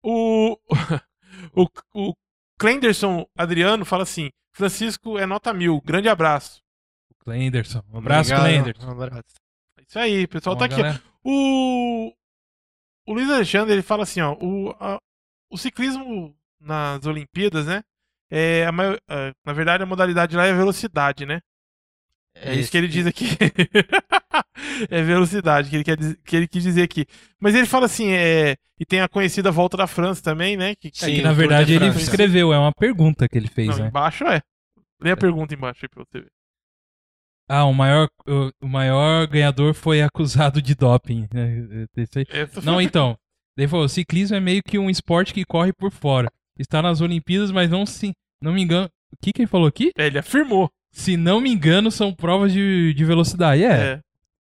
O, 0.03 0.57
o, 1.55 1.67
o 1.95 2.13
Clenderson 2.59 3.25
Adriano 3.37 3.85
fala 3.85 4.03
assim: 4.03 4.31
Francisco 4.53 5.19
é 5.19 5.27
nota 5.27 5.53
mil. 5.53 5.81
Grande 5.81 6.09
abraço. 6.09 6.61
Clenderson. 7.21 7.83
Um 7.93 7.99
abraço, 7.99 8.35
Clenderson. 8.35 8.87
Um 8.87 8.91
abraço. 8.91 9.23
Isso 9.87 9.99
aí, 9.99 10.27
pessoal 10.27 10.57
tá 10.57 10.67
Bom, 10.67 10.73
aqui. 10.75 10.75
ó. 10.75 10.85
galera, 10.85 11.03
O, 11.25 12.13
o 13.07 13.13
Luiz 13.13 13.31
Alexandre 13.31 13.73
ele 13.75 13.83
fala 13.83 14.03
assim: 14.03 14.21
ó, 14.21 14.35
o, 14.41 14.71
a- 14.81 14.99
o 15.51 15.57
ciclismo 15.59 16.35
nas 16.61 17.05
Olimpíadas, 17.07 17.67
né? 17.67 17.83
É 18.31 18.65
a 18.67 18.73
maior- 18.73 18.99
é, 19.09 19.33
na 19.45 19.53
verdade, 19.53 19.83
a 19.83 19.87
modalidade 19.87 20.37
lá 20.37 20.47
é 20.47 20.53
velocidade, 20.55 21.27
né? 21.27 21.41
É 22.35 22.55
isso 22.55 22.71
que 22.71 22.77
ele 22.77 22.89
diz 22.89 23.07
aqui. 23.07 23.27
é 24.91 25.03
velocidade 25.03 25.71
que 25.71 25.77
ele, 25.77 25.85
quer 25.85 25.97
dizer- 25.97 26.19
que 26.25 26.37
ele 26.37 26.49
quis 26.49 26.63
dizer 26.63 26.83
aqui. 26.83 27.07
Mas 27.41 27.55
ele 27.55 27.67
fala 27.67 27.87
assim, 27.87 28.11
é, 28.13 28.57
e 28.81 28.85
tem 28.85 29.01
a 29.01 29.09
conhecida 29.09 29.51
Volta 29.51 29.77
da 29.77 29.87
França 29.87 30.23
também, 30.23 30.57
né? 30.57 30.75
Que, 30.75 30.89
É 30.89 30.91
Sim, 30.93 31.15
que 31.17 31.21
o 31.21 31.25
na 31.25 31.33
verdade 31.33 31.67
de 31.67 31.75
ele 31.75 31.89
escreveu, 31.89 32.53
é 32.53 32.59
uma 32.59 32.73
pergunta 32.73 33.29
que 33.29 33.37
ele 33.39 33.49
fez, 33.49 33.69
não, 33.69 33.79
né? 33.79 33.89
embaixo 33.89 34.25
é. 34.25 34.41
Lê 35.01 35.11
a 35.11 35.17
pergunta 35.17 35.55
embaixo 35.55 35.81
aí 35.85 35.89
pra 35.89 36.05
você 36.05 36.21
ver. 36.21 36.31
Ah, 37.49 37.65
o 37.65 37.75
maior, 37.75 38.09
o, 38.27 38.51
o 38.63 38.69
maior 38.69 39.27
ganhador 39.27 39.75
foi 39.75 40.01
acusado 40.01 40.63
de 40.63 40.75
doping. 40.75 41.29
né? 41.35 41.87
Não, 42.65 42.81
então. 42.81 43.17
Ele 43.59 43.69
falou: 43.69 43.89
ciclismo 43.89 44.37
é 44.37 44.41
meio 44.41 44.63
que 44.67 44.79
um 44.79 44.89
esporte 44.89 45.35
que 45.35 45.45
corre 45.45 45.73
por 45.73 45.91
fora. 45.91 46.31
Está 46.59 46.81
nas 46.81 47.01
Olimpíadas, 47.01 47.51
mas 47.51 47.69
não 47.69 47.85
se. 47.85 48.13
Não 48.41 48.53
me 48.53 48.63
engano. 48.63 48.89
O 49.13 49.17
que, 49.23 49.33
que 49.33 49.43
ele 49.43 49.49
falou 49.49 49.67
aqui? 49.67 49.91
É, 49.99 50.07
ele 50.07 50.19
afirmou. 50.19 50.71
Se 50.93 51.17
não 51.17 51.41
me 51.41 51.51
engano, 51.51 51.91
são 51.91 52.13
provas 52.13 52.53
de, 52.53 52.93
de 52.95 53.05
velocidade. 53.05 53.65
É, 53.65 54.01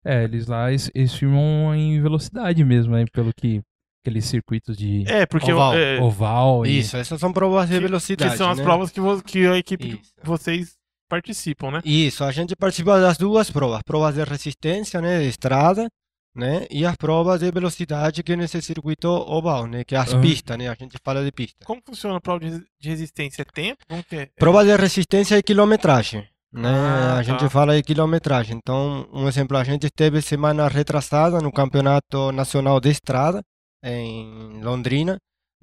É. 0.05 0.21
é, 0.21 0.23
eles 0.23 0.47
lá 0.47 0.69
eles, 0.71 0.89
eles 0.93 1.13
filmam 1.13 1.73
em 1.75 2.01
velocidade 2.01 2.63
mesmo, 2.65 2.93
né? 2.93 3.05
Pelo 3.13 3.31
que. 3.33 3.61
Aqueles 4.03 4.25
circuitos 4.25 4.75
de 4.75 5.03
É, 5.07 5.27
porque 5.27 5.53
Oval. 5.53 5.77
é, 5.77 6.01
oval. 6.01 6.65
e- 6.65 6.79
Isso, 6.79 6.97
essas 6.97 7.19
são 7.19 7.31
provas 7.31 7.69
de 7.69 7.75
Que- 7.75 7.81
velocidade. 7.81 8.31
que 8.31 8.37
são 8.37 8.49
as 8.49 8.57
né? 8.57 8.63
provas 8.63 8.89
que, 8.89 8.99
vo- 8.99 9.21
que 9.21 9.45
a 9.45 9.55
equipe 9.55 9.89
de 9.89 9.93
Isso. 10.01 10.11
vocês 10.23 10.73
participam, 11.07 11.69
né? 11.69 11.81
Isso, 11.85 12.23
a 12.23 12.31
gente 12.31 12.55
participa 12.55 12.99
das 12.99 13.15
duas 13.15 13.51
provas, 13.51 13.83
provas 13.83 14.15
de 14.15 14.23
resistência, 14.23 14.99
né, 14.99 15.19
de 15.21 15.27
estrada, 15.27 15.87
né, 16.35 16.65
e 16.71 16.83
as 16.83 16.95
provas 16.95 17.41
de 17.41 17.51
velocidade 17.51 18.23
que 18.23 18.31
é 18.33 18.35
nesse 18.35 18.59
circuito 18.63 19.07
oval, 19.07 19.67
né, 19.67 19.83
que 19.83 19.93
é 19.93 19.99
as 19.99 20.11
Aham. 20.13 20.21
pistas, 20.21 20.57
né, 20.57 20.67
a 20.67 20.73
gente 20.73 20.97
fala 21.05 21.23
de 21.23 21.31
pista. 21.31 21.63
Como 21.63 21.79
funciona 21.85 22.17
a 22.17 22.21
prova 22.21 22.39
de 22.39 22.47
resi- 22.47 22.65
de 22.79 22.89
resistência? 22.89 23.43
É 23.43 23.45
tempo? 23.45 23.83
Como 23.87 24.03
que 24.03 24.15
é? 24.15 24.29
Prova 24.35 24.63
de 24.65 24.75
resistência 24.75 25.35
é 25.35 25.43
quilometragem, 25.43 26.27
né, 26.51 26.69
Ah, 26.69 27.17
a 27.17 27.23
gente 27.23 27.39
tá. 27.39 27.49
fala 27.49 27.75
de 27.75 27.83
quilometragem. 27.83 28.57
Então, 28.57 29.07
um 29.13 29.27
exemplo, 29.27 29.57
a 29.57 29.63
gente 29.63 29.85
esteve 29.87 30.21
semana 30.21 30.67
retrasada 30.67 31.39
no 31.41 31.51
Campeonato 31.51 32.31
Nacional 32.31 32.79
de 32.79 32.89
Estrada 32.89 33.41
em 33.83 34.61
Londrina, 34.61 35.17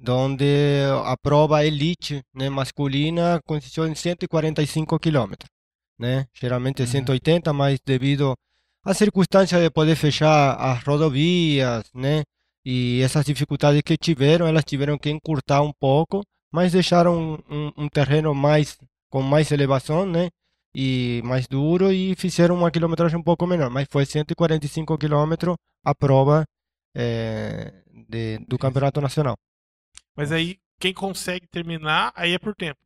onde 0.07 0.45
a 1.05 1.15
prova 1.21 1.65
elite, 1.65 2.21
né, 2.33 2.49
masculina 2.49 3.39
consistiu 3.45 3.85
em 3.87 3.95
145 3.95 4.97
quilômetros, 4.99 5.49
né? 5.99 6.25
Geralmente 6.33 6.81
Uhum. 6.81 6.87
180, 6.87 7.53
mas 7.53 7.79
devido 7.85 8.33
à 8.85 8.93
circunstância 8.93 9.59
de 9.61 9.69
poder 9.69 9.95
fechar 9.95 10.55
as 10.55 10.83
rodovias, 10.83 11.83
né? 11.93 12.23
E 12.65 13.01
essas 13.01 13.25
dificuldades 13.25 13.81
que 13.83 13.97
tiveram, 13.97 14.47
elas 14.47 14.63
tiveram 14.65 14.97
que 14.97 15.09
encurtar 15.09 15.61
um 15.61 15.71
pouco, 15.79 16.21
mas 16.51 16.71
deixaram 16.71 17.37
um, 17.49 17.55
um- 17.55 17.71
um 17.85 17.89
terreno 17.89 18.33
mais 18.33 18.77
com 19.09 19.21
mais 19.21 19.51
elevação, 19.51 20.05
né? 20.05 20.29
E 20.73 21.21
mais 21.23 21.47
duro 21.47 21.91
e 21.91 22.15
fizeram 22.15 22.55
uma 22.55 22.69
quilometragem 22.71 23.17
um 23.19 23.23
pouco 23.23 23.47
menor, 23.47 23.69
mas 23.69 23.87
foi 23.89 24.05
145 24.05 24.97
quilômetros 24.97 25.55
a 25.83 25.95
prova 25.95 26.45
eh, 26.95 27.73
de- 28.07 28.39
do 28.47 28.57
campeonato 28.57 29.01
nacional. 29.01 29.35
Mas 30.15 30.31
aí, 30.31 30.57
quem 30.79 30.93
consegue 30.93 31.47
terminar, 31.47 32.11
aí 32.15 32.33
é 32.33 32.39
por 32.39 32.53
tempo. 32.55 32.79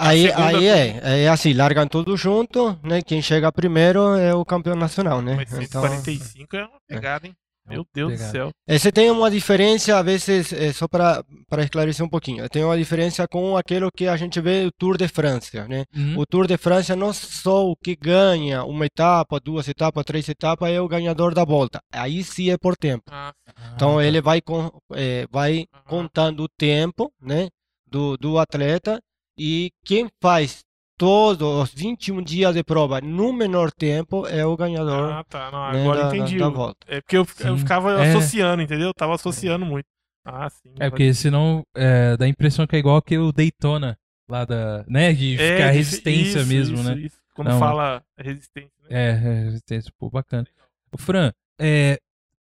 A 0.00 0.08
Aí, 0.08 0.32
aí 0.32 0.66
é, 0.66 1.22
é 1.24 1.28
assim, 1.28 1.52
largam 1.52 1.86
tudo 1.86 2.16
junto, 2.16 2.78
né? 2.82 3.00
Quem 3.02 3.22
chega 3.22 3.52
primeiro 3.52 4.16
é 4.16 4.34
o 4.34 4.44
campeão 4.44 4.74
nacional, 4.74 5.22
né? 5.22 5.36
Mas 5.36 5.52
Então, 5.52 5.82
145 5.82 6.56
é 6.56 6.64
uma 6.64 6.80
pegada, 6.86 7.26
hein? 7.26 7.34
Meu 7.66 7.84
Deus 7.94 8.12
do 8.12 8.18
céu. 8.30 8.50
esse 8.68 8.92
tem 8.92 9.10
uma 9.10 9.30
diferença, 9.30 9.98
às 9.98 10.04
vezes, 10.04 10.52
é, 10.52 10.72
só 10.72 10.86
para 10.86 11.24
esclarecer 11.62 12.04
um 12.04 12.08
pouquinho, 12.08 12.48
tem 12.48 12.62
uma 12.64 12.76
diferença 12.76 13.26
com 13.26 13.56
aquilo 13.56 13.90
que 13.90 14.06
a 14.06 14.16
gente 14.16 14.40
vê 14.40 14.64
no 14.64 14.70
Tour 14.78 14.96
de 14.98 15.08
França, 15.08 15.66
né? 15.66 15.84
Uhum. 15.96 16.18
O 16.18 16.26
Tour 16.26 16.46
de 16.46 16.56
França 16.56 16.94
não 16.94 17.12
só 17.12 17.66
o 17.66 17.74
que 17.76 17.96
ganha 17.96 18.64
uma 18.64 18.86
etapa, 18.86 19.40
duas 19.40 19.66
etapas, 19.68 20.04
três 20.04 20.28
etapas 20.28 20.70
é 20.70 20.80
o 20.80 20.88
ganhador 20.88 21.34
da 21.34 21.44
volta. 21.44 21.80
Aí 21.92 22.22
sim 22.22 22.50
é 22.50 22.58
por 22.58 22.76
tempo. 22.76 23.04
Ah, 23.10 23.32
Então 23.74 23.92
Ah, 23.98 24.02
tá. 24.02 24.04
ele 24.06 24.20
vai, 24.20 24.40
com, 24.42 24.70
eh, 24.94 25.26
vai 25.30 25.64
contando 25.86 26.42
o 26.44 26.48
tempo 26.48 27.10
né, 27.20 27.48
do, 27.86 28.16
do 28.18 28.38
atleta 28.38 29.00
e 29.38 29.70
quem 29.84 30.08
faz 30.20 30.60
todos 30.96 31.46
os 31.68 31.74
21 31.74 32.22
dias 32.22 32.54
de 32.54 32.62
prova 32.62 33.00
no 33.00 33.32
menor 33.32 33.70
tempo 33.72 34.26
é 34.26 34.44
o 34.46 34.56
ganhador 34.56 35.12
ah, 35.12 35.24
tá. 35.24 35.50
Não, 35.50 35.72
né, 35.72 35.80
agora 35.82 36.00
da, 36.04 36.08
eu 36.08 36.14
entendi. 36.16 36.38
da, 36.38 36.44
da 36.48 36.50
volta. 36.54 36.86
É 36.88 37.00
porque 37.00 37.16
eu, 37.16 37.26
eu 37.40 37.56
ficava 37.58 38.04
É. 38.04 38.10
associando, 38.10 38.62
entendeu? 38.62 38.88
Eu 38.88 38.94
tava 38.94 39.14
associando 39.14 39.64
muito. 39.66 39.86
Ah, 40.24 40.48
sim. 40.48 40.72
É, 40.78 40.88
porque 40.88 41.12
senão 41.12 41.62
é, 41.76 42.16
dá 42.16 42.24
a 42.24 42.28
impressão 42.28 42.66
que 42.66 42.76
é 42.76 42.78
igual 42.78 43.00
que 43.02 43.18
o 43.18 43.30
Daytona 43.32 43.96
lá 44.28 44.44
da. 44.44 44.84
né? 44.88 45.12
De 45.12 45.34
É, 45.34 45.56
ficar 45.56 45.70
de- 45.70 45.76
resistência 45.76 46.38
isso, 46.40 46.48
mesmo, 46.48 46.74
isso, 46.76 46.84
né? 46.84 46.98
isso. 46.98 47.16
Quando 47.34 47.48
Não, 47.48 47.58
fala 47.58 48.02
resistência, 48.16 48.70
né? 48.82 48.88
É, 48.90 49.08
é, 49.10 49.44
resistência, 49.44 49.92
pô, 49.98 50.08
bacana. 50.08 50.46
O 50.92 50.96
Fran, 50.96 51.32
é, 51.60 51.98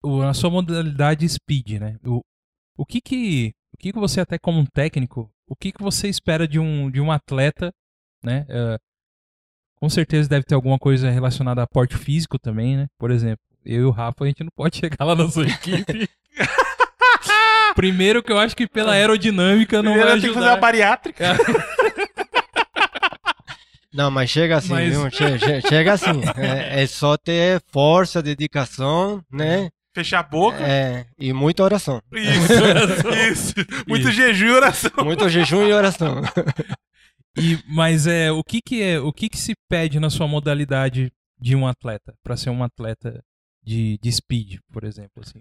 o, 0.03 0.23
a 0.23 0.33
sua 0.35 0.51
modalidade 0.51 1.29
speed, 1.29 1.73
né? 1.79 1.97
O, 2.05 2.21
o 2.77 2.85
que 2.87 3.01
que. 3.01 3.53
O 3.73 3.77
que 3.79 3.93
que 3.93 3.99
você, 3.99 4.21
até 4.21 4.39
como 4.39 4.59
um 4.59 4.65
técnico, 4.67 5.31
o 5.47 5.55
que 5.55 5.71
que 5.71 5.83
você 5.83 6.09
espera 6.09 6.49
de 6.49 6.59
um, 6.59 6.91
de 6.91 7.01
um 7.01 7.13
atleta, 7.13 7.71
né? 8.25 8.45
É, 8.49 8.77
com 9.81 9.89
certeza 9.89 10.29
deve 10.29 10.45
ter 10.45 10.55
alguma 10.55 10.79
coisa 10.79 11.09
relacionada 11.11 11.63
a 11.63 11.67
porte 11.67 11.97
físico 11.97 12.39
também, 12.39 12.77
né? 12.77 12.87
Por 12.99 13.11
exemplo, 13.11 13.39
eu 13.65 13.83
e 13.83 13.85
o 13.85 13.91
Rafa, 13.91 14.25
a 14.25 14.27
gente 14.27 14.43
não 14.43 14.51
pode 14.57 14.77
chegar 14.79 15.05
lá 15.05 15.15
na 15.15 15.29
sua 15.31 15.47
equipe. 15.47 16.09
Primeiro 17.75 18.23
que 18.23 18.33
eu 18.33 18.39
acho 18.39 18.57
que 18.57 18.67
pela 18.67 18.93
aerodinâmica 18.93 19.77
não 19.83 19.93
Primeiro 19.93 20.09
vai 20.09 20.17
eu 20.19 20.21
tenho 20.21 20.33
que 20.33 20.39
ajudar. 20.39 20.47
fazer 20.47 20.55
uma 20.57 20.61
bariátrica. 20.61 21.25
Não, 23.93 24.11
mas 24.11 24.29
chega 24.31 24.57
assim, 24.59 24.73
Mas- 24.73 24.91
viu? 24.91 25.11
Che- 25.11 25.39
che- 25.39 25.61
Chega, 25.63 25.93
assim. 25.95 26.21
É, 26.37 26.83
é 26.83 26.87
só 26.87 27.17
ter 27.17 27.61
força, 27.73 28.23
dedicação, 28.23 29.23
né? 29.33 29.71
Fechar 29.95 30.21
a 30.21 30.23
boca. 30.23 30.59
É, 30.63 31.07
e 31.19 31.33
muita 31.33 31.65
oração. 31.65 32.01
Isso, 32.13 32.53
isso. 33.33 33.55
Muito 33.89 34.09
Isso. 34.09 34.13
jejum 34.13 34.47
e 34.47 34.51
oração. 34.51 34.91
Muito 35.05 35.29
jejum 35.29 35.67
e 35.67 35.73
oração. 35.73 36.21
E, 37.37 37.59
mas 37.69 38.07
é 38.07 38.31
o 38.33 38.43
que 38.43 38.61
que 38.61 38.83
é 38.83 38.99
o 38.99 39.13
que 39.13 39.29
que 39.29 39.39
se 39.39 39.55
pede 39.69 40.01
na 40.01 40.11
sua 40.11 40.27
modalidade 40.27 41.13
de 41.41 41.55
um 41.55 41.67
atleta 41.67 42.15
para 42.23 42.37
ser 42.37 42.51
um 42.51 42.65
atleta 42.65 43.23
de, 43.63 43.99
de 44.03 44.13
speed, 44.13 44.59
por 44.73 44.85
exemplo, 44.85 45.23
assim. 45.23 45.41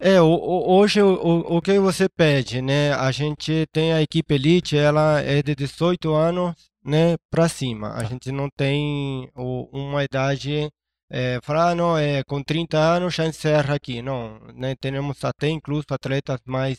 É, 0.00 0.20
hoje 0.20 1.00
o, 1.00 1.56
o, 1.56 1.62
que 1.62 1.78
você 1.78 2.08
pede, 2.08 2.60
né? 2.60 2.92
A 2.92 3.10
gente 3.10 3.64
tem 3.72 3.92
a 3.92 4.02
equipe 4.02 4.34
elite, 4.34 4.76
ela 4.76 5.20
é 5.20 5.42
de 5.42 5.54
18 5.54 6.12
anos, 6.12 6.54
né, 6.84 7.16
para 7.30 7.48
cima. 7.48 7.88
A 7.90 8.02
Tá. 8.02 8.04
gente 8.04 8.30
não 8.30 8.48
tem 8.56 9.30
uma 9.34 10.04
idade, 10.04 10.68
é, 11.10 11.38
falar, 11.42 11.70
ah, 11.70 11.74
não, 11.74 11.96
é, 11.96 12.22
com 12.24 12.42
30 12.42 12.76
anos 12.76 13.14
já 13.14 13.24
encerra 13.26 13.74
aqui. 13.76 14.02
Não, 14.02 14.38
né? 14.54 14.74
Temos 14.76 15.24
até 15.24 15.48
incluso 15.48 15.86
atletas 15.90 16.40
mais 16.44 16.78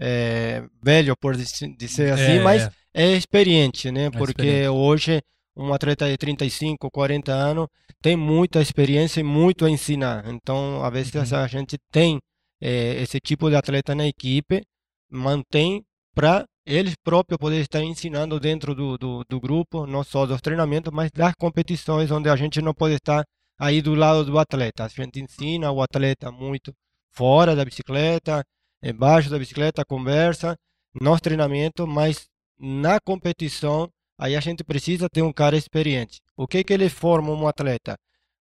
é, 0.00 0.64
velhos, 0.82 1.14
por 1.20 1.36
dizer 1.36 1.74
dizer 1.76 2.12
assim, 2.14 2.38
É, 2.38 2.42
mas 2.42 2.68
é. 2.96 3.12
é 3.12 3.16
experiente, 3.16 3.90
né? 3.90 4.10
Porque 4.10 4.42
experiente. 4.42 4.68
hoje 4.68 5.20
um 5.56 5.72
atleta 5.72 6.06
de 6.08 6.16
35, 6.18 6.90
40 6.90 7.32
anos 7.32 7.66
tem 8.02 8.14
muita 8.16 8.60
experiência 8.60 9.20
e 9.20 9.24
muito 9.24 9.64
a 9.64 9.70
ensinar. 9.70 10.28
Então, 10.28 10.84
às 10.84 10.92
vezes 10.92 11.14
Uhum. 11.14 11.38
a 11.38 11.46
gente 11.46 11.78
tem 11.90 12.18
eh, 12.60 13.02
esse 13.02 13.18
tipo 13.20 13.48
de 13.48 13.56
atleta 13.56 13.94
na 13.94 14.06
equipe, 14.06 14.62
mantém 15.10 15.82
para 16.14 16.44
eles 16.66 16.94
próprios 17.02 17.38
poder 17.38 17.60
estar 17.60 17.82
ensinando 17.82 18.40
dentro 18.40 18.74
do, 18.74 18.98
do, 18.98 19.24
do 19.28 19.40
grupo, 19.40 19.86
não 19.86 20.02
só 20.02 20.26
dos 20.26 20.40
treinamentos, 20.40 20.92
mas 20.92 21.10
das 21.12 21.34
competições, 21.34 22.10
onde 22.10 22.28
a 22.28 22.36
gente 22.36 22.60
não 22.60 22.74
pode 22.74 22.94
estar 22.94 23.24
aí 23.58 23.80
do 23.80 23.94
lado 23.94 24.24
do 24.24 24.38
atleta. 24.38 24.84
A 24.84 24.88
gente 24.88 25.20
ensina 25.20 25.70
o 25.70 25.80
atleta 25.80 26.30
muito 26.32 26.72
fora 27.12 27.54
da 27.56 27.64
bicicleta, 27.64 28.42
embaixo 28.82 29.30
da 29.30 29.38
bicicleta, 29.38 29.84
conversa, 29.84 30.56
nos 31.00 31.20
treinamentos, 31.20 31.86
mas 31.86 32.26
na 32.58 32.98
competição, 33.00 33.88
aí 34.18 34.34
a 34.36 34.40
gente 34.40 34.64
precisa 34.64 35.08
ter 35.08 35.22
um 35.22 35.32
cara 35.32 35.56
experiente. 35.56 36.20
O 36.36 36.46
que 36.46 36.64
que 36.64 36.72
ele 36.72 36.88
forma 36.88 37.32
um 37.32 37.46
atleta? 37.46 37.96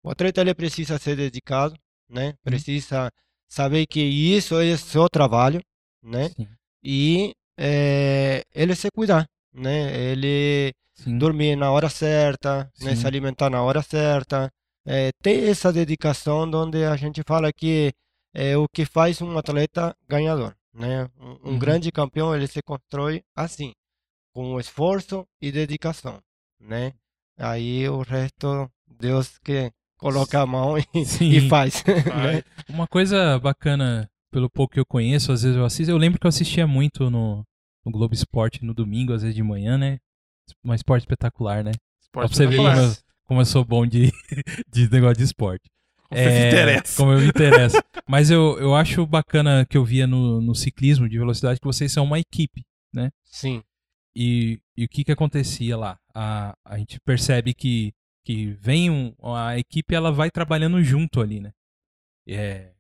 O 0.03 0.11
atleta 0.11 0.41
ele 0.41 0.55
precisa 0.55 0.99
ser 0.99 1.17
dedicado, 1.17 1.75
né? 2.09 2.35
Precisa 2.45 3.11
saber 3.49 3.87
que 3.87 4.01
isso 4.01 4.59
é 4.61 4.77
seu 4.77 5.09
trabalho, 5.09 5.61
né? 6.03 6.29
Sim, 6.31 6.49
E 6.85 7.33
eh, 7.59 8.43
ele 8.55 8.75
se 8.75 8.89
cuidar, 8.91 9.27
né? 9.53 9.95
Ele 9.97 10.73
sim. 10.95 11.17
dormir 11.19 11.57
na 11.57 11.71
hora 11.71 11.89
certa, 11.89 12.71
né? 12.81 12.95
Se 12.97 13.07
alimentar 13.07 13.51
na 13.51 13.63
hora 13.63 13.83
certa, 13.83 14.51
eh, 14.87 15.11
ter 15.23 15.49
essa 15.49 15.73
dedicação 15.73 16.51
onde 16.53 16.85
a 16.85 16.97
gente 16.97 17.23
fala 17.27 17.53
que 17.53 17.93
é 18.35 18.57
o 18.57 18.67
que 18.75 18.85
faz 18.85 19.21
um 19.23 19.37
atleta 19.39 19.95
ganhador, 20.09 20.55
né? 20.75 21.09
Um, 21.19 21.51
um 21.51 21.51
Uhum. 21.53 21.59
grande 21.59 21.93
campeão 21.93 22.35
ele 22.35 22.47
se 22.49 22.61
constrói 22.63 23.23
assim, 23.37 23.73
com 24.33 24.59
esforço 24.59 25.27
e 25.41 25.53
dedicação, 25.53 26.21
né? 26.61 26.93
Aí 27.39 27.89
o 27.89 28.03
resto 28.03 28.71
Deus 28.87 29.39
que 29.39 29.73
coloca 29.99 30.41
a 30.41 30.47
mão 30.47 30.79
e, 30.79 30.85
e 31.21 31.49
faz, 31.49 31.83
né? 31.87 32.43
Uma 32.69 32.87
coisa 32.87 33.39
bacana, 33.39 34.09
pelo 34.31 34.51
pouco 34.51 34.75
que 34.75 34.81
eu 34.81 34.87
conheço, 34.87 35.33
às 35.33 35.43
vezes 35.43 35.57
eu 35.57 35.65
assisto, 35.65 35.91
eu 35.91 35.97
lembro 35.97 36.19
que 36.19 36.27
eu 36.27 36.31
assistia 36.31 36.67
muito 36.67 37.11
no, 37.11 37.45
no 37.85 37.93
Globo 37.93 38.15
Esporte 38.15 38.65
no 38.65 38.75
domingo, 38.75 39.13
às 39.13 39.23
vezes 39.23 39.35
de 39.35 39.43
manhã, 39.43 39.77
né? 39.79 39.99
Um 40.65 40.75
esporte 40.75 41.03
espetacular, 41.03 41.63
né? 41.63 41.73
Pra 42.11 42.25
Esporte 42.25 42.37
você 42.37 42.47
ver 42.47 42.57
como 42.57 42.69
espetacular. 42.69 42.99
eu, 42.99 43.05
como 43.25 43.41
eu 43.41 43.47
sou 43.47 43.65
bom 43.65 43.87
de, 43.87 44.11
de 44.73 44.91
negócio 44.91 45.17
de 45.17 45.25
esporte. 45.25 45.71
Você 46.11 46.31
se 46.31 46.47
interessa. 46.49 46.97
Como 46.97 47.13
eu 47.13 47.21
me 47.21 47.27
interesso. 47.27 47.83
Mas 48.07 48.31
eu, 48.31 48.59
eu 48.59 48.75
acho 48.75 49.07
bacana 49.07 49.65
que 49.65 49.79
eu 49.79 49.85
via 49.85 50.07
no, 50.07 50.43
no 50.43 50.55
ciclismo 50.55 51.09
de 51.09 51.19
velocidade 51.19 51.59
que 51.59 51.67
vocês 51.67 51.91
são 51.91 52.05
uma 52.05 52.19
equipe. 52.19 52.63
Sim, 53.25 53.63
E, 54.15 54.61
e 54.77 54.85
o 54.85 54.89
que 54.89 55.05
que 55.05 55.13
acontecia 55.13 55.77
lá? 55.77 55.99
A, 56.15 56.55
a 56.65 56.79
gente 56.79 57.01
percebe 57.01 57.55
que, 57.55 57.93
que 58.25 58.53
vem 58.61 58.91
um, 58.91 59.15
a 59.35 59.59
equipe 59.59 59.95
ela 59.95 60.13
vai 60.13 60.31
trabalhando 60.31 60.83
junto 60.83 61.21
ali, 61.21 61.41
né? 61.41 61.53
É, 62.29 62.73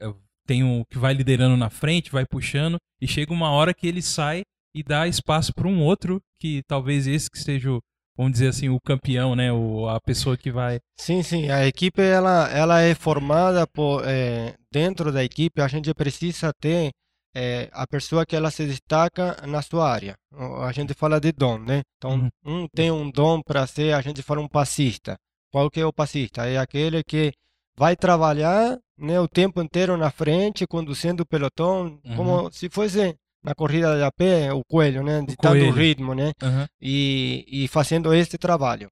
é, 0.00 0.14
tem 0.46 0.62
um 0.62 0.84
que 0.84 0.98
vai 0.98 1.12
liderando 1.12 1.56
na 1.56 1.70
frente, 1.70 2.10
vai 2.10 2.24
puxando 2.26 2.78
e 3.00 3.06
chega 3.06 3.32
uma 3.32 3.50
hora 3.50 3.74
que 3.74 3.86
ele 3.86 4.02
sai 4.02 4.42
e 4.74 4.82
dá 4.82 5.06
espaço 5.06 5.52
para 5.54 5.68
um 5.68 5.82
outro 5.82 6.20
que 6.40 6.62
talvez 6.66 7.06
esse 7.06 7.30
que 7.30 7.38
seja, 7.38 7.70
o, 7.70 7.80
vamos 8.16 8.32
dizer 8.32 8.48
assim, 8.48 8.68
o 8.68 8.80
campeão, 8.80 9.36
né? 9.36 9.52
O, 9.52 9.88
a 9.88 10.00
pessoa 10.00 10.36
que 10.36 10.50
vai. 10.50 10.78
sim, 10.98 11.22
sim. 11.22 11.50
A 11.50 11.66
equipe 11.66 12.00
ela, 12.00 12.48
ela 12.50 12.80
é 12.80 12.94
formada 12.94 13.66
por 13.66 14.02
eh, 14.06 14.54
dentro 14.72 15.12
da 15.12 15.22
equipe 15.22 15.60
a 15.60 15.68
gente 15.68 15.92
precisa 15.92 16.52
ter 16.60 16.90
eh, 17.34 17.68
a 17.72 17.86
pessoa 17.86 18.24
que 18.26 18.36
ela 18.36 18.50
se 18.50 18.66
destaca 18.66 19.36
na 19.46 19.62
sua 19.62 19.90
área. 19.90 20.14
O- 20.32 20.62
A 20.62 20.72
gente 20.72 20.94
fala 20.94 21.20
de 21.20 21.32
dom, 21.32 21.58
né? 21.58 21.82
Então, 21.96 22.30
Uhum. 22.44 22.64
um 22.64 22.68
tem 22.68 22.90
um 22.90 23.10
dom 23.10 23.40
para 23.42 23.66
ser, 23.66 23.94
a 23.94 24.00
gente 24.00 24.22
fala 24.22 24.40
um 24.40 24.48
passista. 24.48 25.16
Qual 25.52 25.70
que 25.70 25.80
é 25.80 25.86
o 25.86 25.92
passista? 25.92 26.46
É 26.46 26.58
aquele 26.58 27.02
que 27.04 27.32
vai 27.76 27.96
trabalhar, 27.96 28.78
né, 28.98 29.18
o 29.20 29.26
tempo 29.28 29.60
inteiro 29.62 29.96
na 29.96 30.10
frente, 30.10 30.66
conduzindo 30.66 31.20
o 31.22 31.26
pelotão, 31.26 31.98
como 32.16 32.50
se 32.52 32.68
fosse 32.70 33.14
na 33.42 33.54
corrida 33.54 33.96
de 33.96 34.02
a 34.04 34.10
pé, 34.12 34.52
o 34.52 34.62
coelho, 34.64 35.02
né, 35.02 35.20
ditando 35.22 35.56
o 35.56 35.58
coelho. 35.58 35.72
ritmo, 35.72 36.14
né? 36.14 36.32
Aham, 36.42 36.66
e, 36.80 37.44
e 37.48 37.68
fazendo 37.68 38.12
este 38.14 38.36
trabalho. 38.38 38.88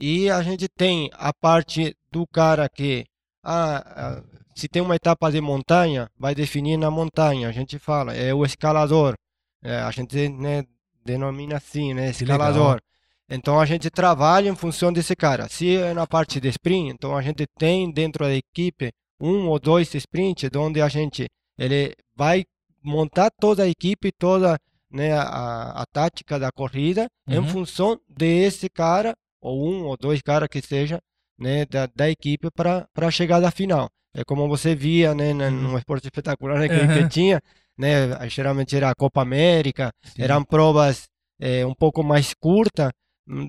E 0.00 0.30
a 0.30 0.42
gente 0.42 0.66
tem 0.68 1.10
a 1.12 1.32
parte 1.32 1.94
do 2.10 2.24
cara 2.26 2.68
que, 2.68 3.04
ah, 3.44 3.82
ah, 3.86 4.22
se 4.54 4.68
tem 4.68 4.82
uma 4.82 4.96
etapa 4.96 5.30
de 5.30 5.40
montanha, 5.40 6.08
vai 6.18 6.34
definir 6.34 6.76
na 6.76 6.90
montanha, 6.90 7.48
a 7.48 7.52
gente 7.52 7.78
fala, 7.78 8.14
é 8.14 8.32
o 8.34 8.44
escalador, 8.44 9.14
É, 9.62 9.76
a 9.80 9.90
gente 9.90 10.28
né, 10.30 10.64
denomina 11.04 11.56
assim, 11.56 11.92
né, 11.94 12.10
escalador. 12.10 12.80
Então 13.28 13.60
a 13.60 13.66
gente 13.66 13.90
trabalha 13.90 14.48
em 14.48 14.56
função 14.56 14.92
desse 14.92 15.14
cara. 15.14 15.48
Se 15.48 15.76
é 15.76 15.92
na 15.94 16.06
parte 16.06 16.40
de 16.40 16.48
sprint, 16.48 16.90
então 16.94 17.16
a 17.16 17.22
gente 17.22 17.46
tem 17.58 17.90
dentro 17.92 18.24
da 18.24 18.34
equipe 18.34 18.90
um 19.20 19.48
ou 19.48 19.58
dois 19.60 19.94
sprints, 19.94 20.48
onde 20.56 20.80
a 20.80 20.88
gente 20.88 21.28
ele 21.58 21.94
vai 22.16 22.44
montar 22.82 23.30
toda 23.30 23.62
a 23.64 23.68
equipe, 23.68 24.10
toda 24.12 24.58
né, 24.90 25.12
a, 25.12 25.82
a 25.82 25.86
tática 25.92 26.38
da 26.38 26.50
corrida 26.50 27.06
em 27.28 27.38
Uhum. 27.38 27.44
função 27.44 28.00
desse 28.08 28.68
cara, 28.68 29.14
ou 29.40 29.68
um 29.70 29.84
ou 29.86 29.96
dois 29.96 30.20
caras 30.22 30.48
que 30.48 30.60
seja, 30.62 30.98
né, 31.38 31.64
da, 31.66 31.86
da 31.94 32.08
equipe 32.10 32.50
para 32.50 32.88
a 32.96 33.10
chegada 33.10 33.50
final. 33.50 33.88
É 34.14 34.24
como 34.24 34.48
você 34.48 34.74
via, 34.74 35.14
né, 35.14 35.32
na- 35.32 35.46
Uhum. 35.48 35.72
no 35.72 35.78
esporte 35.78 36.04
espetacular 36.06 36.58
né, 36.58 36.68
que, 36.68 36.74
Aham. 36.74 36.92
que 36.94 37.08
tinha, 37.08 37.40
né, 37.78 38.28
geralmente 38.28 38.76
era 38.76 38.90
a 38.90 38.94
Copa 38.94 39.22
América, 39.22 39.90
sim. 40.02 40.22
eram 40.22 40.44
provas 40.44 41.04
eh, 41.42 41.64
um 41.64 41.74
pouco 41.74 42.02
mais 42.02 42.34
curtas, 42.38 42.90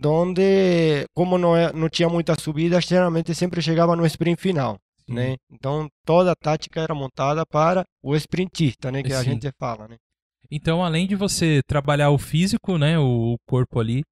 onde, 0.06 1.06
como 1.14 1.38
não, 1.38 1.56
é- 1.56 1.74
não 1.74 1.90
tinha 1.90 2.08
muita 2.08 2.40
subida, 2.40 2.80
geralmente 2.82 3.34
sempre 3.36 3.62
chegava 3.62 3.96
no 3.96 4.06
sprint 4.06 4.40
final, 4.42 4.78
Sim. 5.06 5.14
né? 5.16 5.36
Então, 5.52 5.88
toda 6.06 6.32
a 6.32 6.36
tática 6.36 6.80
era 6.82 6.94
montada 6.96 7.46
para 7.46 7.84
o 8.04 8.16
sprintista, 8.16 8.92
né, 8.92 9.04
que 9.04 9.14
a 9.14 9.20
Sim. 9.24 9.32
gente 9.32 9.52
fala, 9.60 9.88
né? 9.88 9.98
Então, 10.50 10.84
além 10.84 11.08
de 11.08 11.16
você 11.16 11.62
trabalhar 11.66 12.10
o 12.12 12.18
físico, 12.18 12.78
né, 12.78 13.00
o 13.00 13.36
corpo 13.48 13.80
ali, 13.80 14.04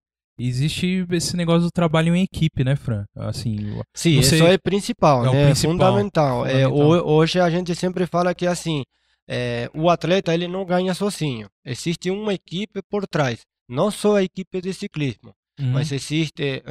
existe 0.47 1.05
esse 1.11 1.35
negócio 1.35 1.63
do 1.63 1.71
trabalho 1.71 2.15
em 2.15 2.23
equipe, 2.23 2.63
né, 2.63 2.75
Fran? 2.75 3.05
Assim, 3.15 3.79
Sim, 3.93 4.13
Não 4.15 4.21
isso 4.21 4.35
é 4.45 4.57
principal, 4.57 5.25
É 5.25 5.31
né? 5.31 5.45
principal, 5.47 5.71
Fundamental. 5.73 6.45
É, 6.45 6.67
hoje 6.67 7.39
a 7.39 7.49
gente 7.49 7.75
sempre 7.75 8.05
fala 8.05 8.33
que 8.33 8.45
assim, 8.47 8.83
é, 9.27 9.69
o 9.73 9.89
atleta 9.89 10.33
ele 10.33 10.47
não 10.47 10.65
ganha 10.65 10.93
sozinho. 10.93 11.47
Existe 11.65 12.09
uma 12.09 12.33
equipe 12.33 12.81
por 12.89 13.05
trás. 13.07 13.41
Não 13.67 13.91
só 13.91 14.15
a 14.17 14.23
equipe 14.23 14.61
de 14.61 14.73
ciclismo, 14.73 15.33
Uhum. 15.59 15.71
mas 15.73 15.91
existe 15.91 16.63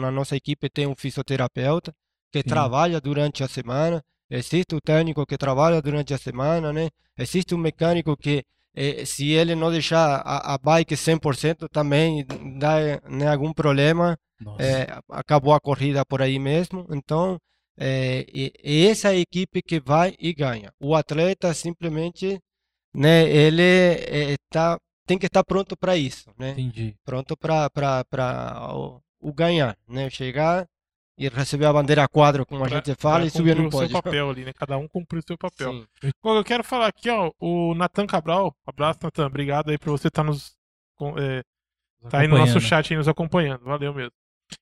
na 0.00 0.10
nossa 0.10 0.36
equipe 0.36 0.68
tem 0.68 0.86
um 0.86 0.94
fisioterapeuta 0.94 1.92
que 2.30 2.40
Sim. 2.40 2.48
trabalha 2.48 3.00
durante 3.00 3.42
a 3.42 3.48
semana. 3.48 4.02
Existe 4.30 4.74
o 4.74 4.80
técnico 4.80 5.24
que 5.26 5.36
trabalha 5.38 5.80
durante 5.80 6.12
a 6.12 6.18
semana, 6.18 6.72
né? 6.72 6.88
Existe 7.18 7.54
um 7.54 7.58
mecânico 7.58 8.16
que 8.16 8.42
eh, 8.74 9.04
se 9.04 9.30
ele 9.30 9.54
não 9.54 9.70
deixar 9.70 10.16
a, 10.24 10.54
a 10.54 10.58
bike 10.58 10.96
100% 10.96 11.68
também 11.68 12.24
dá 12.58 12.76
né, 13.08 13.28
algum 13.28 13.52
problema 13.52 14.16
é, 14.58 14.86
acabou 15.10 15.52
a 15.54 15.60
corrida 15.60 16.04
por 16.04 16.22
aí 16.22 16.38
mesmo. 16.38 16.86
Então, 16.90 17.38
é, 17.78 18.24
e- 18.32 18.52
e 18.62 18.86
essa 18.86 19.08
é 19.08 19.16
a 19.16 19.18
equipe 19.18 19.62
que 19.62 19.80
vai 19.80 20.14
e 20.18 20.32
ganha. 20.32 20.72
O 20.80 20.94
atleta 20.94 21.52
simplesmente, 21.54 22.38
né, 22.94 23.28
ele 23.28 23.62
é, 23.62 24.36
tá, 24.50 24.78
tem 25.06 25.18
que 25.18 25.26
estar 25.26 25.44
pronto 25.44 25.76
para 25.76 25.96
isso, 25.96 26.30
né? 26.38 26.50
Entendi. 26.52 26.96
Pronto 27.04 27.36
para 27.36 27.70
o, 28.74 29.00
o 29.20 29.32
ganhar, 29.32 29.76
né? 29.88 30.08
Chegar 30.10 30.66
e 31.16 31.28
receber 31.28 31.66
a 31.66 31.72
bandeira 31.72 32.08
quadro, 32.08 32.44
como 32.44 32.64
a 32.64 32.68
Pra- 32.68 32.76
gente 32.78 32.94
fala, 33.00 33.24
e 33.24 33.30
subir 33.30 33.54
no 33.56 33.64
cumprir 33.64 33.68
o 33.68 33.70
seu 33.70 33.88
pódio. 33.88 34.02
papel 34.02 34.30
ali, 34.30 34.44
né? 34.44 34.52
Cada 34.52 34.76
um 34.76 34.88
cumprir 34.88 35.18
o 35.20 35.24
seu 35.26 35.38
papel. 35.38 35.72
Sim. 35.72 35.86
Bom, 36.22 36.36
eu 36.36 36.44
quero 36.44 36.64
falar 36.64 36.88
aqui, 36.88 37.08
ó, 37.10 37.30
o 37.38 37.74
Natan 37.74 38.06
Cabral. 38.06 38.54
Abraço, 38.66 38.98
Natan. 39.02 39.26
Obrigado 39.26 39.70
aí 39.70 39.78
por 39.78 39.90
você 39.90 40.08
estar 40.08 40.24
nos. 40.24 40.54
com- 40.96 41.18
é, 41.18 41.42
tá 42.08 42.20
aí 42.20 42.28
no 42.28 42.38
nosso 42.38 42.60
chat 42.60 42.92
aí 42.92 42.96
nos 42.96 43.08
acompanhando. 43.08 43.64
Valeu 43.64 43.92
mesmo. 43.94 44.12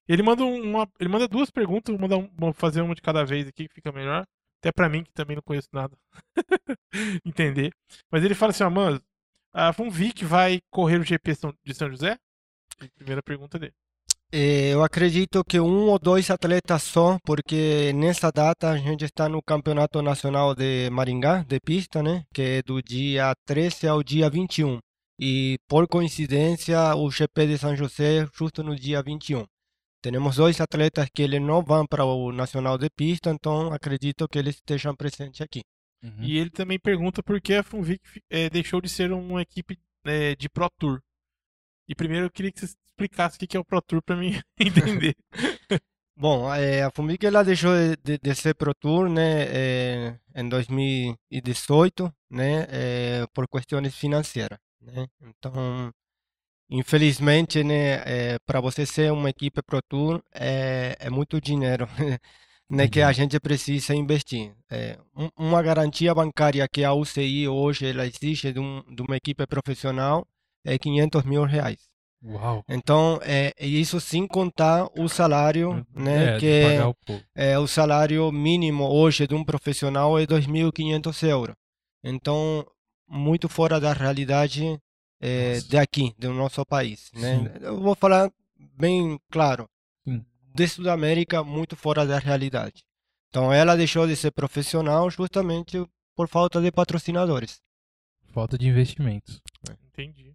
Ele 0.09 0.23
manda 0.23 0.45
uma. 0.45 0.89
Ele 1.01 1.09
manda 1.09 1.27
duas 1.27 1.51
perguntas, 1.51 1.93
vou 1.95 2.01
mandar 2.01 2.17
um- 2.19 2.31
vou 2.37 2.53
fazer 2.53 2.81
uma 2.83 2.95
de 2.95 3.03
cada 3.03 3.25
vez 3.25 3.49
aqui 3.49 3.67
que 3.69 3.75
fica 3.75 3.91
melhor. 3.93 4.25
Até 4.61 4.71
pra 4.71 4.89
mim, 4.89 5.03
que 5.03 5.13
também 5.13 5.35
não 5.37 5.43
conheço 5.43 5.69
nada. 5.73 5.97
Entender. 7.25 7.73
Mas 8.11 8.23
ele 8.25 8.35
fala 8.35 8.51
assim, 8.51 8.63
ó, 8.63 8.71
mano, 8.71 9.01
a 9.53 9.73
Funvic 9.73 10.25
vai 10.25 10.61
correr 10.71 10.99
o 11.01 11.05
GP 11.05 11.33
de 11.65 11.75
São 11.75 11.91
José? 11.91 12.17
Primeira 12.97 13.23
pergunta 13.23 13.59
dele. 13.59 13.75
Eh, 14.35 14.71
eu 14.73 14.83
acredito 14.83 15.45
que 15.45 15.61
um 15.61 15.91
ou 15.91 15.99
dois 15.99 16.31
atletas 16.31 16.83
só, 16.83 17.19
porque 17.23 17.93
nessa 17.95 18.31
data 18.33 18.71
a 18.71 18.79
gente 18.79 19.05
está 19.05 19.29
no 19.29 19.43
Campeonato 19.43 20.01
Nacional 20.01 20.55
de 20.55 20.89
Maringá, 20.91 21.43
de 21.43 21.61
pista, 21.61 22.03
né? 22.03 22.25
Que 22.33 22.43
é 22.43 22.63
do 22.63 22.81
dia 22.83 23.35
13 23.45 23.87
ao 23.89 24.03
dia 24.03 24.31
21. 24.31 24.79
E 25.21 25.59
por 25.69 25.87
coincidência, 25.87 26.97
o 26.97 27.11
GP 27.11 27.47
de 27.47 27.59
São 27.59 27.77
José 27.77 28.23
é 28.23 28.29
justo 28.35 28.63
no 28.63 28.75
dia 28.75 29.03
21. 29.03 29.45
Temos 30.01 30.37
dois 30.37 30.61
atletas 30.63 31.09
que 31.15 31.23
eles 31.23 31.41
não 31.41 31.63
vão 31.63 31.87
para 31.87 32.05
o 32.05 32.33
Nacional 32.33 32.79
de 32.79 32.89
Pista, 32.89 33.31
então 33.31 33.71
acredito 33.71 34.27
que 34.27 34.39
eles 34.39 34.57
estejam 34.57 34.97
presentes 34.97 35.43
aqui. 35.43 35.61
Uhum. 36.03 36.25
E 36.25 36.39
ele 36.39 36.51
também 36.51 36.79
pergunta 36.81 37.23
por 37.23 37.39
que 37.41 37.55
a 37.55 37.63
Funvic 37.63 38.01
eh, 38.31 38.49
deixou 38.49 38.81
de 38.81 38.89
ser 38.89 39.13
uma 39.13 39.43
equipe 39.43 39.79
eh, 40.07 40.35
de 40.37 40.49
Pro 40.49 40.69
Tour. 40.79 41.01
E 41.93 41.95
primeiro 41.95 42.25
eu 42.25 42.31
queria 42.31 42.51
que 42.51 42.59
você 42.59 42.75
explicasse 42.89 43.37
o 43.37 43.47
que 43.47 43.55
é 43.55 43.61
o 43.61 43.65
Pro 43.65 43.83
Tour 43.83 44.01
para 44.03 44.17
mim 44.17 44.41
entender. 44.59 45.15
Bom, 46.17 46.51
eh, 46.55 46.83
a 46.83 46.91
Fumic 46.91 47.27
ela 47.27 47.43
deixou 47.45 47.73
de, 48.03 48.17
de- 48.19 48.35
ser 48.35 48.55
Pro 48.55 48.75
Tour, 48.75 49.11
né, 49.11 49.43
eh, 49.51 50.19
em 50.35 50.49
2018, 50.49 52.11
né, 52.31 52.67
eh, 52.71 53.27
por 53.35 53.47
questões 53.47 53.95
financeiras, 53.95 54.59
né. 54.81 55.07
Então, 55.21 55.93
infelizmente, 56.71 57.63
né, 57.65 58.39
para 58.47 58.61
você 58.61 58.87
ser 58.87 59.13
uma 59.13 59.31
equipe 59.31 59.63
Pro 59.63 59.83
Tour 59.83 60.23
é, 60.35 60.97
é 60.99 61.11
muito 61.11 61.41
dinheiro, 61.41 61.87
né, 62.71 62.89
que 62.89 63.03
a 63.03 63.13
gente 63.13 63.39
precisa 63.41 63.95
investir. 63.95 64.55
Eh, 64.71 64.99
um- 65.15 65.31
uma 65.37 65.63
garantia 65.63 66.15
bancária 66.15 66.67
que 66.69 66.85
a 66.85 66.95
UCI 66.95 67.49
hoje 67.49 67.87
ela 67.89 68.07
exige 68.07 68.53
de, 68.53 68.61
um, 68.61 68.83
de 68.95 69.03
uma 69.03 69.17
equipe 69.19 69.47
profissional 69.47 70.27
é 70.65 70.79
500 70.79 71.25
mil 71.25 71.45
reais. 71.45 71.93
Uau. 72.25 72.65
Então, 72.69 73.19
é, 73.23 73.53
e 73.61 73.81
isso 73.81 74.01
sem 74.01 74.27
contar 74.29 74.89
o 74.97 75.09
salário, 75.09 75.85
né, 75.93 76.37
é, 76.37 76.39
que 76.39 76.47
é, 76.47 76.87
o 76.87 76.97
é, 77.35 77.59
o 77.59 77.67
salário 77.67 78.31
mínimo 78.31 78.85
hoje 78.85 79.27
de 79.27 79.35
um 79.35 79.45
profissional 79.45 80.17
é 80.19 80.25
2.500 80.25 81.29
euros. 81.29 81.57
Então, 82.05 82.65
muito 83.09 83.49
fora 83.49 83.81
da 83.81 83.93
realidade 83.93 84.79
é, 85.21 85.61
daqui, 85.69 86.15
do 86.17 86.33
nosso 86.33 86.65
país, 86.65 87.11
né? 87.15 87.39
Sim. 87.39 87.65
Eu 87.65 87.81
vou 87.81 87.95
falar 87.95 88.31
bem 88.79 89.19
claro, 89.31 89.69
Sim. 90.05 90.25
de 90.55 90.69
Sudamérica, 90.69 91.43
muito 91.43 91.77
fora 91.77 92.07
da 92.07 92.19
realidade. 92.19 92.85
Então, 93.29 93.53
ela 93.53 93.77
deixou 93.77 94.07
de 94.07 94.15
ser 94.15 94.31
profissional 94.31 95.11
justamente 95.11 95.85
por 96.15 96.29
falta 96.29 96.61
de 96.61 96.71
patrocinadores. 96.71 97.61
Falta 98.33 98.57
de 98.57 98.69
investimentos. 98.69 99.41
Entendi. 99.93 100.35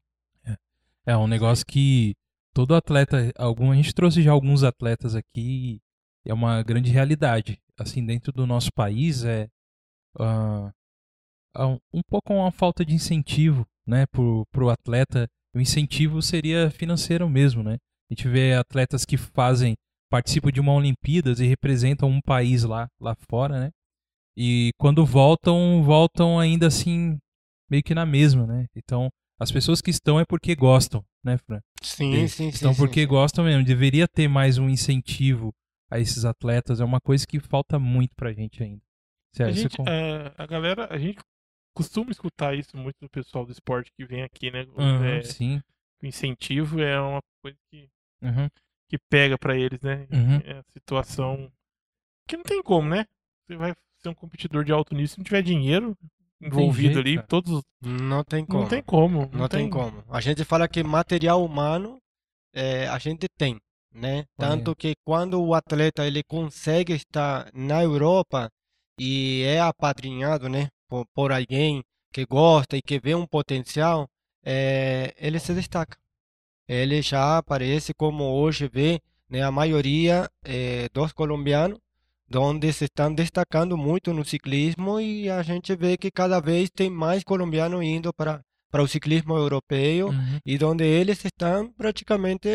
É 1.08 1.16
um 1.16 1.26
negócio 1.26 1.66
que 1.66 2.14
todo 2.54 2.76
atleta, 2.76 3.32
algum, 3.38 3.72
a 3.72 3.76
gente 3.76 3.94
trouxe 3.94 4.22
já 4.22 4.32
alguns 4.32 4.62
atletas 4.62 5.16
aqui, 5.16 5.80
é 6.26 6.34
uma 6.34 6.62
grande 6.62 6.92
realidade. 6.92 7.58
Assim, 7.80 8.06
dentro 8.06 8.34
do 8.34 8.46
nosso 8.46 8.70
país 8.74 9.24
é 9.24 9.48
um, 11.58 11.78
um 11.94 12.02
pouco 12.10 12.34
uma 12.34 12.52
falta 12.52 12.84
de 12.86 12.94
incentivo, 12.94 13.66
né, 13.88 14.06
pro, 14.08 14.46
pro 14.52 14.70
atleta. 14.70 15.28
O 15.56 15.62
incentivo 15.62 16.22
seria 16.22 16.70
financeiro 16.70 17.30
mesmo, 17.30 17.64
né? 17.64 17.78
A 18.10 18.14
gente 18.14 18.28
vê 18.28 18.54
atletas 18.54 19.06
que 19.06 19.16
fazem, 19.16 19.76
participam 20.10 20.52
de 20.52 20.60
uma 20.60 20.74
Olimpíadas 20.74 21.40
e 21.40 21.46
representam 21.48 22.10
um 22.10 22.22
país 22.22 22.64
lá, 22.64 22.88
lá 23.00 23.16
fora, 23.30 23.60
né? 23.60 23.72
E 24.36 24.72
quando 24.78 25.06
voltam, 25.06 25.82
voltam 25.84 26.38
ainda 26.38 26.68
assim, 26.68 27.18
meio 27.70 27.82
que 27.82 27.96
na 27.96 28.06
mesma, 28.06 28.46
né? 28.46 28.66
Então, 28.76 29.10
as 29.40 29.52
pessoas 29.52 29.82
que 29.82 29.90
estão 29.92 30.20
é 30.20 30.26
porque 30.26 30.56
gostam, 30.56 31.04
né, 31.24 31.38
Fran? 31.38 31.62
Sim, 31.82 32.12
Eles 32.14 32.32
sim, 32.32 32.44
sim. 32.44 32.50
Estão 32.50 32.74
sim, 32.74 32.82
porque 32.82 33.02
sim. 33.02 33.08
gostam 33.08 33.46
mesmo. 33.46 33.64
Deveria 33.64 34.08
ter 34.08 34.28
mais 34.28 34.58
um 34.58 34.70
incentivo 34.70 35.54
a 35.90 36.00
esses 36.00 36.26
atletas. 36.26 36.80
É 36.80 36.86
uma 36.86 37.00
coisa 37.00 37.26
que 37.26 37.40
falta 37.40 37.78
muito 37.80 38.16
pra 38.16 38.34
gente 38.34 38.62
ainda. 38.64 38.82
A, 38.82 39.34
Sério, 39.36 39.56
você 39.56 39.62
gente, 39.64 39.78
com- 39.78 39.88
é, 39.88 40.34
a 40.38 40.46
galera, 40.46 40.88
a 40.94 40.98
gente 40.98 41.20
costuma 41.76 42.12
escutar 42.12 42.58
isso 42.58 42.76
muito 42.76 42.96
do 43.02 43.10
pessoal 43.10 43.46
do 43.46 43.52
esporte 43.52 43.92
que 43.96 44.06
vem 44.06 44.24
aqui, 44.24 44.50
né? 44.50 44.66
Aham, 44.78 45.06
É, 45.06 45.22
sim. 45.22 45.62
o 46.02 46.06
incentivo 46.08 46.82
é 46.82 47.00
uma 47.00 47.22
coisa 47.42 47.58
que, 47.70 47.88
Uhum, 48.22 48.50
que 48.90 48.98
pega 49.10 49.38
pra 49.38 49.56
eles, 49.56 49.80
né? 49.82 50.08
Uhum. 50.12 50.38
É 50.44 50.58
a 50.58 50.64
situação 50.74 51.52
que 52.28 52.36
não 52.36 52.44
tem 52.44 52.62
como, 52.64 52.90
né? 52.90 53.06
Você 53.46 53.56
vai 53.56 53.74
ser 54.00 54.10
um 54.10 54.14
competidor 54.16 54.64
de 54.64 54.72
alto 54.72 54.94
nível 54.96 55.08
se 55.08 55.18
não 55.18 55.24
tiver 55.24 55.42
dinheiro 55.44 55.96
envolvido 56.42 57.00
ali, 57.00 57.16
cara. 57.16 57.28
todos 57.28 57.52
os- 57.54 57.64
Não 57.82 58.24
tem 58.24 58.46
como. 58.46 58.62
não 58.62 58.70
tem 58.70 58.82
como, 58.84 59.30
Não, 59.34 59.48
tem, 59.48 59.70
como. 59.70 60.04
A 60.10 60.22
gente 60.22 60.44
fala 60.46 60.68
que 60.68 60.84
material 60.84 61.44
humano 61.44 61.98
eh, 62.54 62.88
a 62.88 62.98
gente 62.98 63.28
tem, 63.38 63.58
né? 63.94 64.26
Tanto 64.38 64.76
que 64.76 64.94
quando 65.06 65.42
o 65.44 65.54
atleta 65.54 66.06
ele 66.06 66.24
consegue 66.24 66.94
estar 66.94 67.50
na 67.54 67.84
Europa 67.84 68.50
e 69.00 69.44
é 69.46 69.60
apadrinhado, 69.60 70.50
né, 70.50 70.68
por, 70.90 71.06
por 71.14 71.32
alguém 71.32 71.84
que 72.12 72.26
gosta 72.26 72.76
e 72.78 72.82
que 72.82 73.00
vê 73.00 73.14
um 73.14 73.28
potencial, 73.28 74.08
eh, 74.44 75.14
ele 75.18 75.40
se 75.40 75.54
destaca. 75.54 75.98
Ele 76.68 77.02
já 77.02 77.38
aparece 77.38 77.94
como 77.94 78.24
hoje 78.26 78.68
vê, 78.68 79.00
né, 79.30 79.42
a 79.44 79.52
maioria 79.52 80.30
eh, 80.44 80.88
dos 80.94 81.14
colombianos 81.14 81.78
onde 82.36 82.72
se 82.74 82.86
estão 82.86 83.14
destacando 83.14 83.78
muito 83.78 84.14
no 84.14 84.26
ciclismo 84.26 85.00
e 85.00 85.30
a 85.30 85.42
gente 85.44 85.76
vê 85.76 85.98
que 85.98 86.12
cada 86.12 86.40
vez 86.40 86.70
tem 86.70 86.90
mais 86.90 87.24
colombianos 87.24 87.84
indo 87.84 88.14
para 88.14 88.42
para 88.70 88.84
o 88.84 88.88
ciclismo 88.88 89.34
europeu 89.38 90.10
uhum. 90.10 90.40
e 90.46 90.62
onde 90.62 90.84
eles 90.84 91.24
estão 91.24 91.72
praticamente 91.72 92.50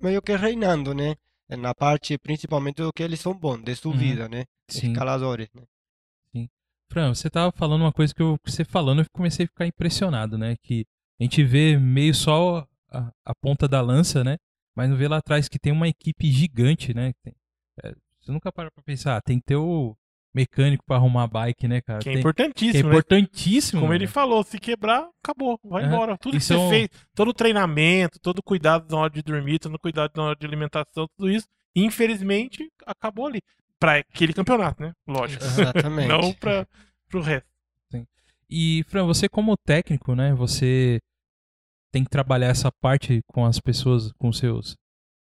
meio 0.00 0.22
que 0.22 0.36
reinando, 0.36 0.94
né? 0.94 1.16
Na 1.48 1.74
parte 1.74 2.16
principalmente 2.18 2.76
do 2.76 2.92
que 2.92 3.02
eles 3.02 3.18
são 3.18 3.36
bons, 3.36 3.60
de 3.64 3.74
subida, 3.74 4.28
né? 4.28 4.44
Sim. 4.68 4.92
Escaladores, 4.92 5.48
né? 5.52 5.64
Fran, 6.90 7.14
você 7.14 7.30
tava 7.30 7.52
falando 7.52 7.82
uma 7.82 7.92
coisa 7.92 8.12
que 8.12 8.20
eu, 8.20 8.36
você 8.44 8.64
falando, 8.64 9.00
eu 9.00 9.06
comecei 9.12 9.44
a 9.44 9.48
ficar 9.48 9.66
impressionado, 9.66 10.36
né? 10.36 10.56
Que 10.62 10.84
a 11.20 11.22
gente 11.22 11.42
vê 11.44 11.78
meio 11.78 12.12
só 12.12 12.66
a, 12.90 13.12
a 13.24 13.34
ponta 13.34 13.68
da 13.68 13.80
lança, 13.80 14.24
né? 14.24 14.36
Mas 14.74 14.90
não 14.90 14.96
vê 14.96 15.06
lá 15.06 15.18
atrás 15.18 15.48
que 15.48 15.58
tem 15.58 15.72
uma 15.72 15.86
equipe 15.88 16.30
gigante, 16.30 16.92
né? 16.92 17.12
Tem- 17.22 17.34
é, 17.84 17.94
você 18.20 18.30
nunca 18.32 18.52
para 18.52 18.70
pra 18.70 18.82
pensar, 18.82 19.16
ah, 19.16 19.20
tem 19.20 19.38
que 19.38 19.46
ter 19.46 19.56
o 19.56 19.96
mecânico 20.34 20.84
pra 20.86 20.96
arrumar 20.96 21.24
a 21.24 21.26
bike, 21.26 21.66
né, 21.66 21.80
cara? 21.80 21.98
que 21.98 22.08
é 22.08 22.12
Tem- 22.12 22.12
que 22.12 22.18
é 22.18 22.20
importantíssimo, 22.20 22.88
né? 22.88 22.94
importantíssimo. 22.96 23.80
Como 23.80 23.92
ele 23.94 24.04
né? 24.04 24.10
falou, 24.10 24.42
se 24.44 24.58
quebrar, 24.60 25.08
acabou, 25.22 25.58
vai 25.64 25.84
embora. 25.84 26.16
Tudo 26.18 26.36
E 26.36 26.38
que 26.38 26.44
você 26.44 26.54
são- 26.54 26.68
fez, 26.70 26.88
todo 27.14 27.28
o 27.28 27.34
treinamento, 27.34 28.20
todo 28.20 28.38
o 28.38 28.42
cuidado 28.42 28.86
na 28.94 29.00
hora 29.02 29.10
de 29.12 29.22
dormir, 29.22 29.58
todo 29.58 29.74
o 29.74 29.78
cuidado 29.78 30.12
na 30.16 30.22
hora 30.24 30.36
de 30.38 30.46
alimentação, 30.46 31.08
tudo 31.16 31.30
isso, 31.30 31.46
infelizmente, 31.74 32.70
acabou 32.86 33.26
ali. 33.26 33.40
Pra 33.78 33.96
aquele 33.96 34.32
campeonato, 34.34 34.82
né? 34.82 34.92
Lógico. 35.06 35.42
Exatamente. 35.88 36.08
Não 36.08 36.32
pra, 36.34 36.66
pro 37.08 37.20
resto. 37.22 37.48
E, 38.52 38.84
Fran, 38.88 39.04
você 39.06 39.28
como 39.28 39.56
técnico, 39.56 40.14
né? 40.14 40.34
Você 40.34 41.00
tem 41.92 42.02
que 42.04 42.10
trabalhar 42.10 42.48
essa 42.48 42.70
parte 42.70 43.20
com 43.28 43.44
as 43.46 43.60
pessoas, 43.60 44.12
com 44.18 44.32
seus, 44.32 44.76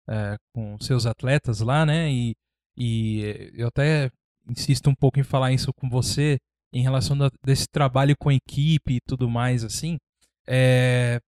é, 0.09 0.37
com 0.55 0.78
seus 0.80 1.05
atletas 1.07 1.61
lá, 1.61 1.85
né? 1.87 2.11
E, 2.11 2.35
e 2.77 3.23
eh, 3.25 3.51
eu 3.55 3.68
até 3.68 4.11
insisto 4.49 4.89
um 4.91 4.95
pouco 4.95 5.18
em 5.20 5.23
falar 5.23 5.53
isso 5.53 5.73
com 5.75 5.89
você 5.89 6.39
em 6.73 6.83
relação 6.83 7.16
da- 7.16 7.31
desse 7.45 7.66
trabalho 7.70 8.14
com 8.18 8.31
equipe 8.33 8.95
e 8.97 9.01
tudo 9.07 9.29
mais, 9.29 9.62
assim. 9.64 9.99
É, 10.47 11.20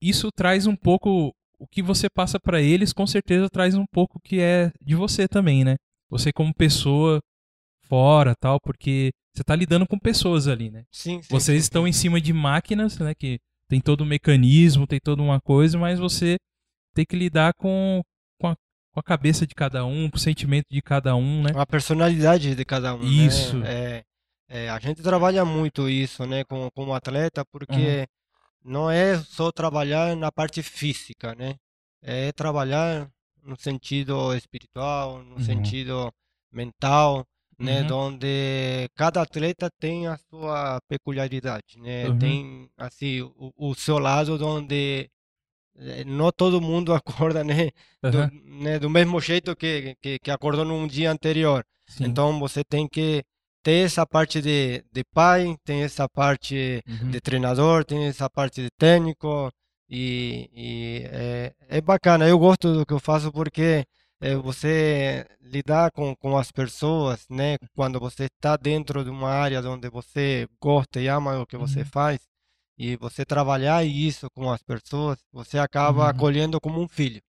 isso 0.00 0.30
traz 0.34 0.66
um 0.66 0.76
pouco 0.76 1.32
o 1.58 1.66
que 1.66 1.82
você 1.82 2.08
passa 2.08 2.38
para 2.40 2.60
eles, 2.60 2.92
com 2.92 3.06
certeza 3.06 3.50
traz 3.50 3.74
um 3.74 3.84
pouco 3.92 4.18
que 4.24 4.40
é 4.40 4.70
de 4.80 4.94
você 4.94 5.28
também, 5.28 5.62
né? 5.64 5.76
Você 6.08 6.32
como 6.32 6.54
pessoa 6.54 7.20
fora, 7.82 8.34
tal, 8.40 8.58
porque 8.60 9.10
você 9.34 9.44
tá 9.44 9.54
lidando 9.54 9.86
com 9.86 9.98
pessoas 9.98 10.48
ali, 10.48 10.70
né? 10.70 10.84
Sim, 10.90 11.20
sim, 11.22 11.28
Vocês 11.28 11.58
sim, 11.58 11.64
estão 11.64 11.82
sim. 11.84 11.90
em 11.90 11.92
cima 11.92 12.20
de 12.20 12.32
máquinas, 12.32 12.98
né? 12.98 13.14
Que 13.14 13.38
tem 13.68 13.80
todo 13.80 14.02
um 14.04 14.06
mecanismo, 14.06 14.86
tem 14.86 14.98
toda 14.98 15.22
uma 15.22 15.40
coisa, 15.40 15.78
mas 15.78 15.98
você 15.98 16.36
tem 16.94 17.04
que 17.04 17.14
lidar 17.16 17.52
com, 17.54 18.00
com, 18.92 19.00
a, 19.00 19.02
cabeça 19.02 19.46
de 19.46 19.54
cada 19.54 19.84
um, 19.84 20.10
com 20.10 20.16
o 20.16 20.20
sentimento 20.20 20.66
de 20.70 20.82
cada 20.82 21.14
um, 21.16 21.42
né? 21.42 21.50
a 21.54 21.66
personalidade 21.66 22.54
de 22.54 22.64
cada 22.64 22.94
um. 22.94 22.98
né? 22.98 23.06
Isso. 23.06 23.62
É, 23.64 24.02
é, 24.48 24.68
a 24.68 24.78
gente 24.78 25.02
trabalha 25.02 25.44
muito 25.44 25.88
isso, 25.88 26.26
né, 26.26 26.44
com, 26.44 26.68
com 26.72 26.86
o 26.86 26.94
atleta, 26.94 27.44
porque 27.52 28.06
não 28.64 28.90
é 28.90 29.16
só 29.18 29.52
trabalhar 29.52 30.16
na 30.16 30.30
parte 30.32 30.62
física, 30.62 31.34
né? 31.34 31.54
É 32.02 32.32
trabalhar 32.32 33.08
no 33.42 33.56
sentido 33.58 34.34
espiritual, 34.34 35.22
no 35.22 35.36
Uhum. 35.36 35.44
sentido 35.44 36.12
mental, 36.52 37.24
né? 37.58 37.82
Uhum. 37.82 38.08
Onde 38.08 38.88
cada 38.94 39.22
atleta 39.22 39.70
tem 39.78 40.06
a 40.06 40.18
sua 40.28 40.80
peculiaridade, 40.88 41.78
né? 41.78 42.08
Uhum. 42.08 42.18
Tem, 42.18 42.70
assim, 42.76 43.22
o, 43.22 43.52
o 43.56 43.74
seu 43.74 43.98
lado 43.98 44.38
onde 44.44 45.08
não 46.06 46.30
todo 46.32 46.60
mundo 46.60 46.92
acorda, 46.94 47.44
né? 47.44 47.70
Do, 48.06 48.18
Aham, 48.18 48.30
né, 48.44 48.78
do 48.78 48.90
mesmo 48.90 49.20
jeito 49.20 49.54
que, 49.56 49.94
que, 50.02 50.18
que 50.18 50.30
acordou 50.30 50.64
num 50.64 50.86
dia 50.86 51.10
anterior. 51.10 51.64
sim. 51.86 52.04
Então 52.04 52.38
você 52.38 52.64
tem 52.64 52.88
que 52.88 53.22
ter 53.62 53.84
essa 53.86 54.06
parte 54.06 54.40
de, 54.42 54.82
de 54.92 55.04
pai, 55.12 55.56
tem 55.64 55.82
essa 55.82 56.08
parte 56.08 56.82
Uhum. 56.86 57.10
de 57.10 57.20
treinador, 57.20 57.84
tem 57.84 58.06
essa 58.06 58.28
parte 58.30 58.62
de 58.62 58.70
técnico 58.78 59.50
E, 59.88 60.48
e 60.54 61.02
é, 61.10 61.52
é 61.68 61.80
bacana, 61.80 62.28
eu 62.28 62.38
gosto 62.38 62.72
do 62.72 62.86
que 62.86 62.92
eu 62.92 63.00
faço 63.00 63.32
porque 63.32 63.84
é, 64.20 64.36
você 64.36 65.26
lidar 65.40 65.90
com, 65.90 66.14
com 66.16 66.36
as 66.38 66.52
pessoas, 66.52 67.26
né? 67.28 67.56
Quando 67.74 67.98
você 67.98 68.24
está 68.26 68.56
dentro 68.56 69.02
de 69.04 69.10
uma 69.10 69.30
área 69.30 69.60
onde 69.68 69.88
você 69.90 70.46
gosta 70.60 71.00
e 71.00 71.08
ama 71.08 71.40
o 71.40 71.46
que 71.46 71.56
você 71.56 71.80
Uhum. 71.80 71.84
faz, 71.84 72.20
e 72.82 72.96
você 72.96 73.26
trabalhar 73.26 73.84
isso 73.84 74.26
com 74.30 74.50
as 74.50 74.62
pessoas, 74.62 75.18
você 75.30 75.58
acaba 75.58 76.04
Uhum. 76.04 76.08
acolhendo 76.08 76.58
como 76.58 76.80
um 76.80 76.88
filho, 76.88 77.20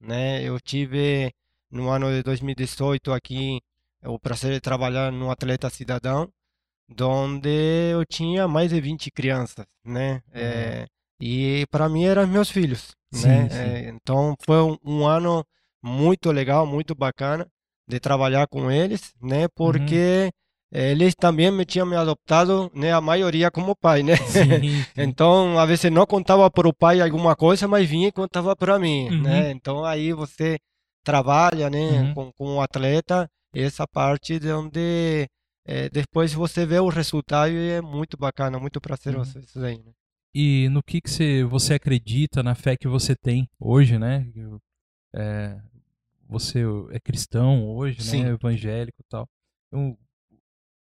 né? 0.00 0.40
Eu 0.42 0.60
tive 0.60 1.32
no 1.68 1.88
ano 1.90 2.10
de 2.12 2.22
2018 2.22 3.12
aqui 3.12 3.60
o 4.04 4.18
prazer 4.20 4.52
de 4.52 4.60
trabalhar 4.60 5.10
no 5.10 5.28
Atleta 5.30 5.68
Cidadão, 5.68 6.28
onde 7.00 7.48
eu 7.92 8.04
tinha 8.06 8.46
mais 8.46 8.70
de 8.70 8.80
20 8.80 9.10
crianças, 9.10 9.66
né? 9.84 10.22
É, 10.32 10.86
e 11.20 11.66
para 11.72 11.88
mim 11.88 12.04
eram 12.04 12.24
meus 12.28 12.48
filhos, 12.50 12.94
Sim, 13.12 13.22
né? 13.22 13.48
sim. 13.50 13.56
É, 13.58 13.88
então 13.88 14.36
foi 14.46 14.62
um, 14.62 14.76
um 14.84 15.06
ano 15.06 15.44
muito 15.82 16.30
legal, 16.30 16.64
muito 16.66 16.94
bacana 16.94 17.46
de 17.86 17.98
trabalhar 17.98 18.46
com 18.46 18.70
eles, 18.70 19.12
né? 19.20 19.48
Porque 19.48 20.30
eles 20.72 21.14
também 21.14 21.50
me 21.50 21.64
tinham 21.64 21.86
me 21.86 21.96
adotado, 21.96 22.70
né? 22.74 22.92
A 22.92 23.00
maioria 23.00 23.50
como 23.50 23.74
pai, 23.76 24.02
né? 24.02 24.16
Sim, 24.16 24.22
sim. 24.94 25.02
Então, 25.02 25.58
às 25.58 25.68
vezes 25.68 25.90
não 25.90 26.06
contava 26.06 26.50
para 26.50 26.68
o 26.68 26.74
pai 26.74 27.00
alguma 27.00 27.34
coisa, 27.36 27.66
mas 27.68 27.88
vinha 27.88 28.08
e 28.08 28.12
contava 28.12 28.54
para 28.54 28.78
mim, 28.78 29.08
Uhum. 29.10 29.22
né? 29.22 29.50
Então, 29.50 29.84
aí 29.84 30.12
você 30.12 30.58
trabalha, 31.04 31.68
né, 31.70 31.78
Uhum. 32.02 32.14
com, 32.14 32.32
com 32.32 32.56
o 32.56 32.60
atleta, 32.60 33.28
essa 33.54 33.86
parte 33.88 34.38
de 34.38 34.52
onde 34.52 35.26
eh, 35.66 35.88
depois 35.90 36.32
você 36.32 36.64
vê 36.66 36.78
o 36.78 36.88
resultado 36.88 37.50
e 37.52 37.70
é 37.70 37.80
muito 37.80 38.16
bacana, 38.16 38.58
muito 38.60 38.80
prazeroso 38.80 39.38
Uhum. 39.38 39.44
isso 39.44 39.58
daí, 39.60 39.78
né? 39.78 39.92
E 40.32 40.68
no 40.68 40.80
que, 40.82 41.00
que 41.00 41.10
você, 41.10 41.42
você 41.42 41.74
acredita, 41.74 42.42
na 42.42 42.54
fé 42.54 42.76
que 42.76 42.86
você 42.86 43.16
tem 43.16 43.48
hoje, 43.58 43.98
né? 43.98 44.24
É, 45.12 45.58
você 46.28 46.60
é 46.92 47.00
cristão 47.00 47.66
hoje, 47.68 48.00
Sim. 48.02 48.22
né? 48.24 48.30
Evangélico 48.30 48.98
e 49.00 49.04
tal. 49.08 49.26
Então, 49.66 49.98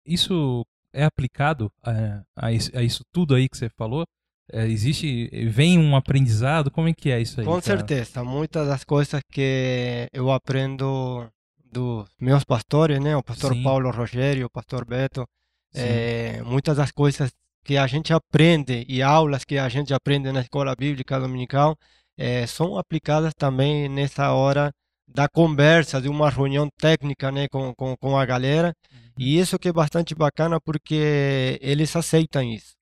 isso 0.08 0.64
é 0.92 1.04
aplicado 1.04 1.70
a, 1.82 2.22
a, 2.36 2.52
isso, 2.52 2.76
a 2.76 2.82
isso 2.82 3.02
tudo 3.12 3.34
aí 3.34 3.48
que 3.48 3.56
você 3.56 3.68
falou? 3.68 4.04
É, 4.50 4.66
existe, 4.66 5.28
vem 5.48 5.78
um 5.78 5.94
aprendizado? 5.94 6.70
Como 6.70 6.88
é 6.88 6.94
que 6.94 7.10
é 7.10 7.20
isso 7.20 7.40
aí? 7.40 7.46
Com 7.46 7.60
cara? 7.60 7.62
certeza, 7.62 8.24
muitas 8.24 8.66
das 8.66 8.82
coisas 8.82 9.20
que 9.30 10.08
eu 10.12 10.30
aprendo 10.30 11.28
dos 11.70 12.06
meus 12.18 12.44
pastores, 12.44 12.98
né? 12.98 13.14
O 13.14 13.22
pastor 13.22 13.52
Sim. 13.52 13.62
Paulo 13.62 13.90
Rogério, 13.90 14.46
o 14.46 14.50
pastor 14.50 14.86
Beto, 14.86 15.26
eh, 15.74 16.42
muitas 16.44 16.78
das 16.78 16.90
coisas 16.90 17.30
que 17.62 17.76
a 17.76 17.86
gente 17.86 18.12
aprende 18.12 18.86
e 18.88 19.02
aulas 19.02 19.44
que 19.44 19.58
a 19.58 19.68
gente 19.68 19.92
aprende 19.92 20.32
na 20.32 20.40
escola 20.40 20.74
bíblica 20.74 21.20
dominical 21.20 21.76
eh, 22.16 22.46
são 22.46 22.78
aplicadas 22.78 23.34
também 23.34 23.86
nessa 23.88 24.32
hora 24.32 24.72
da 25.06 25.28
conversa, 25.28 26.00
de 26.00 26.08
uma 26.08 26.30
reunião 26.30 26.68
técnica, 26.78 27.30
né, 27.32 27.48
com, 27.48 27.74
com, 27.74 27.96
com 27.96 28.18
a 28.18 28.24
galera. 28.24 28.74
E 29.18 29.38
isso 29.38 29.58
que 29.58 29.68
é 29.68 29.72
bastante 29.72 30.14
bacana 30.14 30.60
porque 30.60 31.58
eles 31.60 31.94
aceitam 31.96 32.42
isso. 32.42 32.74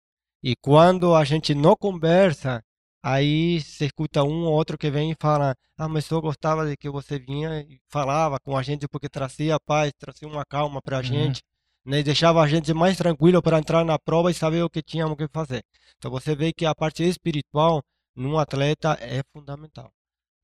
E 0.42 0.54
quando 0.56 1.14
a 1.14 1.24
gente 1.24 1.54
não 1.54 1.74
conversa, 1.76 2.62
aí 3.02 3.60
se 3.60 3.86
escuta 3.86 4.22
um 4.22 4.44
ou 4.44 4.52
outro 4.52 4.76
que 4.78 4.90
vem 4.90 5.12
e 5.12 5.16
fala: 5.20 5.54
Ah, 5.78 5.88
mas 5.88 6.08
eu 6.10 6.20
gostava 6.20 6.66
de 6.68 6.76
que 6.76 6.88
você 6.90 7.18
vinha 7.18 7.60
e 7.62 7.80
falava 7.88 8.38
com 8.40 8.56
a 8.56 8.62
gente 8.62 8.86
porque 8.88 9.08
trazia 9.08 9.58
paz, 9.60 9.92
trazia 9.98 10.28
uma 10.28 10.44
calma 10.44 10.80
para 10.82 10.96
a 10.98 11.00
Uhum. 11.00 11.06
gente, 11.06 11.42
né? 11.84 12.02
deixava 12.02 12.42
a 12.42 12.46
gente 12.48 12.72
mais 12.74 12.96
tranquilo 12.96 13.42
para 13.42 13.58
entrar 13.58 13.84
na 13.84 13.98
prova 13.98 14.30
e 14.30 14.34
saber 14.34 14.62
o 14.62 14.70
que 14.70 14.82
tínhamos 14.82 15.16
que 15.16 15.28
fazer. 15.28 15.62
Então 15.96 16.10
você 16.10 16.34
vê 16.36 16.52
que 16.52 16.66
a 16.66 16.74
parte 16.74 17.02
espiritual 17.02 17.82
num 18.14 18.38
atleta 18.38 18.96
é 19.00 19.22
fundamental. 19.32 19.90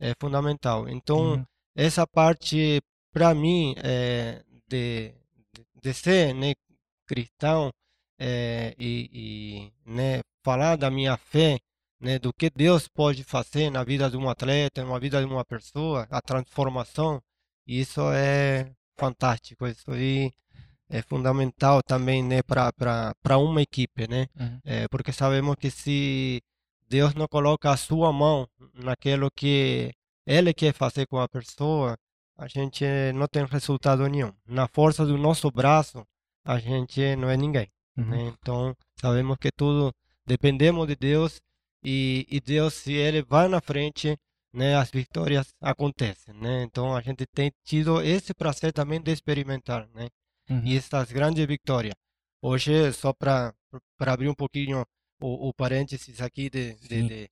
É 0.01 0.15
fundamental. 0.21 0.89
Então, 0.89 1.35
Uhum. 1.35 1.45
essa 1.77 2.07
parte, 2.07 2.81
para 3.13 3.35
mim, 3.35 3.75
é, 3.79 4.43
de, 4.69 5.15
de- 5.83 5.95
ser 5.95 6.35
né, 6.35 6.55
cristão 7.07 7.71
é, 8.19 8.75
e, 8.79 9.11
e, 9.13 9.91
né, 9.91 10.21
falar 10.45 10.77
da 10.77 10.91
minha 10.91 11.17
fé, 11.17 11.59
né, 12.01 12.19
do 12.19 12.33
que 12.33 12.51
Deus 12.51 12.89
pode 12.89 13.25
fazer 13.25 13.71
na 13.71 13.85
vida 13.85 14.11
de 14.11 14.17
um 14.17 14.29
atleta, 14.29 14.85
na 14.85 14.99
vida 14.99 15.21
de 15.21 15.27
uma 15.27 15.45
pessoa, 15.45 16.07
a 16.11 16.21
transformação, 16.21 17.21
isso 17.67 18.01
é 18.13 18.73
fantástico. 18.97 19.67
Isso 19.67 19.91
aí 19.93 20.33
é 20.89 21.03
fundamental 21.03 21.83
também 21.83 22.23
né, 22.23 22.43
para 22.43 23.39
uma 23.39 23.63
equipe, 23.63 24.07
né? 24.09 24.27
Uhum. 24.39 24.61
É, 24.65 24.89
porque 24.89 25.13
sabemos 25.13 25.57
que 25.57 25.71
se 25.71 26.43
Deus 26.89 27.15
não 27.15 27.27
coloca 27.29 27.71
a 27.71 27.77
sua 27.77 28.13
mão 28.13 28.47
naquilo 28.75 29.31
que 29.31 29.93
Ele 30.27 30.53
quer 30.53 30.73
fazer 30.75 31.07
com 31.07 31.19
a 31.19 31.29
pessoa, 31.29 31.97
a 32.43 32.49
gente 32.49 32.85
não 33.15 33.29
tem 33.29 33.45
resultado 33.45 34.09
nenhum. 34.09 34.33
Na 34.45 34.67
força 34.67 35.07
do 35.07 35.17
nosso 35.17 35.49
braço, 35.51 36.05
a 36.45 36.59
gente 36.59 37.15
não 37.15 37.31
é 37.31 37.37
ninguém. 37.37 37.69
Uhum. 37.97 38.05
né? 38.05 38.35
Então, 38.35 38.75
sabemos 39.01 39.37
que 39.39 39.51
tudo 39.53 39.93
dependemos 40.27 40.89
de 40.89 40.97
Deus 40.97 41.41
e, 41.85 42.27
e 42.29 42.41
Deus, 42.41 42.75
se 42.75 42.95
Ele 42.95 43.23
vai 43.23 43.47
na 43.47 43.61
frente, 43.61 44.17
né, 44.53 44.75
as 44.75 44.91
vitórias 44.91 45.55
acontecem, 45.61 46.35
né? 46.35 46.65
Então, 46.65 46.97
a 46.97 47.01
gente 47.01 47.25
tem 47.33 47.51
tido 47.65 48.03
esse 48.03 48.35
prazer 48.35 48.73
também 48.73 49.01
de 49.01 49.13
experimentar, 49.13 49.89
né? 49.95 50.09
Uhum. 50.51 50.63
e 50.65 50.77
estas 50.77 51.13
grandes 51.13 51.47
vitórias. 51.47 51.95
Hoje, 52.43 52.93
só 52.93 53.13
para 53.13 53.55
abrir 54.01 54.29
um 54.29 54.35
pouquinho 54.35 54.85
o, 55.21 55.49
o 55.49 55.55
parênteses 55.55 56.21
aqui 56.21 56.51
de, 56.51 56.75
de, 56.75 57.09
de, 57.09 57.29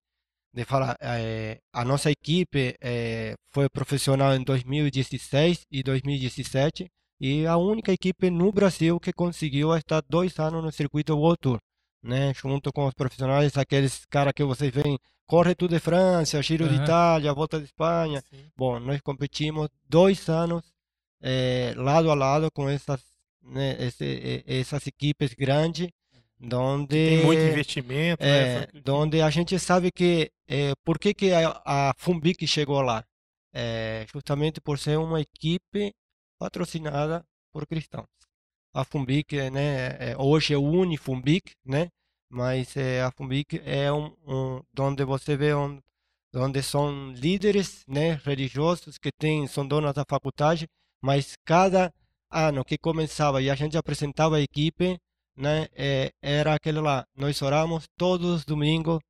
de 0.53 0.65
falar, 0.65 0.97
eh, 1.01 1.61
a 1.73 1.85
nossa 1.85 2.11
equipe 2.11 2.75
eh, 2.81 3.35
foi 3.53 3.69
profissional 3.69 4.35
em 4.35 4.43
2016 4.43 5.63
e 5.71 5.83
2017 5.83 6.91
e 7.21 7.47
a 7.47 7.57
única 7.57 7.93
equipe 7.93 8.31
no 8.31 8.51
Brasil 8.51 8.99
que 8.99 9.13
conseguiu 9.13 9.75
estar 9.77 10.03
dois 10.09 10.39
anos 10.39 10.65
no 10.65 10.73
circuito 10.73 11.17
World 11.17 11.39
Tour, 11.41 11.59
né? 12.03 12.33
Junto 12.35 12.73
com 12.73 12.87
os 12.87 12.95
profissionais, 12.95 13.57
aqueles 13.57 14.05
caras 14.07 14.33
que 14.35 14.43
vocês 14.43 14.73
veem, 14.73 14.99
corre 15.27 15.55
Tour 15.55 15.69
de 15.69 15.79
França, 15.79 16.43
Giro 16.43 16.69
de 16.69 16.75
Aham. 16.75 16.85
Itália, 16.85 17.35
Volta 17.35 17.59
de 17.59 17.67
Espanha, 17.67 18.23
Sim. 18.29 18.45
Bom, 18.57 18.81
nós 18.81 19.01
competimos 19.03 19.69
dois 19.89 20.29
anos 20.29 20.65
eh, 21.23 21.75
lado 21.77 22.11
a 22.11 22.15
lado 22.15 22.51
com 22.51 22.69
essas, 22.69 23.01
né, 23.43 23.77
esse, 23.79 24.43
essas 24.47 24.87
equipes 24.87 25.35
grandes, 25.35 25.89
onde 26.55 26.87
Tem 27.07 27.19
muito 27.19 27.47
investimento, 27.47 28.25
né? 28.25 28.47
é, 28.47 28.67
que- 28.67 28.91
onde 28.91 29.21
a 29.23 29.31
gente 29.31 29.59
sabe 29.59 29.91
que 29.93 30.31
eh, 30.49 30.75
por 30.85 30.99
que 30.99 31.15
que 31.15 31.33
a, 31.33 31.61
a 31.65 31.95
Fumbic 31.99 32.47
chegou 32.47 32.81
lá, 32.83 33.05
Eh, 33.53 34.07
justamente 34.13 34.61
por 34.61 34.79
ser 34.79 34.97
uma 34.99 35.21
equipe 35.21 35.93
patrocinada 36.39 37.25
por 37.53 37.67
cristãos. 37.67 38.07
A 38.75 38.85
Fumbic, 38.85 39.51
né, 39.51 40.13
é- 40.13 40.17
hoje 40.19 40.55
é 40.55 40.57
o 40.57 40.63
Unifumbic, 40.63 41.53
né, 41.65 41.89
mas 42.29 42.77
eh, 42.77 43.03
a 43.03 43.11
Fumbic 43.11 43.61
é 43.65 43.93
um, 43.93 44.15
um 44.27 44.63
onde 44.79 45.05
você 45.05 45.37
vê 45.37 45.55
um, 45.55 45.81
onde 46.35 46.63
são 46.63 47.11
líderes, 47.13 47.85
né, 47.89 48.15
religiosos 48.25 48.99
que 48.99 49.11
têm 49.13 49.47
são 49.47 49.67
donos 49.67 49.93
da 49.95 50.05
faculdade, 50.09 50.67
mas 51.03 51.35
cada 51.45 51.93
ano 52.31 52.65
que 52.65 52.79
começava 52.79 53.43
e 53.43 53.51
a 53.51 53.55
gente 53.57 53.77
apresentava 53.77 54.37
a 54.37 54.41
equipe, 54.41 54.99
né, 55.41 55.67
eh, 55.75 56.13
era 56.23 56.55
aquele 56.55 56.81
lá, 56.81 57.07
nós 57.17 57.41
oramos 57.43 57.85
todos 57.97 58.27
os 58.37 58.45
domingos 58.45 59.01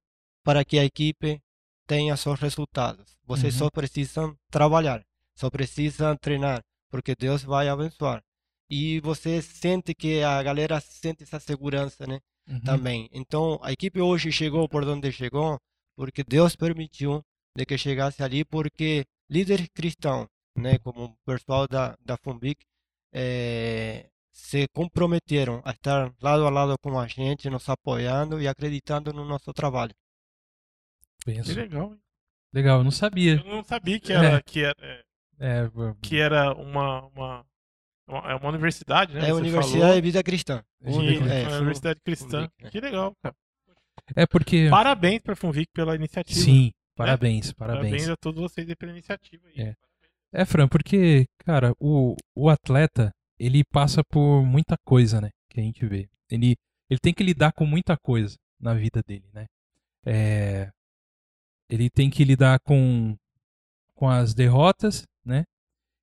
para 0.44 0.64
que 0.64 0.78
a 0.78 0.84
equipe 0.84 1.40
tenha 1.86 2.16
seus 2.16 2.38
resultados. 2.40 3.16
Vocês 3.24 3.54
Uhum. 3.54 3.58
só 3.60 3.70
precisam 3.70 4.36
trabalhar, 4.50 5.02
só 5.34 5.50
precisam 5.50 6.16
treinar, 6.16 6.62
porque 6.90 7.14
Deus 7.14 7.42
vai 7.42 7.68
abençoar. 7.68 8.22
E 8.70 9.00
você 9.00 9.42
sente 9.42 9.94
que 9.94 10.22
a 10.22 10.42
galera 10.42 10.80
sente 10.80 11.24
essa 11.24 11.40
segurança, 11.40 12.06
né? 12.06 12.20
Uhum. 12.48 12.60
também. 12.60 13.08
Então, 13.12 13.60
a 13.62 13.70
equipe 13.70 14.00
hoje 14.00 14.32
chegou 14.32 14.68
por 14.68 14.82
onde 14.88 15.12
chegou, 15.12 15.56
porque 15.96 16.24
Deus 16.24 16.56
permitiu 16.56 17.22
de 17.56 17.64
que 17.64 17.78
chegasse 17.78 18.22
ali, 18.24 18.44
porque 18.44 19.04
líderes 19.28 19.68
cristãos, 19.72 20.26
né, 20.56 20.78
como 20.78 21.04
o 21.04 21.16
pessoal 21.24 21.68
da, 21.68 21.96
da 22.04 22.16
Fumbic, 22.16 22.60
eh, 23.12 24.08
se 24.40 24.66
comprometeram 24.74 25.60
a 25.64 25.70
estar 25.70 26.12
lado 26.20 26.46
a 26.46 26.50
lado 26.50 26.74
com 26.82 26.98
a 26.98 27.06
gente, 27.06 27.48
nos 27.50 27.68
apoiando 27.68 28.40
e 28.40 28.48
acreditando 28.48 29.12
no 29.12 29.24
nosso 29.24 29.52
trabalho. 29.52 29.94
Que 31.24 31.32
Penso. 31.34 31.54
legal, 31.54 31.92
hein? 31.92 32.00
Legal, 32.52 32.78
eu 32.78 32.84
não 32.84 32.90
sabia. 32.90 33.34
Eu 33.36 33.44
não 33.44 33.62
sabia 33.64 34.00
que 34.00 34.12
era, 34.12 34.42
que 34.42 34.64
era, 34.64 34.74
é, 34.80 35.02
É, 35.38 35.70
que 36.02 36.18
era 36.18 36.52
uma, 36.54 37.06
uma, 37.06 37.46
uma, 38.08 38.30
é 38.30 38.34
uma 38.34 38.48
universidade, 38.48 39.14
né? 39.14 39.28
É 39.28 39.30
a 39.30 39.34
Universidade 39.34 39.80
falou. 39.80 39.94
de 39.94 40.00
Vida 40.00 40.22
Cristã. 40.22 40.64
Que- 40.82 40.90
Uni- 40.90 41.16
é, 41.30 41.42
uma 41.42 41.50
Fun- 41.50 41.56
universidade 41.58 42.00
cristã. 42.04 42.40
Funvic, 42.48 42.52
é. 42.66 42.70
Que 42.70 42.80
legal, 42.80 43.14
cara. 43.22 43.34
é 44.16 44.26
porque. 44.26 44.68
Parabéns 44.70 45.20
pra 45.22 45.36
Funvic 45.36 45.70
pela 45.72 45.94
iniciativa. 45.94 46.40
Sim, 46.40 46.72
parabéns, 46.96 47.52
parabéns. 47.52 47.82
Parabéns 47.90 48.08
a 48.08 48.16
todos 48.16 48.40
vocês 48.40 48.68
aí 48.68 48.74
pela 48.74 48.92
iniciativa. 48.92 49.46
aí. 49.48 49.60
É. 49.62 49.74
É, 50.32 50.44
Fran, 50.44 50.66
porque, 50.68 51.26
cara, 51.44 51.72
o, 51.80 52.14
o 52.36 52.48
atleta, 52.48 53.12
ele 53.40 53.64
passa 53.64 54.04
por 54.04 54.44
muita 54.44 54.76
coisa, 54.84 55.18
né? 55.18 55.30
Que 55.48 55.60
a 55.60 55.62
gente 55.62 55.86
vê. 55.86 56.10
Ele, 56.30 56.54
ele 56.90 57.00
tem 57.00 57.14
que 57.14 57.24
lidar 57.24 57.52
com 57.52 57.64
muita 57.64 57.96
coisa 57.96 58.36
na 58.60 58.74
vida 58.74 59.02
dele, 59.02 59.24
né? 59.32 59.46
É, 60.04 60.70
ele 61.68 61.88
tem 61.88 62.10
que 62.10 62.22
lidar 62.22 62.60
com, 62.60 63.16
com 63.94 64.08
as 64.10 64.34
derrotas, 64.34 65.04
né? 65.24 65.44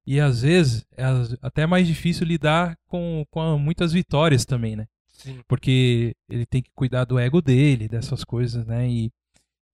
E 0.03 0.19
às 0.19 0.41
vezes 0.41 0.83
é 0.97 1.03
até 1.41 1.67
mais 1.67 1.88
difícil 1.88 2.25
lidar 2.25 2.75
com, 2.88 3.23
com 3.29 3.59
muitas 3.59 3.93
vitórias 3.93 4.43
também, 4.43 4.75
né? 4.75 4.88
Sim. 5.07 5.39
Porque 5.47 6.15
ele 6.27 6.45
tem 6.45 6.63
que 6.63 6.71
cuidar 6.73 7.05
do 7.05 7.19
ego 7.19 7.39
dele, 7.39 7.88
dessas 7.88 8.23
coisas, 8.23 8.65
né? 8.65 8.89
E, 8.89 9.11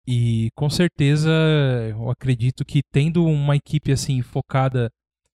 e 0.06 0.50
com 0.54 0.70
certeza 0.70 1.32
eu 1.90 2.10
acredito 2.10 2.66
que 2.66 2.82
tendo 2.92 3.26
uma 3.26 3.56
equipe 3.56 3.92
assim 3.92 4.22
focada 4.22 4.92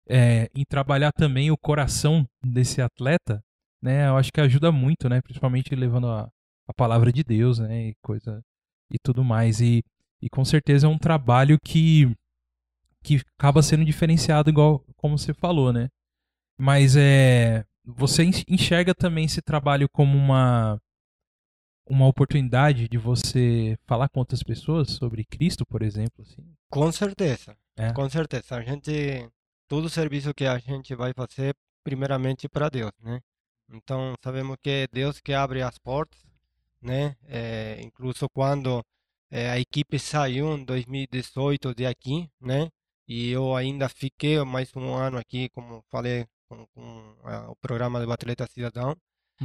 é, 0.09 0.49
em 0.55 0.65
trabalhar 0.65 1.13
também 1.13 1.51
o 1.51 1.57
coração 1.59 2.27
desse 2.45 2.81
atleta, 2.83 3.43
né? 3.83 4.09
Eu 4.09 4.17
acho 4.17 4.33
que 4.33 4.41
ajuda 4.41 4.71
muito, 4.73 5.09
né? 5.09 5.21
Principalmente 5.23 5.75
levando 5.75 6.09
a, 6.09 6.29
a 6.69 6.75
palavra 6.75 7.13
de 7.13 7.23
Deus, 7.25 7.59
né? 7.59 7.89
E 7.89 7.95
coisa 8.03 8.43
e 8.91 8.99
tudo 9.03 9.25
mais. 9.25 9.61
E, 9.61 9.83
e 10.23 10.29
com 10.31 10.45
certeza 10.45 10.87
é 10.87 10.91
um 10.91 10.99
trabalho 10.99 11.59
que 11.65 12.11
que 13.03 13.21
acaba 13.39 13.63
sendo 13.63 13.85
diferenciado 13.85 14.49
igual 14.49 14.83
como 14.97 15.19
você 15.19 15.35
falou, 15.35 15.73
né? 15.73 15.89
Mas 16.59 16.97
é 16.97 17.65
você 17.85 18.25
en- 18.25 18.45
enxerga 18.49 18.95
também 18.95 19.27
esse 19.27 19.43
trabalho 19.43 19.89
como 19.93 20.17
uma 20.17 20.79
uma 21.87 22.07
oportunidade 22.07 22.89
de 22.89 22.97
você 22.97 23.77
falar 23.87 24.09
com 24.09 24.21
outras 24.21 24.43
pessoas 24.43 24.91
sobre 24.93 25.25
Cristo, 25.25 25.67
por 25.67 25.83
exemplo, 25.83 26.23
assim. 26.23 26.43
Com 26.71 26.91
certeza, 26.91 27.57
É. 27.77 27.93
com 27.93 28.09
certeza. 28.09 28.57
A 28.57 28.63
gente, 28.63 29.29
todo 29.69 29.89
serviço 29.91 30.35
que 30.35 30.45
a 30.47 30.59
gente 30.59 30.95
vai 30.95 31.13
fazer, 31.13 31.55
primeiramente 31.83 32.49
para 32.49 32.69
Deus, 32.69 32.93
né? 33.01 33.21
Então, 33.69 34.15
sabemos 34.23 34.57
que 34.63 34.71
é 34.71 34.87
Deus 34.93 35.21
que 35.21 35.33
abre 35.33 35.63
as 35.63 35.79
portas, 35.79 36.21
né? 36.81 37.17
Eh, 37.29 37.81
incluso 37.83 38.29
quando 38.31 38.85
eh, 39.31 39.51
a 39.51 39.59
equipe 39.59 39.99
saiu 39.99 40.57
em 40.57 40.65
2018 40.65 41.75
de 41.75 41.87
aqui, 41.87 42.31
né? 42.41 42.71
E 43.09 43.31
eu 43.31 43.55
ainda 43.57 43.89
fiquei 43.89 44.43
mais 44.45 44.75
um 44.77 44.95
ano 44.95 45.19
aqui, 45.19 45.49
como 45.51 45.85
falei, 45.91 46.27
com, 46.49 46.67
com 46.69 47.17
ah, 47.25 47.51
o 47.51 47.57
programa 47.57 48.05
do 48.05 48.13
Atleta 48.13 48.47
Cidadão. 48.47 48.97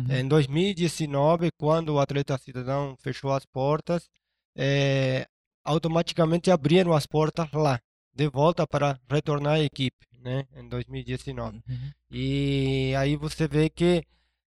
Em 0.09 0.27
2019, 0.27 1.51
quando 1.57 1.89
o 1.95 1.99
Atleta 1.99 2.37
Cidadão 2.37 2.95
fechou 2.97 3.31
as 3.33 3.45
portas, 3.45 4.07
eh, 4.55 5.27
automaticamente 5.63 6.51
abriram 6.51 6.93
as 6.93 7.05
portas 7.07 7.51
lá, 7.51 7.81
de 8.13 8.27
volta 8.29 8.67
para 8.67 8.99
retornar 9.09 9.55
à 9.55 9.59
equipe, 9.59 10.07
né, 10.21 10.45
em 10.55 10.67
2019. 10.67 11.57
Uhum. 11.67 11.91
E 12.11 12.93
aí 12.97 13.15
você 13.15 13.47
vê 13.47 13.69
que 13.69 14.03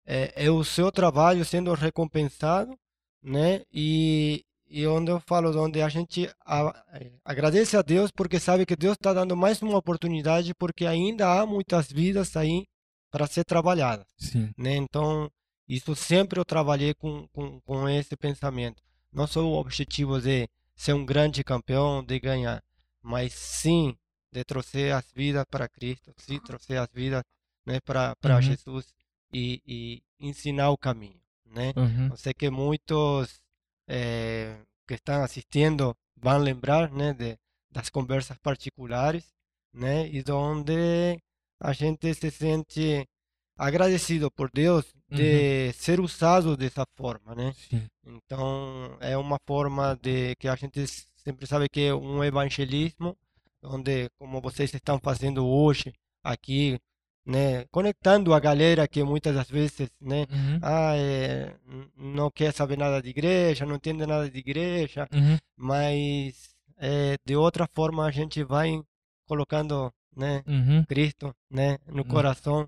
é, 0.05 0.45
é 0.45 0.51
o 0.51 0.63
seu 0.63 0.91
trabalho 0.91 1.45
sendo 1.45 1.73
recompensado, 1.73 2.77
né, 3.23 3.61
e, 3.71 4.43
e 4.67 4.85
onde 4.87 5.11
eu 5.11 5.19
falo, 5.19 5.55
onde 5.63 5.81
a 5.81 5.89
gente 5.89 6.29
a- 6.45 6.83
eh, 6.93 7.11
agradece 7.23 7.77
a 7.77 7.81
Deus 7.81 8.11
porque 8.11 8.39
sabe 8.39 8.65
que 8.65 8.75
Deus 8.75 8.93
está 8.93 9.13
dando 9.13 9.35
mais 9.37 9.61
uma 9.61 9.77
oportunidade, 9.77 10.53
porque 10.55 10.85
ainda 10.85 11.39
há 11.39 11.45
muitas 11.45 11.91
vidas 11.91 12.35
aí 12.35 12.65
para 13.11 13.27
ser 13.27 13.43
trabalhadas 13.43 14.07
Sim. 14.17 14.51
né? 14.57 14.75
Então, 14.75 15.29
isso 15.67 15.95
sempre 15.95 16.39
eu 16.39 16.45
trabalhei 16.45 16.93
com, 16.93 17.27
com, 17.33 17.59
com 17.61 17.87
esse 17.89 18.15
pensamento. 18.17 18.81
Não 19.11 19.27
só 19.27 19.41
o 19.41 19.59
objetivo 19.59 20.19
de 20.19 20.47
ser 20.75 20.93
um 20.93 21.05
grande 21.05 21.43
campeão, 21.43 22.03
de 22.03 22.19
ganhar, 22.19 22.63
mas 23.01 23.33
sim 23.33 23.95
de 24.31 24.43
trouxer 24.43 24.95
as 24.95 25.05
vidas 25.13 25.45
para 25.49 25.67
Cristo, 25.67 26.13
sim, 26.17 26.39
trouxer 26.39 26.79
as 26.79 26.89
vidas, 26.93 27.23
né, 27.65 27.79
para 27.81 28.15
Uhum. 28.23 28.41
Jesus 28.41 28.93
e, 29.33 29.61
e 29.65 30.03
ensinar 30.19 30.69
o 30.71 30.77
caminho, 30.77 31.21
né? 31.45 31.73
Uhum. 31.75 32.07
Eu 32.09 32.17
sei 32.17 32.33
que 32.33 32.49
muitos 32.49 33.41
eh, 33.87 34.57
que 34.87 34.95
estão 34.95 35.23
assistindo 35.23 35.95
vão 36.15 36.37
lembrar, 36.37 36.91
né, 36.91 37.13
de, 37.13 37.37
das 37.69 37.89
conversas 37.89 38.37
particulares, 38.37 39.25
né, 39.73 40.07
e 40.07 40.23
onde 40.31 41.19
a 41.59 41.73
gente 41.73 42.13
se 42.13 42.31
sente 42.31 43.07
agradecido 43.57 44.31
por 44.31 44.49
Deus 44.51 44.85
de 45.09 45.71
ser 45.73 45.99
usado 45.99 46.55
dessa 46.55 46.85
forma, 46.95 47.35
né? 47.35 47.53
Sim. 47.69 47.85
Então 48.05 48.97
é 48.99 49.15
uma 49.17 49.37
forma 49.45 49.95
de 50.01 50.35
que 50.37 50.47
a 50.47 50.55
gente 50.55 50.87
sempre 50.87 51.45
sabe 51.45 51.67
que 51.69 51.81
é 51.81 51.93
um 51.93 52.23
evangelismo, 52.23 53.15
onde 53.63 54.09
como 54.19 54.41
vocês 54.41 54.73
estão 54.73 54.99
fazendo 54.99 55.45
hoje 55.45 55.93
aqui, 56.23 56.79
né, 57.25 57.65
conectando 57.71 58.33
a 58.33 58.39
galera 58.39 58.87
que 58.87 59.03
muitas 59.03 59.35
das 59.35 59.49
vezes, 59.49 59.89
né, 60.01 60.25
Uhum. 60.31 60.59
ah, 60.61 60.93
é, 60.95 61.55
não 61.95 62.31
quer 62.31 62.51
saber 62.53 62.77
nada 62.77 63.01
de 63.01 63.09
igreja, 63.09 63.65
não 63.65 63.75
entende 63.75 64.05
nada 64.05 64.29
de 64.29 64.37
igreja, 64.39 65.07
Uhum. 65.13 65.37
mas 65.55 66.49
é, 66.77 67.15
de 67.25 67.35
outra 67.35 67.67
forma 67.67 68.05
a 68.05 68.11
gente 68.11 68.43
vai 68.43 68.81
colocando, 69.27 69.93
né, 70.15 70.43
Uhum. 70.47 70.83
Cristo, 70.85 71.33
né, 71.49 71.77
no 71.87 72.01
Hum. 72.01 72.05
coração, 72.05 72.67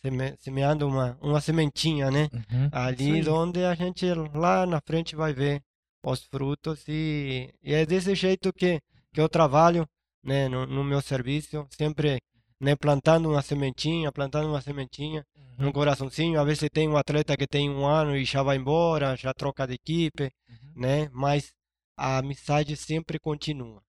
seme- 0.00 0.34
semeando 0.38 0.88
uma, 0.88 1.18
uma 1.20 1.40
sementinha, 1.40 2.10
né, 2.10 2.28
Uhum. 2.32 2.68
ali 2.72 3.28
onde 3.28 3.62
a 3.64 3.74
gente 3.74 4.06
lá 4.34 4.64
na 4.66 4.80
frente 4.80 5.14
vai 5.14 5.34
ver 5.34 5.62
os 6.04 6.24
frutos 6.24 6.82
e, 6.88 7.52
e 7.62 7.74
é 7.74 7.84
desse 7.86 8.14
jeito 8.14 8.52
que, 8.54 8.80
que 9.12 9.20
eu 9.20 9.28
trabalho, 9.28 9.86
né, 10.22 10.48
no, 10.48 10.66
no 10.66 10.84
meu 10.84 11.00
serviço, 11.02 11.66
sempre, 11.70 12.18
né, 12.60 12.76
plantando 12.76 13.28
uma 13.30 13.42
sementinha, 13.42 14.10
plantando 14.12 14.48
uma 14.48 14.60
sementinha, 14.60 15.24
Uhum. 15.36 15.66
no 15.66 15.72
coraçãozinho. 15.72 16.40
Às 16.40 16.46
vezes 16.46 16.68
tem 16.72 16.88
um 16.88 16.96
atleta 16.96 17.36
que 17.36 17.46
tem 17.46 17.68
um 17.70 17.84
ano 17.86 18.16
e 18.16 18.24
já 18.24 18.42
vai 18.42 18.56
embora, 18.56 19.16
já 19.16 19.34
troca 19.34 19.66
de 19.66 19.74
equipe, 19.74 20.30
Uhum. 20.48 20.72
né? 20.76 21.08
Mas 21.12 21.52
a 21.96 22.18
amizade 22.18 22.74
sempre 22.76 23.18
continua. 23.18 23.82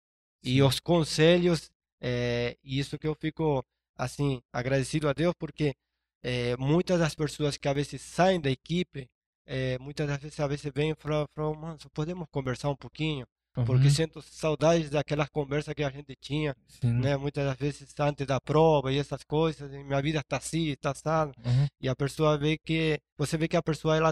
E 0.44 0.62
os 0.62 0.80
conselhos, 0.80 1.70
é 2.02 2.58
isso 2.64 2.98
que 3.00 3.08
eu 3.08 3.16
fico, 3.16 3.64
assim, 3.98 4.42
agradecido 4.52 5.08
a 5.08 5.14
Deus, 5.14 5.34
porque 5.40 5.74
é, 6.22 6.56
muitas 6.58 7.00
das 7.00 7.16
pessoas 7.16 7.58
que 7.58 7.68
às 7.68 7.76
vezes 7.76 8.02
saem 8.02 8.40
da 8.42 8.50
equipe, 8.52 9.08
é, 9.46 9.78
muitas 9.80 10.08
das 10.08 10.18
vezes, 10.22 10.40
às 10.40 10.50
vezes 10.50 10.72
vêm 10.74 10.92
e 10.92 10.96
falam, 10.96 11.26
falam, 11.36 11.78
podemos 11.94 12.28
conversar 12.32 12.70
um 12.70 12.76
pouquinho? 12.76 13.26
Porque 13.54 13.86
Uhum. 13.86 13.90
sinto 13.94 14.22
saudades 14.22 14.90
daquelas 14.90 15.30
conversas 15.30 15.74
que 15.76 15.84
a 15.84 15.90
gente 15.92 16.16
tinha, 16.20 16.56
Sim. 16.68 16.92
né? 16.94 17.16
Muitas 17.18 17.46
das 17.46 17.56
vezes 17.58 17.94
antes 18.00 18.26
da 18.26 18.42
prova 18.42 18.92
e 18.92 18.98
essas 18.98 19.24
coisas, 19.24 19.72
e 19.72 19.84
minha 19.84 20.02
vida 20.02 20.20
está 20.20 20.38
assim, 20.38 20.70
está 20.70 20.90
assado 20.92 21.32
Uhum. 21.46 21.68
e 21.80 21.88
a 21.88 21.96
pessoa 21.96 22.38
vê 22.38 22.58
que 22.58 23.00
você 23.18 23.38
vê 23.38 23.48
que 23.48 23.56
a 23.58 23.62
pessoa 23.62 23.96
ela 23.96 24.12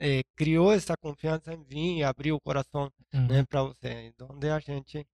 eh, 0.00 0.22
criou 0.36 0.72
essa 0.72 0.96
confiança 0.96 1.52
em 1.52 1.62
vir 1.64 1.98
e 1.98 2.02
abriu 2.04 2.36
o 2.36 2.40
coração 2.40 2.90
né 3.12 3.40
Uhum. 3.40 3.44
para 3.46 3.62
você 3.64 4.12
onde 4.30 4.48
a 4.48 4.58
gente 4.60 5.04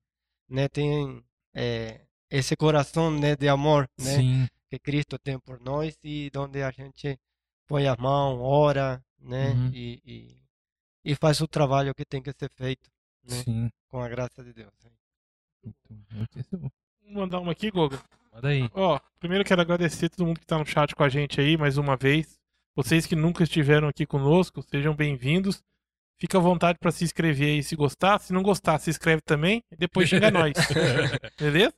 né 0.49 0.69
tem 0.69 1.25
eh, 1.55 2.03
esse 2.31 2.55
coração 2.57 3.11
né 3.11 3.35
de 3.35 3.49
amor 3.49 3.89
né 3.99 4.17
Sim. 4.17 4.47
que 4.71 4.79
Cristo 4.79 5.19
tem 5.19 5.39
por 5.41 5.59
nós 5.61 5.97
e 6.05 6.31
onde 6.37 6.63
a 6.63 6.71
gente 6.71 7.19
põe 7.67 7.87
a 7.89 7.97
mão 7.97 8.41
ora 8.41 9.03
né 9.19 9.51
Uhum. 9.53 9.71
e, 9.73 10.01
e 10.05 10.45
e 11.07 11.15
faz 11.17 11.41
o 11.41 11.49
trabalho 11.49 11.95
que 11.95 12.05
tem 12.05 12.23
que 12.23 12.33
ser 12.33 12.51
feito 12.55 12.89
né 13.29 13.43
Sim. 13.43 13.71
com 13.89 14.01
a 14.01 14.09
graça 14.09 14.43
de 14.43 14.53
Deus 14.53 14.73
Muito- 15.63 16.05
muito 16.13 16.39
isso. 16.39 16.59
Vou 17.03 17.13
mandar 17.23 17.41
uma 17.41 17.53
aqui, 17.53 17.71
Goga. 17.71 17.99
Manda 18.33 18.49
aí. 18.49 18.69
Ó, 18.75 18.99
primeiro 19.19 19.45
quero 19.45 19.61
agradecer 19.61 20.09
todo 20.11 20.27
mundo 20.27 20.41
que 20.41 20.47
tá 20.47 20.59
no 20.59 20.67
chat 20.67 20.95
com 20.95 21.03
a 21.03 21.09
gente 21.09 21.41
aí 21.41 21.57
mais 21.57 21.79
uma 21.79 21.97
vez. 21.97 22.39
Vocês 22.75 23.07
que 23.07 23.15
nunca 23.15 23.45
estiveram 23.45 23.89
aqui 23.89 24.05
conosco, 24.05 24.63
sejam 24.63 24.95
bem-vindos. 24.95 25.63
Fica 26.19 26.39
à 26.39 26.41
vontade 26.41 26.79
para 26.79 26.91
se 26.91 27.05
inscrever 27.05 27.55
aí 27.55 27.63
se 27.63 27.77
gostar. 27.77 28.19
Se 28.21 28.33
não 28.33 28.43
gostar, 28.43 28.79
se 28.79 28.91
inscreve 28.91 29.23
também. 29.23 29.63
E 29.71 29.77
depois 29.77 30.09
xinga 30.09 30.31
nós. 30.33 30.53
Beleza? 31.39 31.73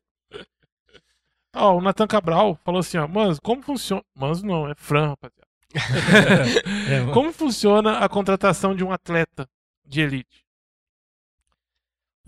Ó, 1.55 1.77
o 1.77 1.81
Natan 1.81 2.07
Cabral 2.07 2.55
falou 2.65 2.81
assim, 2.81 2.99
ó. 2.99 3.07
Manzo, 3.09 3.41
como 3.43 3.63
funciona... 3.63 4.03
Manzo 4.15 4.45
não, 4.47 4.69
é 4.71 4.75
Fran, 4.75 5.09
rapaziada. 5.09 5.47
É. 7.11 7.13
Como 7.13 7.33
funciona 7.33 7.99
a 7.99 8.09
contratação 8.09 8.75
de 8.75 8.85
um 8.85 8.93
atleta 8.93 9.49
de 9.85 10.01
elite? 10.01 10.46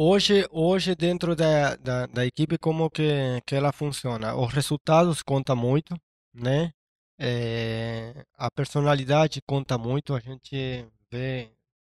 Hoje, 0.01 0.47
hoje 0.53 0.95
dentro 0.95 1.35
da, 1.35 1.75
da, 1.75 2.07
da 2.07 2.25
equipe, 2.25 2.57
como 2.57 2.89
que, 2.89 3.03
que 3.45 3.57
ela 3.57 3.73
funciona? 3.73 4.33
Os 4.37 4.53
resultados 4.53 5.23
contam 5.25 5.57
muito, 5.57 6.01
né? 6.33 6.73
Eh, 7.19 8.25
a 8.37 8.49
personalidade 8.49 9.43
conta 9.45 9.77
muito. 9.77 10.15
A 10.15 10.21
gente 10.21 10.87
vê 11.11 11.51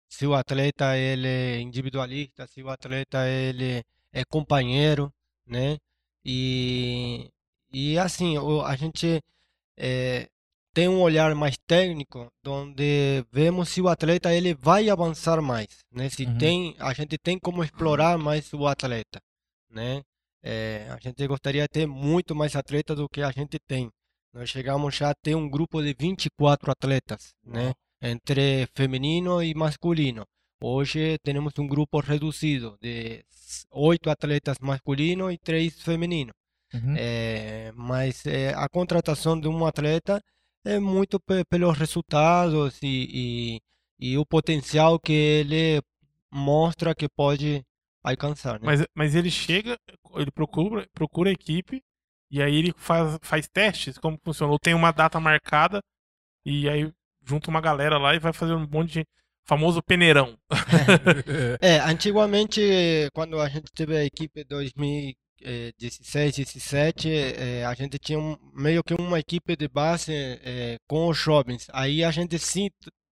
se 0.09 0.27
o 0.27 0.35
atleta 0.35 0.97
ele 0.97 1.29
é 1.29 1.61
individualista, 1.61 2.47
se 2.47 2.63
o 2.63 2.71
atleta 2.71 3.29
ele 3.29 3.85
é 4.13 4.25
companheiro, 4.25 5.13
né? 5.47 5.77
E, 6.25 7.31
e 7.73 7.99
assim, 7.99 8.37
a 8.65 8.77
gente 8.77 9.23
eh, 9.77 10.29
tem 10.73 10.89
um 10.89 11.01
olhar 11.01 11.35
mais 11.35 11.57
técnico, 11.67 12.29
onde 12.47 13.25
vemos 13.33 13.69
se 13.71 13.81
o 13.81 13.89
atleta 13.89 14.33
ele 14.35 14.55
vai 14.55 14.89
avançar 14.89 15.41
mais, 15.43 15.69
né? 15.93 16.09
Se 16.09 16.25
Uhum. 16.25 16.39
tem, 16.39 16.77
a 16.79 16.93
gente 16.93 17.17
tem 17.19 17.39
como 17.39 17.65
explorar 17.65 18.17
mais 18.19 18.53
o 18.53 18.67
atleta, 18.67 19.21
né? 19.71 20.03
Eh, 20.43 20.87
a 20.91 20.99
gente 21.01 21.27
gostaria 21.27 21.63
de 21.63 21.69
ter 21.69 21.87
muito 21.87 22.35
mais 22.35 22.55
atletas 22.57 22.97
do 22.97 23.09
que 23.09 23.21
a 23.23 23.31
gente 23.31 23.59
tem. 23.67 23.91
Nós 24.33 24.49
chegamos 24.49 24.95
já 24.95 25.11
a 25.11 25.15
ter 25.15 25.35
um 25.35 25.49
grupo 25.49 25.83
de 25.83 25.93
24 25.99 26.71
atletas, 26.71 27.31
né? 27.45 27.73
Entre 28.03 28.67
feminino 28.75 29.43
e 29.43 29.55
masculino. 29.55 30.25
Hoje 30.63 31.19
temos 31.23 31.53
um 31.59 31.67
grupo 31.67 32.01
reduzido 32.01 32.77
de 32.81 33.23
oito 33.71 34.09
atletas 34.09 34.57
masculinos 34.61 35.33
e 35.35 35.39
três 35.39 35.81
femininos. 35.83 36.33
Uhum. 36.73 36.95
É, 36.97 37.73
mas 37.75 38.25
é, 38.27 38.55
a 38.55 38.69
contratação 38.69 39.39
de 39.39 39.49
um 39.49 39.67
atleta 39.67 40.23
é 40.65 40.79
muito 40.79 41.19
pe- 41.21 41.45
pelos 41.45 41.77
resultados 41.77 42.79
e, 42.83 43.59
e, 44.01 44.13
e 44.13 44.19
o 44.19 44.27
potencial 44.27 44.99
que 44.99 45.13
ele 45.13 45.83
mostra 46.31 46.95
que 46.95 47.09
pode 47.09 47.65
alcançar, 48.03 48.55
né? 48.61 48.61
Mas, 48.63 48.85
mas 48.95 49.15
ele 49.15 49.31
chega, 49.31 49.79
ele 50.17 50.31
procura, 50.31 50.87
procura 50.95 51.31
a 51.31 51.33
equipe 51.33 51.83
e 52.31 52.43
aí 52.43 52.55
ele 52.57 52.73
faz, 52.77 53.19
faz 53.23 53.49
testes, 53.49 53.99
como 53.99 54.19
funciona? 54.25 54.53
Ou 54.53 54.59
tem 54.59 54.75
uma 54.75 54.93
data 54.93 55.19
marcada 55.21 55.81
e 56.45 56.69
aí 56.69 56.93
junta 57.27 57.51
uma 57.51 57.61
galera 57.61 57.99
lá 57.99 58.15
e 58.15 58.19
vai 58.21 58.33
fazer 58.33 58.55
um 58.55 58.67
monte 58.69 59.01
de 59.01 59.07
famoso 59.47 59.83
peneirão. 59.83 60.39
É, 61.61 61.79
antigamente, 61.81 62.61
quando 63.13 63.39
a 63.41 63.49
gente 63.49 63.71
teve 63.73 63.97
a 63.97 64.05
equipe 64.05 64.45
2016, 65.41 66.37
17, 66.37 67.09
eh, 67.11 67.65
a 67.65 67.75
gente 67.75 67.99
tinha 67.99 68.19
um- 68.19 68.37
meio 68.55 68.83
que 68.85 68.95
uma 68.95 69.19
equipe 69.19 69.57
de 69.57 69.69
base 69.69 70.13
eh, 70.13 70.79
com 70.87 71.09
os 71.09 71.17
jovens. 71.19 71.67
Aí 71.73 72.05
a 72.05 72.11
gente 72.11 72.39
sim 72.39 72.69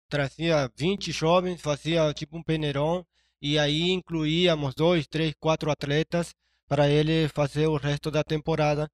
trazia 0.09 0.69
20 0.75 1.11
jovens, 1.11 1.61
fazia 1.61 2.13
tipo 2.13 2.37
um 2.37 2.43
peneirão 2.43 3.05
e 3.41 3.57
aí 3.59 3.91
incluíamos 3.91 4.73
dois, 4.75 5.07
três, 5.07 5.33
quatro 5.39 5.71
atletas 5.71 6.33
para 6.67 6.89
ele 6.89 7.27
fazer 7.29 7.67
o 7.67 7.77
resto 7.77 8.11
da 8.11 8.23
temporada 8.23 8.87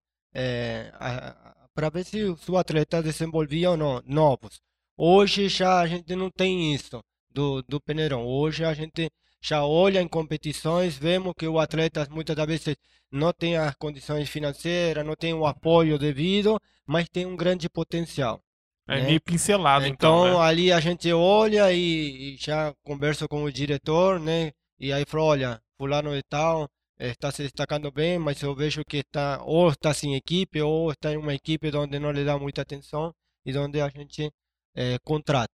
para 1.75 1.89
ver 1.89 2.05
se 2.05 2.23
o 2.49 2.57
atleta 2.57 3.01
desenvolvia 3.01 3.71
ou 3.71 3.77
não, 3.77 4.01
novos. 4.05 4.59
Hoje 4.97 5.49
já 5.49 5.79
a 5.81 5.87
gente 5.87 6.15
não 6.15 6.29
tem 6.29 6.73
isso 6.73 7.01
do, 7.29 7.61
do 7.63 7.81
peneirão. 7.81 8.25
Hoje 8.25 8.63
a 8.63 8.73
gente 8.73 9.09
já 9.43 9.65
olha 9.65 10.01
em 10.01 10.07
competições, 10.07 10.97
vemos 10.97 11.33
que 11.37 11.45
o 11.45 11.59
atleta 11.59 12.07
muitas 12.09 12.33
das 12.33 12.47
vezes 12.47 12.77
não 13.11 13.33
tem 13.33 13.57
as 13.57 13.75
condições 13.75 14.29
financeiras, 14.29 15.05
não 15.05 15.15
tem 15.15 15.33
o 15.33 15.45
apoio 15.45 15.99
devido, 15.99 16.57
mas 16.87 17.09
tem 17.09 17.25
um 17.25 17.35
grande 17.35 17.69
potencial. 17.69 18.41
É 18.87 19.01
né? 19.01 19.07
meio 19.07 19.21
pincelado, 19.21 19.85
então. 19.85 20.27
Então 20.27 20.39
né? 20.39 20.45
ali 20.45 20.71
a 20.71 20.79
gente 20.79 21.11
olha 21.11 21.73
e, 21.73 22.35
e 22.35 22.37
já 22.37 22.73
conversa 22.83 23.27
com 23.27 23.43
o 23.43 23.51
diretor, 23.51 24.17
né? 24.17 24.53
E 24.79 24.93
aí 24.93 25.03
fala, 25.05 25.23
olha, 25.23 25.61
fulano 25.77 26.15
de 26.15 26.23
tal 26.23 26.69
eh, 26.97 27.09
está 27.09 27.29
se 27.29 27.43
destacando 27.43 27.91
bem, 27.91 28.17
mas 28.17 28.41
eu 28.41 28.55
vejo 28.55 28.83
que 28.85 28.97
está 28.97 29.41
ou 29.43 29.69
está 29.69 29.93
sem 29.93 30.15
equipe 30.15 30.61
ou 30.61 30.91
está 30.91 31.11
em 31.11 31.17
uma 31.17 31.33
equipe 31.33 31.69
onde 31.75 31.99
não 31.99 32.11
lhe 32.11 32.23
dá 32.23 32.37
muita 32.37 32.61
atenção 32.61 33.13
e 33.45 33.55
onde 33.57 33.81
a 33.81 33.89
gente 33.89 34.31
eh, 34.75 34.97
contrata. 35.03 35.53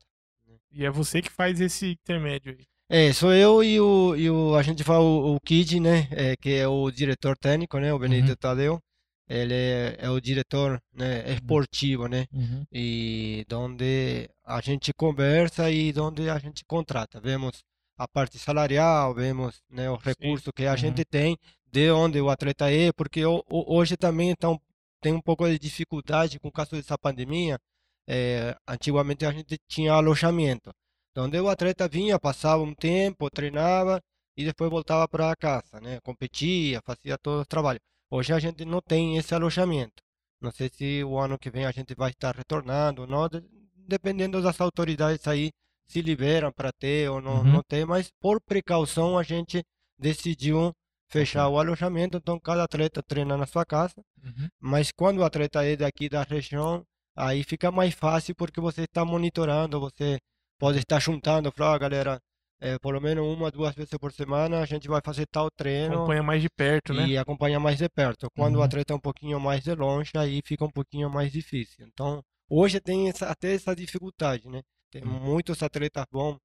E 0.71 0.85
é 0.85 0.91
você 0.91 1.21
que 1.21 1.31
faz 1.31 1.59
esse 1.59 1.91
intermédio 1.91 2.55
aí. 2.57 2.68
É, 2.91 3.13
sou 3.13 3.33
eu 3.33 3.63
e 3.63 3.79
o, 3.79 4.15
e 4.15 4.29
o 4.31 4.55
a 4.55 4.63
gente 4.63 4.83
fala 4.83 5.01
o, 5.03 5.35
o 5.35 5.39
Kid, 5.41 5.79
né, 5.79 6.07
é, 6.11 6.35
que 6.35 6.55
é 6.55 6.67
o 6.67 6.89
diretor 6.89 7.37
técnico, 7.37 7.77
né, 7.79 7.93
o 7.93 7.99
Benedito 7.99 8.29
Uhum. 8.31 8.35
Tadeu. 8.35 8.79
Ele 9.27 9.53
é, 9.53 9.95
é 9.99 10.09
o 10.09 10.19
diretor, 10.19 10.79
né, 10.91 11.31
esportivo, 11.33 12.07
né, 12.07 12.25
Uhum. 12.33 12.63
e 12.73 13.45
onde 13.53 14.27
a 14.43 14.59
gente 14.59 14.91
conversa 14.93 15.69
e 15.69 15.93
onde 15.99 16.27
a 16.29 16.39
gente 16.39 16.63
contrata. 16.65 17.19
Vemos 17.21 17.61
a 17.95 18.07
parte 18.07 18.39
salarial, 18.39 19.13
vemos, 19.13 19.61
né, 19.69 19.89
os 19.91 20.01
recursos 20.03 20.49
que 20.55 20.65
a 20.65 20.71
Uhum. 20.71 20.77
gente 20.77 21.05
tem, 21.05 21.37
de 21.71 21.91
onde 21.91 22.19
o 22.19 22.29
atleta 22.29 22.71
é, 22.71 22.91
porque 22.91 23.23
ho- 23.23 23.43
ho- 23.51 23.65
hoje 23.77 23.95
também 23.97 24.31
então, 24.31 24.59
tem 24.99 25.13
um 25.13 25.21
pouco 25.21 25.47
de 25.47 25.59
dificuldade 25.59 26.39
com 26.39 26.47
o 26.47 26.51
caso 26.51 26.71
dessa 26.71 26.97
pandemia. 26.97 27.59
É, 28.07 28.55
antigamente 28.67 29.23
a 29.25 29.31
gente 29.31 29.55
tinha 29.67 29.93
alojamento, 29.93 30.71
onde 31.19 31.39
o 31.39 31.49
atleta 31.49 31.87
vinha, 31.87 32.19
passava 32.19 32.61
um 32.63 32.73
tempo, 32.73 33.29
treinava 33.29 33.99
e 34.37 34.45
depois 34.45 34.69
voltava 34.71 35.07
para 35.07 35.35
casa, 35.35 35.79
né, 35.81 35.99
competia, 36.01 36.81
fazia 36.85 37.17
todo 37.17 37.41
o 37.41 37.45
trabalho. 37.45 37.79
Hoje 38.11 38.33
a 38.33 38.39
gente 38.39 38.63
não 38.65 38.81
tem 38.81 39.17
esse 39.17 39.33
alojamento. 39.35 40.01
Não 40.41 40.51
sei 40.51 40.69
se 40.69 41.03
o 41.03 41.17
ano 41.19 41.37
que 41.37 41.49
vem 41.49 41.65
a 41.65 41.71
gente 41.71 41.93
vai 41.95 42.11
estar 42.11 42.35
retornando 42.35 43.01
ou 43.01 43.07
não, 43.07 43.27
de- 43.27 43.43
dependendo 43.87 44.41
das 44.41 44.59
autoridades 44.61 45.27
aí 45.27 45.51
se 45.87 46.01
liberam 46.01 46.51
para 46.51 46.71
ter 46.71 47.09
ou 47.09 47.19
não, 47.21 47.37
Uhum. 47.39 47.43
não 47.43 47.61
ter, 47.63 47.85
mas 47.85 48.09
por 48.21 48.39
precaução 48.41 49.17
a 49.17 49.23
gente 49.23 49.63
decidiu 49.99 50.71
fechar 51.11 51.47
o 51.49 51.59
alojamento, 51.59 52.17
então 52.17 52.39
cada 52.39 52.63
atleta 52.63 53.01
treina 53.03 53.35
na 53.35 53.45
sua 53.47 53.65
casa, 53.65 53.95
Uhum. 54.23 54.47
mas 54.61 54.91
quando 54.91 55.19
o 55.19 55.23
atleta 55.23 55.65
é 55.65 55.75
daqui 55.75 56.07
da 56.07 56.23
região, 56.23 56.83
aí 57.15 57.43
fica 57.43 57.71
mais 57.71 57.93
fácil 57.93 58.35
porque 58.35 58.61
você 58.61 58.83
está 58.83 59.03
monitorando, 59.03 59.79
você 59.79 60.19
pode 60.59 60.77
estar 60.79 60.99
juntando, 60.99 61.51
falar, 61.51 61.75
"Ó, 61.75 61.79
galera, 61.79 62.19
eh, 62.61 62.77
pelo 62.79 62.99
menos 63.01 63.25
uma, 63.25 63.49
duas 63.49 63.73
vezes 63.73 63.89
por 63.97 64.11
semana 64.11 64.59
a 64.61 64.65
gente 64.65 64.87
vai 64.87 65.01
fazer 65.03 65.25
tal 65.27 65.49
treino 65.49 65.95
Acompanha 65.95 66.21
mais 66.21 66.41
de 66.41 66.49
perto, 66.49 66.93
né? 66.93 67.07
e 67.07 67.17
acompanha 67.17 67.59
mais 67.59 67.77
de 67.77 67.87
perto. 67.89 68.29
Quando 68.35 68.55
o 68.55 68.57
Uhum. 68.59 68.65
atleta 68.65 68.93
é 68.93 68.95
um 68.95 68.99
pouquinho 68.99 69.39
mais 69.39 69.63
de 69.63 69.73
longe, 69.73 70.11
aí 70.15 70.41
fica 70.45 70.65
um 70.65 70.69
pouquinho 70.71 71.09
mais 71.09 71.31
difícil. 71.31 71.85
Então, 71.87 72.21
hoje 72.49 72.79
tem 72.81 73.07
essa- 73.09 73.27
até 73.29 73.53
essa 73.53 73.73
dificuldade, 73.75 74.47
né? 74.49 74.61
Tem 74.91 75.01
Uhum. 75.03 75.19
muitos 75.21 75.63
atletas 75.63 76.05
bons, 76.11 76.37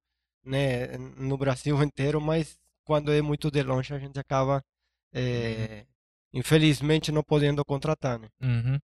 né, 0.43 0.97
no 0.97 1.37
Brasil 1.37 1.75
inteiro, 1.91 2.21
mas 2.21 2.57
quando 2.85 3.11
é 3.11 3.21
muito 3.21 3.51
de 3.51 3.61
longe, 3.63 3.93
a 3.93 3.99
gente 3.99 4.17
acaba, 4.19 4.61
eh, 5.13 5.85
infelizmente, 6.33 7.11
não 7.11 7.23
podendo 7.23 7.63
contratar, 7.65 8.19
né? 8.19 8.29
Uhum. 8.41 8.79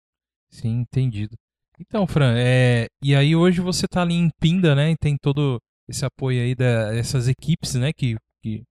Sim, 0.50 0.80
entendido. 0.80 1.36
Então, 1.80 2.06
Fran, 2.06 2.34
é... 2.36 2.86
e 3.02 3.14
aí 3.14 3.34
hoje 3.34 3.60
você 3.60 3.86
tá 3.88 4.02
ali 4.02 4.14
em 4.14 4.28
Pinda, 4.40 4.74
né? 4.74 4.90
E 4.90 4.96
tem 4.96 5.16
todo 5.16 5.58
esse 5.88 6.04
apoio 6.04 6.42
aí 6.42 6.54
dessas 6.54 7.26
equipes, 7.26 7.74
né? 7.74 7.92
Que, 7.92 8.16
que 8.42 8.62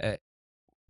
é... 0.00 0.18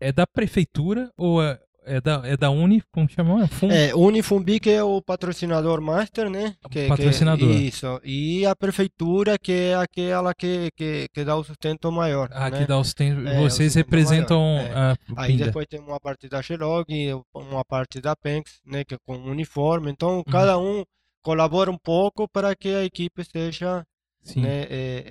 é 0.00 0.12
da 0.12 0.26
prefeitura 0.26 1.10
ou 1.18 1.42
é, 1.42 1.60
é 1.84 2.00
da, 2.00 2.22
é 2.24 2.36
da 2.36 2.50
Uni, 2.50 2.82
como 2.92 3.08
chama? 3.08 3.48
É, 3.70 3.94
o 3.94 4.00
Unifumbi, 4.00 4.58
que 4.58 4.70
é 4.70 4.82
o 4.82 5.02
patrocinador 5.02 5.80
master, 5.82 6.30
né? 6.30 6.54
Que, 6.70 6.82
que- 6.82 6.88
Patrocinador. 6.88 7.50
isso. 7.50 8.00
E 8.04 8.44
a 8.46 8.56
prefeitura, 8.56 9.38
que 9.38 9.52
é 9.52 9.74
aquela 9.74 10.34
que, 10.34 10.70
que, 10.76 11.06
que 11.12 11.24
dá 11.24 11.36
o 11.36 11.44
sustento 11.44 11.90
maior, 11.92 12.28
Ah, 12.32 12.48
né? 12.50 12.58
que 12.60 12.66
dá 12.66 12.78
os 12.78 12.94
tempos. 12.94 13.26
É, 13.26 13.38
o 13.38 13.42
Vocês 13.42 13.72
sustento 13.72 13.84
representam 13.84 14.40
maior, 14.56 14.96
a 15.16 15.22
Aí 15.22 15.36
depois 15.36 15.66
tem 15.66 15.80
uma 15.80 16.00
parte 16.00 16.28
da 16.28 16.40
Shelog, 16.42 16.86
uma 17.34 17.64
parte 17.64 18.00
da 18.00 18.16
Penx, 18.16 18.60
né, 18.64 18.82
que 18.84 18.94
é 18.94 18.98
com 19.06 19.16
uniforme. 19.16 19.90
Então, 19.90 20.18
Uhum. 20.18 20.24
cada 20.24 20.58
um 20.58 20.84
colabora 21.22 21.70
um 21.70 21.78
pouco 21.78 22.28
para 22.28 22.54
que 22.56 22.68
a 22.74 22.84
equipe 22.84 23.24
seja, 23.24 23.86
né, 24.34 24.62
é, 24.64 25.04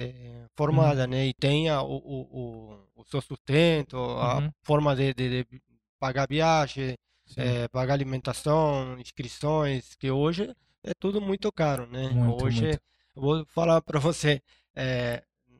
é, 0.43 0.45
formada, 0.55 1.07
né, 1.07 1.27
e 1.27 1.33
tenha 1.33 1.81
o, 1.81 1.97
o, 1.97 2.21
o, 2.95 3.01
o 3.01 3.03
seu 3.05 3.21
sustento, 3.21 3.97
a 3.97 4.39
Uhum. 4.39 4.51
forma 4.63 4.95
de, 4.95 5.13
de, 5.13 5.43
de 5.43 5.61
pagar 5.99 6.27
viagem, 6.27 6.95
é, 7.35 7.67
pagar 7.69 7.93
alimentação, 7.93 8.99
inscrições, 8.99 9.95
que 9.95 10.09
hoje 10.11 10.53
é 10.83 10.93
tudo 10.99 11.21
muito 11.21 11.51
caro, 11.51 11.85
né? 11.87 12.09
Muito, 12.09 12.43
hoje, 12.45 12.65
muito. 12.65 12.81
vou 13.15 13.45
falar 13.47 13.81
para 13.81 13.99
você, 13.99 14.41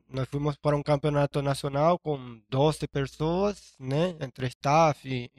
nós 0.08 0.28
fomos 0.28 0.56
para 0.56 0.76
um 0.76 0.82
campeonato 0.82 1.40
nacional 1.42 1.98
com 1.98 2.40
12 2.48 2.86
pessoas, 2.88 3.74
né? 3.78 4.16
Entre 4.20 4.46
staff 4.48 5.08
e, 5.08 5.30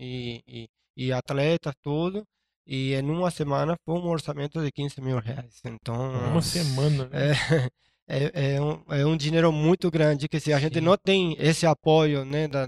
e, 0.48 0.70
e 0.96 1.12
atletas, 1.14 1.74
tudo. 1.82 2.26
E 2.66 2.94
em 2.94 3.10
uma 3.10 3.32
semana 3.32 3.76
foi 3.86 3.96
um 3.96 4.08
orçamento 4.08 4.64
de 4.64 4.72
15 4.72 5.02
mil 5.02 5.20
reais. 5.20 5.62
Então, 5.66 6.12
Uma 6.32 6.42
semana, 6.42 7.10
né? 7.10 7.32
é, 8.08 8.24
é, 8.24 8.56
é, 8.56 8.62
um, 8.62 8.84
é 8.90 9.06
um 9.06 9.18
dinheiro 9.18 9.52
muito 9.52 9.90
grande 9.90 10.28
que 10.30 10.40
se 10.40 10.54
a 10.54 10.60
gente 10.60 10.76
Sim. 10.76 10.82
não 10.82 10.98
tem 10.98 11.36
esse 11.40 11.66
apoio, 11.66 12.24
né, 12.24 12.48
da, 12.48 12.68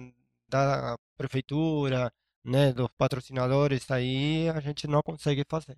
da 0.49 0.97
prefeitura, 1.17 2.11
né, 2.43 2.73
dos 2.73 2.89
patrocinadores 2.97 3.89
aí, 3.91 4.49
a 4.49 4.59
gente 4.59 4.87
não 4.87 5.01
consegue 5.01 5.43
fazer. 5.47 5.77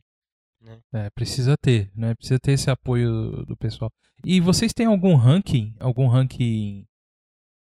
É, 0.94 1.10
precisa 1.12 1.56
ter, 1.58 1.92
né? 1.96 2.16
Precisa 2.16 2.40
ter 2.40 2.54
esse 2.54 2.70
apoio 2.72 3.12
do, 3.12 3.46
do 3.46 3.58
pessoal. 3.58 3.92
E 4.24 4.40
vocês 4.40 4.74
têm 4.74 4.88
algum 4.88 5.16
ranking? 5.16 5.76
Algum 5.80 6.08
ranking 6.08 6.88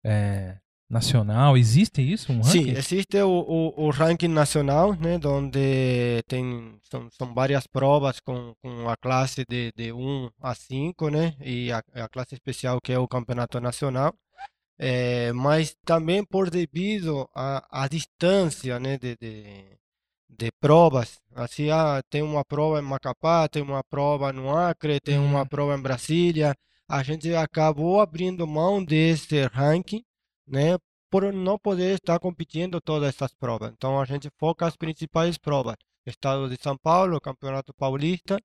é, 0.04 0.58
nacional? 0.92 1.56
Existe 1.56 2.00
isso? 2.02 2.32
Um 2.32 2.42
Sim, 2.42 2.64
ranking? 2.64 2.76
existe 2.76 3.16
o, 3.22 3.28
o, 3.30 3.86
o 3.86 3.90
ranking 3.90 4.28
nacional, 4.28 4.94
né, 4.94 5.18
onde 5.24 6.22
tem 6.28 6.78
são, 6.90 7.08
são 7.10 7.32
várias 7.34 7.66
provas 7.66 8.20
com, 8.20 8.54
com 8.62 8.88
a 8.88 8.96
classe 8.96 9.44
de, 9.48 9.72
de 9.76 9.92
1 9.92 10.30
a 10.40 10.54
5, 10.54 11.08
né, 11.10 11.34
e 11.40 11.72
a, 11.72 11.82
a 11.94 12.08
classe 12.08 12.34
especial 12.34 12.78
que 12.82 12.92
é 12.92 12.98
o 12.98 13.08
campeonato 13.08 13.60
nacional. 13.60 14.14
Eh, 14.78 15.32
mas 15.34 15.74
também 15.84 16.24
por 16.24 16.50
devido 16.50 17.28
à 17.34 17.84
à 17.84 17.88
distância, 17.88 18.78
né, 18.80 18.98
de, 18.98 19.16
de, 19.20 19.78
de 20.28 20.50
provas. 20.60 21.20
Assim, 21.34 21.70
ah, 21.70 22.02
tem 22.10 22.22
uma 22.22 22.44
prova 22.44 22.78
em 22.80 22.82
Macapá, 22.82 23.48
tem 23.48 23.62
uma 23.62 23.82
prova 23.84 24.32
no 24.32 24.50
Acre, 24.56 25.00
tem 25.00 25.18
uma 25.18 25.42
Hum. 25.42 25.46
prova 25.46 25.74
em 25.76 25.82
Brasília. 25.82 26.54
A 26.88 27.02
gente 27.02 27.34
acabou 27.34 28.00
abrindo 28.00 28.46
mão 28.46 28.84
desse 28.84 29.46
ranking, 29.46 30.02
né, 30.46 30.78
por 31.10 31.32
não 31.32 31.58
poder 31.58 31.94
estar 31.96 32.18
competindo 32.18 32.80
todas 32.80 33.08
essas 33.10 33.34
provas. 33.34 33.72
Então 33.72 34.00
a 34.00 34.04
gente 34.04 34.30
foca 34.38 34.66
as 34.66 34.76
principais 34.76 35.38
provas: 35.38 35.76
Estado 36.06 36.48
de 36.48 36.56
São 36.62 36.76
Paulo, 36.78 37.20
Campeonato 37.20 37.74
Paulista 37.74 38.38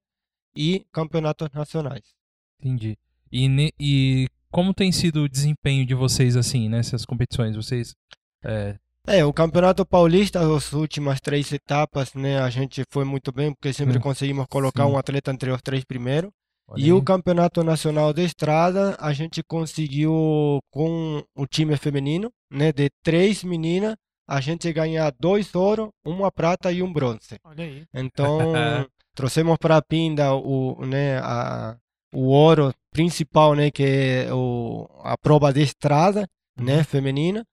e 0.55 0.85
campeonatos 0.91 1.49
nacionais. 1.53 2.15
Entendi. 2.59 2.97
E, 3.31 3.47
ne- 3.49 3.73
e 3.79 4.27
como 4.51 4.73
tem 4.73 4.91
sido 4.91 5.23
o 5.23 5.29
desempenho 5.29 5.85
de 5.85 5.93
vocês 5.93 6.35
assim 6.35 6.69
nessas 6.69 7.05
competições? 7.05 7.55
Vocês 7.55 7.95
é, 8.43 8.77
É, 9.07 9.23
o 9.23 9.31
Campeonato 9.33 9.85
Paulista, 9.85 10.39
as 10.55 10.73
últimas 10.73 11.19
três 11.21 11.51
etapas, 11.53 12.13
né, 12.13 12.39
a 12.39 12.49
gente 12.49 12.83
foi 12.91 13.05
muito 13.05 13.31
bem, 13.31 13.53
porque 13.53 13.71
sempre 13.73 13.97
Hum, 13.97 14.01
conseguimos 14.01 14.45
colocar 14.49 14.85
sim. 14.85 14.91
um 14.91 14.97
atleta 14.97 15.31
entre 15.31 15.49
os 15.51 15.61
três 15.61 15.85
primeiros. 15.85 16.29
Olha 16.67 16.83
E 16.83 16.91
o 16.91 16.97
aí. 16.97 17.03
Campeonato 17.03 17.63
Nacional 17.63 18.13
de 18.13 18.23
Estrada, 18.23 18.95
a 18.99 19.13
gente 19.13 19.41
conseguiu 19.43 20.59
com 20.71 21.23
o 21.35 21.45
time 21.47 21.75
feminino, 21.77 22.31
né, 22.51 22.71
de 22.71 22.89
três 23.03 23.43
meninas, 23.43 23.95
a 24.27 24.41
gente 24.41 24.71
ganhar 24.73 25.11
dois 25.17 25.55
ouro, 25.55 25.89
uma 26.05 26.31
prata 26.31 26.71
e 26.71 26.83
um 26.83 26.91
bronze. 26.91 27.39
Olha 27.43 27.63
aí. 27.63 27.85
Então, 27.93 28.37
trouxemos 29.15 29.57
para 29.57 29.77
a 29.77 29.81
Pinda 29.81 30.33
o, 30.35 30.85
né, 30.85 31.19
a, 31.19 31.77
o 32.13 32.27
ouro 32.27 32.73
principal, 32.91 33.55
né, 33.55 33.71
que 33.71 33.83
é 33.83 34.33
o, 34.33 34.87
a 35.03 35.17
prova 35.17 35.53
de 35.53 35.61
estrada, 35.61 36.27
né, 36.59 36.83
feminina, 36.83 37.43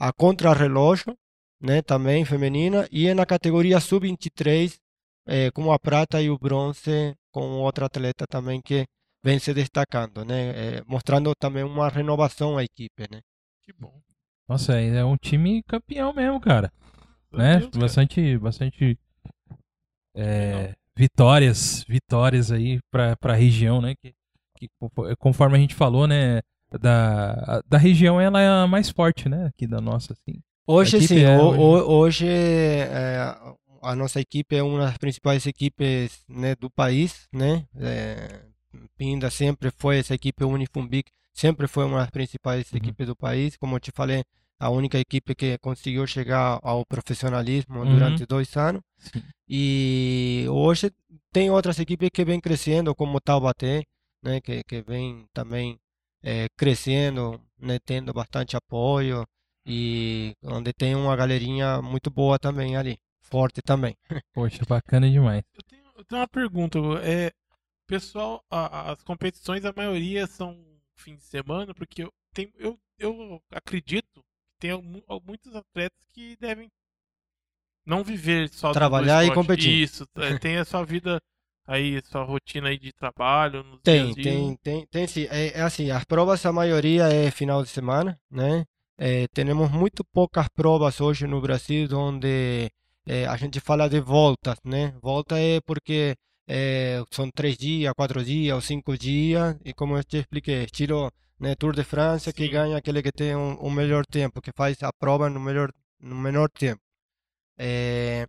a 0.00 0.12
contrarrelógio, 0.12 1.14
né, 1.60 1.82
também 1.82 2.24
feminina, 2.24 2.88
e 2.90 3.12
na 3.14 3.26
categoria 3.26 3.78
sub-23, 3.78 4.76
eh, 5.28 5.50
com 5.52 5.72
a 5.72 5.78
prata 5.78 6.20
e 6.20 6.28
o 6.28 6.38
bronze 6.38 7.14
com 7.32 7.40
outro 7.60 7.84
atleta 7.84 8.26
também 8.26 8.60
que 8.62 8.84
vem 9.24 9.38
se 9.38 9.54
destacando, 9.54 10.24
né, 10.24 10.78
eh, 10.78 10.82
mostrando 10.86 11.32
também 11.34 11.64
uma 11.64 11.88
renovação 11.88 12.58
à 12.58 12.64
equipe, 12.64 13.06
né. 13.10 13.20
Que 13.64 13.72
bom. 13.72 14.00
Nossa, 14.48 14.78
é 14.80 14.96
é 14.98 15.04
um 15.04 15.16
time 15.16 15.62
campeão 15.64 16.12
mesmo, 16.12 16.40
cara. 16.40 16.70
né? 17.32 17.58
Deus, 17.58 17.70
cara. 17.70 17.80
bastante, 17.80 18.38
bastante 18.38 18.98
é, 20.14 20.74
vitórias, 20.96 21.84
vitórias 21.88 22.50
aí 22.52 22.80
pra, 22.90 23.16
pra 23.16 23.34
região, 23.34 23.80
né? 23.80 23.94
Que, 24.02 24.12
que 24.58 24.68
confo- 24.78 25.16
conforme 25.18 25.56
a 25.56 25.60
gente 25.60 25.74
falou, 25.74 26.06
né? 26.06 26.40
Da, 26.80 27.32
a- 27.58 27.62
da 27.66 27.78
região 27.78 28.20
ela 28.20 28.40
é 28.40 28.48
a 28.48 28.66
mais 28.66 28.88
forte, 28.90 29.28
né? 29.28 29.46
Aqui 29.46 29.66
da 29.66 29.80
nossa, 29.80 30.12
assim. 30.14 30.40
Hoje 30.66 31.06
sim, 31.06 31.20
é 31.20 31.36
ho- 31.38 31.48
hoje- 31.50 31.58
ho- 31.60 31.90
hoje 31.98 32.26
eh, 32.28 33.34
a 33.82 33.94
nossa 33.96 34.20
equipe 34.20 34.56
é 34.56 34.62
uma 34.62 34.78
das 34.86 34.98
principais 34.98 35.46
equipes 35.46 36.24
né, 36.28 36.54
do 36.54 36.70
país, 36.70 37.28
né? 37.32 37.66
Eh, 37.76 38.42
Pinda 38.96 39.30
sempre 39.30 39.70
foi 39.70 39.98
essa 39.98 40.14
equipe 40.14 40.44
Unifumbic, 40.44 41.10
sempre 41.32 41.66
foi 41.68 41.84
uma 41.84 41.98
das 41.98 42.10
principais 42.10 42.70
Uhum. 42.72 42.78
equipes 42.78 43.06
do 43.06 43.16
país, 43.16 43.56
como 43.56 43.76
eu 43.76 43.80
te 43.80 43.90
falei, 43.92 44.24
a 44.58 44.70
única 44.70 44.98
equipe 44.98 45.34
que 45.34 45.58
conseguiu 45.58 46.06
chegar 46.06 46.58
ao 46.62 46.86
profissionalismo 46.86 47.80
Uhum. 47.80 47.88
durante 47.88 48.24
dois 48.26 48.56
anos. 48.56 48.80
Sim. 48.98 49.22
E 49.48 50.46
hoje 50.48 50.90
tem 51.32 51.50
outras 51.50 51.78
equipes 51.78 52.08
que 52.12 52.24
vêm 52.24 52.40
crescendo, 52.40 52.94
como 52.94 53.20
Taubaté, 53.20 53.82
né, 54.22 54.40
que, 54.40 54.62
que 54.64 54.80
vem 54.82 55.26
também 55.34 55.78
eh, 56.22 56.46
crescendo, 56.56 57.40
né, 57.58 57.78
tendo 57.84 58.12
bastante 58.12 58.56
apoio 58.56 59.26
e 59.66 60.34
onde 60.44 60.72
tem 60.72 60.94
uma 60.94 61.14
galerinha 61.16 61.82
muito 61.82 62.10
boa 62.10 62.38
também 62.38 62.76
ali, 62.76 62.96
forte 63.22 63.62
também. 63.62 63.96
Poxa, 64.34 64.62
bacana 64.68 65.10
demais. 65.10 65.42
Eu 65.54 65.62
tenho, 65.62 65.84
eu 65.96 66.04
tenho 66.04 66.20
uma 66.20 66.28
pergunta. 66.28 66.78
É, 67.02 67.32
pessoal, 67.86 68.44
a- 68.50 68.92
as 68.92 69.02
competições, 69.02 69.64
a 69.64 69.72
maioria 69.76 70.26
são 70.26 70.56
fim 70.96 71.16
de 71.16 71.22
semana, 71.24 71.74
porque 71.74 72.04
eu, 72.04 72.12
tenho, 72.32 72.52
eu, 72.56 72.78
eu 72.98 73.42
acredito 73.50 74.20
que 74.22 74.58
tem 74.60 74.80
mu- 74.82 75.02
muitos 75.24 75.54
atletas 75.54 75.98
que 76.12 76.36
devem 76.38 76.68
não 77.84 78.04
viver 78.04 78.48
só 78.48 78.72
Trabalhar 78.72 79.24
e 79.24 79.34
competir. 79.34 79.82
Isso, 79.82 80.06
é, 80.16 80.38
tem 80.40 80.56
a 80.56 80.64
sua 80.64 80.84
vida 80.84 81.20
aí, 81.66 82.00
sua 82.04 82.22
rotina 82.24 82.68
aí 82.68 82.78
de 82.78 82.92
trabalho. 82.92 83.62
Nos 83.64 83.80
Tem, 83.82 84.14
tem, 84.14 84.56
tem, 84.62 84.86
tem 84.86 85.06
sim. 85.06 85.26
É, 85.30 85.58
é 85.58 85.62
assim, 85.62 85.90
as 85.90 86.04
provas 86.04 86.44
a 86.46 86.52
maioria 86.52 87.04
é 87.08 87.30
final 87.30 87.62
de 87.62 87.68
semana, 87.68 88.18
né? 88.30 88.64
Eh, 88.98 89.26
temos 89.34 89.70
muito 89.70 90.04
poucas 90.12 90.46
provas 90.54 91.00
hoje 91.00 91.26
no 91.26 91.40
Brasil 91.40 91.88
onde 91.96 92.70
eh, 93.06 93.26
a 93.26 93.36
gente 93.36 93.60
fala 93.60 93.88
de 93.88 94.00
voltas, 94.00 94.56
né? 94.64 94.94
Volta 95.02 95.38
é 95.38 95.60
porque 95.60 96.14
eh, 96.48 97.02
são 97.10 97.30
três 97.30 97.56
dias, 97.56 97.92
quatro 97.96 98.24
dias 98.24 98.54
ou 98.54 98.60
cinco 98.60 98.96
dias 98.96 99.56
e 99.64 99.72
como 99.74 99.96
eu 99.96 100.04
te 100.04 100.18
expliquei, 100.18 100.64
estilo 100.64 101.10
né, 101.38 101.54
Tour 101.56 101.74
de 101.74 101.84
França 101.84 102.32
que 102.32 102.44
Sim. 102.46 102.50
ganha 102.52 102.76
aquele 102.76 103.02
que 103.02 103.12
tem 103.12 103.34
um, 103.36 103.58
um 103.66 103.70
melhor 103.70 104.04
tempo, 104.06 104.40
que 104.40 104.52
faz 104.52 104.82
a 104.82 104.92
prova 104.92 105.28
no 105.30 105.40
melhor, 105.40 105.70
no 106.00 106.14
menor 106.16 106.48
tempo. 106.50 106.80
Eh, 107.58 108.26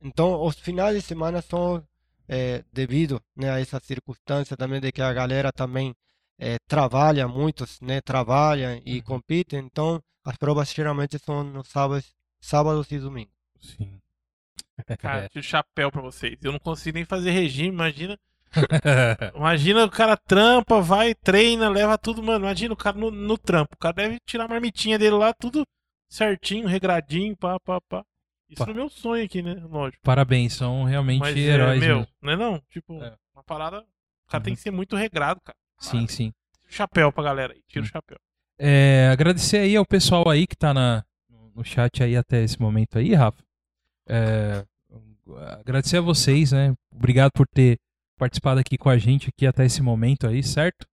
então, 0.00 0.42
os 0.44 0.56
finais 0.58 0.94
de 0.96 1.02
semana 1.02 1.40
são 1.42 1.82
eh, 2.28 2.64
devido 2.72 3.20
né, 3.36 3.50
a 3.50 3.60
essa 3.60 3.80
circunstância 3.80 4.56
também 4.56 4.80
de 4.80 4.92
que 4.92 5.02
a 5.02 5.12
galera 5.12 5.52
também 5.52 5.94
eh, 6.38 6.58
trabalha, 6.68 7.28
muitos 7.28 7.80
né, 7.80 8.00
trabalham 8.00 8.80
e 8.84 8.96
Uhum. 8.98 9.02
competem, 9.02 9.60
então 9.60 10.00
as 10.24 10.36
provas 10.36 10.72
geralmente 10.72 11.18
são 11.18 11.44
nos 11.44 11.68
sábados, 11.68 12.14
sábados 12.40 12.90
e 12.92 12.98
domingos. 12.98 13.34
Sim. 13.60 14.00
Cara, 14.98 15.28
tiro 15.30 15.40
o 15.40 15.42
chapéu 15.42 15.90
pra 15.90 16.00
vocês. 16.02 16.36
Eu 16.42 16.52
não 16.52 16.58
consigo 16.58 16.96
nem 16.96 17.04
fazer 17.04 17.30
regime, 17.30 17.68
imagina. 17.68 18.18
Imagina 19.34 19.84
o 19.84 19.90
cara 19.90 20.16
trampa, 20.16 20.80
vai, 20.80 21.12
treina, 21.12 21.68
leva 21.68 21.98
tudo, 21.98 22.22
mano. 22.22 22.44
Imagina 22.44 22.72
o 22.72 22.76
cara 22.76 22.96
no, 22.96 23.10
no 23.10 23.36
trampo. 23.36 23.74
O 23.74 23.78
cara 23.78 23.94
deve 23.94 24.18
tirar 24.24 24.44
a 24.44 24.48
marmitinha 24.48 24.96
dele 24.98 25.16
lá, 25.16 25.32
tudo 25.34 25.66
certinho, 26.08 26.68
regradinho, 26.68 27.36
pá, 27.36 27.58
pá, 27.58 27.80
pá. 27.80 28.04
Isso 28.48 28.58
Pá. 28.64 28.66
no 28.66 28.74
meu 28.74 28.88
sonho 28.88 29.24
aqui, 29.24 29.42
né? 29.42 29.54
Lógico. 29.68 30.00
Parabéns, 30.04 30.52
são 30.52 30.84
realmente 30.84 31.18
Mas, 31.20 31.36
é, 31.36 31.40
heróis. 31.40 31.80
meu, 31.80 31.96
mesmo. 31.98 32.12
não 32.22 32.32
é 32.32 32.36
não? 32.36 32.62
Tipo, 32.70 33.02
É. 33.02 33.16
uma 33.34 33.42
parada. 33.42 33.80
O 33.80 34.30
cara 34.30 34.44
tem 34.44 34.52
Uhum. 34.52 34.56
que 34.56 34.62
ser 34.62 34.70
muito 34.70 34.94
regrado, 34.94 35.40
cara. 35.42 35.56
Sim, 35.80 36.06
sim. 36.06 36.32
Chapéu 36.68 37.10
pra 37.10 37.24
galera 37.24 37.52
aí. 37.54 37.60
Tira 37.66 37.82
o 37.82 37.86
Sim. 37.86 37.92
chapéu. 37.92 38.18
É, 38.58 39.08
agradecer 39.12 39.58
aí 39.58 39.74
ao 39.74 39.84
pessoal 39.84 40.28
aí 40.28 40.46
que 40.46 40.54
tá 40.54 40.72
na, 40.72 41.02
no 41.56 41.64
chat 41.64 42.02
aí 42.04 42.16
até 42.16 42.42
esse 42.44 42.60
momento 42.60 42.98
aí, 42.98 43.12
Rafa. 43.14 43.42
É, 44.08 44.64
agradecer 45.60 45.98
a 45.98 46.00
vocês, 46.02 46.52
né? 46.52 46.74
Obrigado 46.94 47.30
por 47.32 47.46
ter 47.46 47.78
participado 48.18 48.60
aqui 48.60 48.76
com 48.78 48.88
a 48.88 48.98
gente 48.98 49.28
aqui 49.28 49.46
até 49.46 49.64
esse 49.64 49.82
momento 49.82 50.26
aí, 50.26 50.42
certo? 50.42 50.86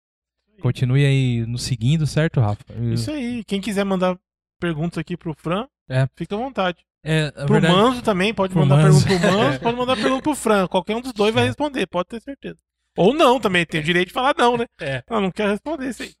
Continue 0.60 1.04
aí 1.04 1.46
nos 1.46 1.62
seguindo, 1.62 2.06
certo, 2.06 2.40
Rafa? 2.40 2.62
Isso 2.92 3.10
aí. 3.10 3.42
Quem 3.44 3.60
quiser 3.60 3.84
mandar 3.84 4.16
perguntas 4.60 4.98
aqui 4.98 5.16
pro 5.16 5.34
Fran, 5.34 5.66
É. 5.88 6.06
fica 6.16 6.34
à 6.34 6.38
vontade. 6.38 6.78
É, 7.04 7.32
Pro 7.32 7.54
verdade, 7.54 7.74
Manso 7.74 8.02
também, 8.02 8.32
pode 8.32 8.52
Pro 8.52 8.64
mandar 8.64 8.80
Manso. 8.80 9.04
pergunta 9.04 9.28
pro 9.28 9.36
Manso, 9.38 9.58
pode 9.60 9.76
mandar 9.76 9.96
pergunta 9.96 10.22
pro 10.22 10.34
Fran. 10.36 10.68
Qualquer 10.68 10.94
um 10.96 11.00
dos 11.00 11.12
dois 11.12 11.34
vai 11.34 11.44
responder, 11.46 11.84
pode 11.88 12.08
ter 12.08 12.20
certeza. 12.22 12.58
Ou 12.96 13.12
não 13.12 13.40
também, 13.40 13.66
tem 13.66 13.80
o 13.80 13.84
direito 13.84 14.08
de 14.08 14.14
falar 14.14 14.34
não, 14.38 14.56
né? 14.56 14.66
É. 14.80 15.02
Ah, 15.08 15.20
não 15.20 15.32
quero 15.32 15.50
responder 15.50 15.88
isso 15.88 16.02
aí. 16.04 16.12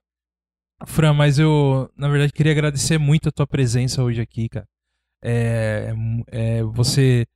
Fran, 0.86 1.12
mas 1.12 1.38
eu, 1.38 1.88
na 1.96 2.08
verdade, 2.08 2.32
queria 2.32 2.50
agradecer 2.50 2.98
muito 2.98 3.28
a 3.28 3.32
tua 3.32 3.46
presença 3.46 4.02
hoje 4.02 4.20
aqui, 4.20 4.48
cara. 4.48 4.66
É, 5.22 5.92
é, 6.28 6.62
você 6.64 7.26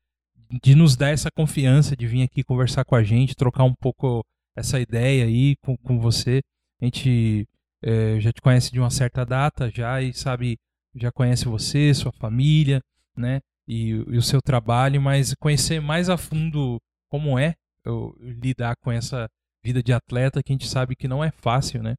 de 0.62 0.74
nos 0.74 0.96
dar 0.96 1.10
essa 1.10 1.30
confiança 1.30 1.96
de 1.96 2.06
vir 2.06 2.22
aqui 2.22 2.42
conversar 2.44 2.84
com 2.84 2.94
a 2.94 3.02
gente, 3.02 3.34
trocar 3.34 3.64
um 3.64 3.74
pouco 3.74 4.24
essa 4.54 4.80
ideia 4.80 5.24
aí 5.24 5.56
com, 5.56 5.76
com 5.76 5.98
você. 5.98 6.40
A 6.80 6.84
gente 6.84 7.46
é, 7.82 8.20
já 8.20 8.32
te 8.32 8.40
conhece 8.40 8.70
de 8.72 8.80
uma 8.80 8.90
certa 8.90 9.24
data 9.24 9.70
já 9.70 10.00
e 10.00 10.12
sabe, 10.12 10.56
já 10.94 11.10
conhece 11.12 11.46
você, 11.46 11.92
sua 11.94 12.12
família, 12.12 12.80
né? 13.16 13.40
E, 13.68 13.90
e 13.90 14.16
o 14.16 14.22
seu 14.22 14.40
trabalho, 14.40 15.00
mas 15.00 15.34
conhecer 15.34 15.80
mais 15.80 16.08
a 16.08 16.16
fundo 16.16 16.80
como 17.10 17.38
é 17.38 17.54
eu, 17.84 18.16
lidar 18.20 18.76
com 18.76 18.90
essa 18.90 19.28
vida 19.64 19.82
de 19.82 19.92
atleta 19.92 20.42
que 20.42 20.52
a 20.52 20.54
gente 20.54 20.68
sabe 20.68 20.96
que 20.96 21.08
não 21.08 21.24
é 21.24 21.30
fácil, 21.30 21.82
né? 21.82 21.94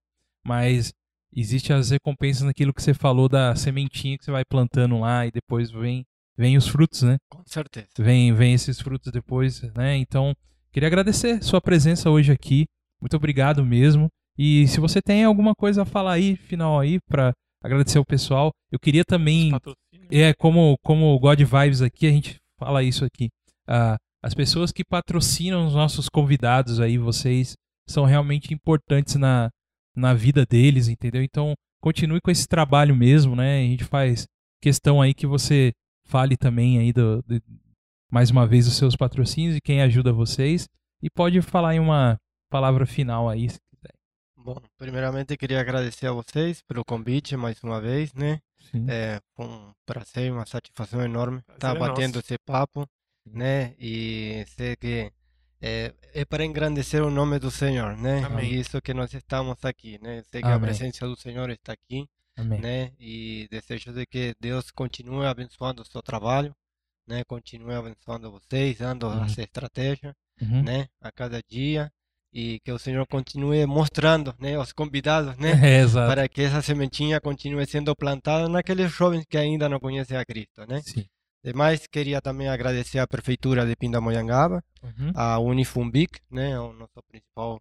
Mas 0.45 0.93
existe 1.35 1.73
as 1.73 1.89
recompensas 1.89 2.43
naquilo 2.43 2.73
que 2.73 2.81
você 2.81 2.93
falou 2.93 3.27
da 3.29 3.55
sementinha 3.55 4.17
que 4.17 4.25
você 4.25 4.31
vai 4.31 4.43
plantando 4.45 4.99
lá 4.99 5.25
e 5.25 5.31
depois 5.31 5.71
vem 5.71 6.03
vem 6.37 6.55
os 6.55 6.67
frutos, 6.67 7.01
né? 7.01 7.17
Com 7.29 7.43
certeza. 7.45 7.87
Vem 7.97 8.33
vem 8.33 8.53
esses 8.53 8.79
frutos 8.79 9.11
depois, 9.11 9.61
né? 9.73 9.97
Então, 9.97 10.33
queria 10.71 10.87
agradecer 10.87 11.43
sua 11.43 11.61
presença 11.61 12.09
hoje 12.09 12.31
aqui. 12.31 12.65
Muito 13.01 13.15
obrigado 13.15 13.63
mesmo. 13.63 14.07
E 14.37 14.67
se 14.67 14.79
você 14.79 15.01
tem 15.01 15.23
alguma 15.23 15.53
coisa 15.55 15.81
a 15.81 15.85
falar 15.85 16.13
aí, 16.13 16.35
final 16.35 16.79
aí 16.79 16.99
para 17.07 17.33
agradecer 17.63 17.97
o 17.97 18.05
pessoal, 18.05 18.51
eu 18.71 18.79
queria 18.79 19.03
também 19.03 19.51
é 20.11 20.33
como 20.33 20.77
como 20.83 21.13
o 21.13 21.19
God 21.19 21.39
Vibes 21.41 21.81
aqui, 21.81 22.07
a 22.07 22.11
gente 22.11 22.37
fala 22.59 22.83
isso 22.83 23.03
aqui. 23.03 23.29
Ah, 23.67 23.97
as 24.23 24.33
pessoas 24.33 24.71
que 24.71 24.83
patrocinam 24.83 25.65
os 25.65 25.73
nossos 25.73 26.09
convidados 26.09 26.79
aí, 26.79 26.97
vocês 26.97 27.53
são 27.87 28.05
realmente 28.05 28.53
importantes 28.53 29.15
na, 29.15 29.49
na 29.97 30.13
vida 30.13 30.45
deles, 30.45 30.87
entendeu? 30.87 31.23
Então, 31.23 31.53
continue 31.81 32.21
com 32.21 32.31
esse 32.31 32.47
trabalho 32.47 32.95
mesmo, 32.95 33.35
né? 33.35 33.59
A 33.59 33.63
gente 33.63 33.83
faz 33.83 34.27
questão 34.61 35.01
aí 35.01 35.13
que 35.13 35.27
você 35.27 35.71
fale 36.05 36.37
também 36.37 36.79
aí 36.79 36.93
do, 36.93 37.21
do- 37.23 37.41
mais 38.11 38.29
uma 38.31 38.47
vez 38.47 38.65
dos 38.65 38.75
seus 38.75 38.95
patrocínios 38.95 39.57
e 39.57 39.61
quem 39.61 39.81
ajuda 39.81 40.13
vocês 40.13 40.67
e 41.01 41.09
pode 41.09 41.41
falar 41.41 41.75
em 41.75 41.79
uma 41.79 42.17
palavra 42.49 42.85
final 42.85 43.27
aí, 43.29 43.49
se 43.49 43.59
quiser. 43.69 43.93
Bom, 44.37 44.55
primeiramente 44.77 45.35
queria 45.35 45.59
agradecer 45.59 46.07
a 46.07 46.13
vocês 46.13 46.61
pelo 46.61 46.85
convite 46.85 47.35
mais 47.35 47.61
uma 47.63 47.81
vez, 47.81 48.13
né? 48.13 48.39
Sim. 48.71 48.85
É, 48.89 49.19
foi 49.35 49.45
um 49.45 49.71
prazer, 49.85 50.31
uma 50.31 50.45
satisfação 50.45 51.01
enorme 51.01 51.41
Prazer 51.41 51.57
estar 51.57 51.75
é 51.75 51.79
batendo 51.79 52.15
nosso. 52.15 52.19
esse 52.19 52.37
papo, 52.45 52.87
né? 53.25 53.75
E 53.79 54.45
sei 54.55 54.75
que 54.77 55.11
é, 55.61 55.93
é 56.13 56.25
para 56.25 56.45
engrandecer 56.45 57.03
o 57.03 57.09
nome 57.09 57.39
do 57.39 57.49
Senhor, 57.51 57.95
né? 57.97 58.23
Amém. 58.25 58.45
E 58.53 58.59
isso 58.59 58.81
que 58.81 58.93
nós 58.93 59.13
estamos 59.13 59.57
aqui, 59.63 59.99
né? 60.01 60.23
Sei 60.31 60.41
que 60.41 60.47
a 60.47 60.55
Amém. 60.55 60.69
presença 60.69 61.07
do 61.07 61.15
Senhor 61.15 61.49
está 61.49 61.73
aqui, 61.73 62.05
Amém. 62.37 62.59
né? 62.61 62.91
E 62.99 63.47
desejo 63.49 63.91
de 63.93 64.05
que 64.05 64.33
Deus 64.39 64.69
continue 64.71 65.25
abençoando 65.25 65.81
o 65.81 65.85
seu 65.85 66.01
trabalho, 66.01 66.53
né? 67.07 67.23
Continue 67.25 67.73
abençoando 67.75 68.31
vocês, 68.31 68.77
dando 68.77 69.07
Uhum. 69.07 69.23
as 69.23 69.37
estratégias, 69.37 70.13
Uhum. 70.41 70.61
né? 70.63 70.87
A 71.01 71.11
cada 71.11 71.39
dia 71.49 71.89
e 72.33 72.59
que 72.59 72.71
o 72.71 72.77
Senhor 72.77 73.07
continue 73.07 73.65
mostrando, 73.65 74.35
né? 74.37 74.59
Os 74.59 74.71
convidados, 74.71 75.35
né? 75.37 75.51
Exato. 75.81 76.07
Para 76.13 76.27
que 76.29 76.41
essa 76.43 76.61
sementinha 76.61 77.19
continue 77.19 77.65
sendo 77.65 77.95
plantada 77.95 78.47
naqueles 78.47 78.91
jovens 78.91 79.25
que 79.27 79.37
ainda 79.37 79.67
não 79.67 79.79
conhecem 79.79 80.15
a 80.17 80.23
Cristo, 80.25 80.65
né? 80.67 80.81
Sim. 80.83 81.05
Demais, 81.43 81.87
queria 81.87 82.21
também 82.21 82.47
agradecer 82.49 82.99
à 82.99 83.07
Prefeitura 83.07 83.65
de 83.65 83.75
Pindamonhangaba, 83.75 84.63
Uhum. 84.83 85.11
a 85.15 85.39
Unifumbic, 85.39 86.19
né, 86.29 86.59
o 86.59 86.73
nosso 86.73 87.01
principal 87.07 87.59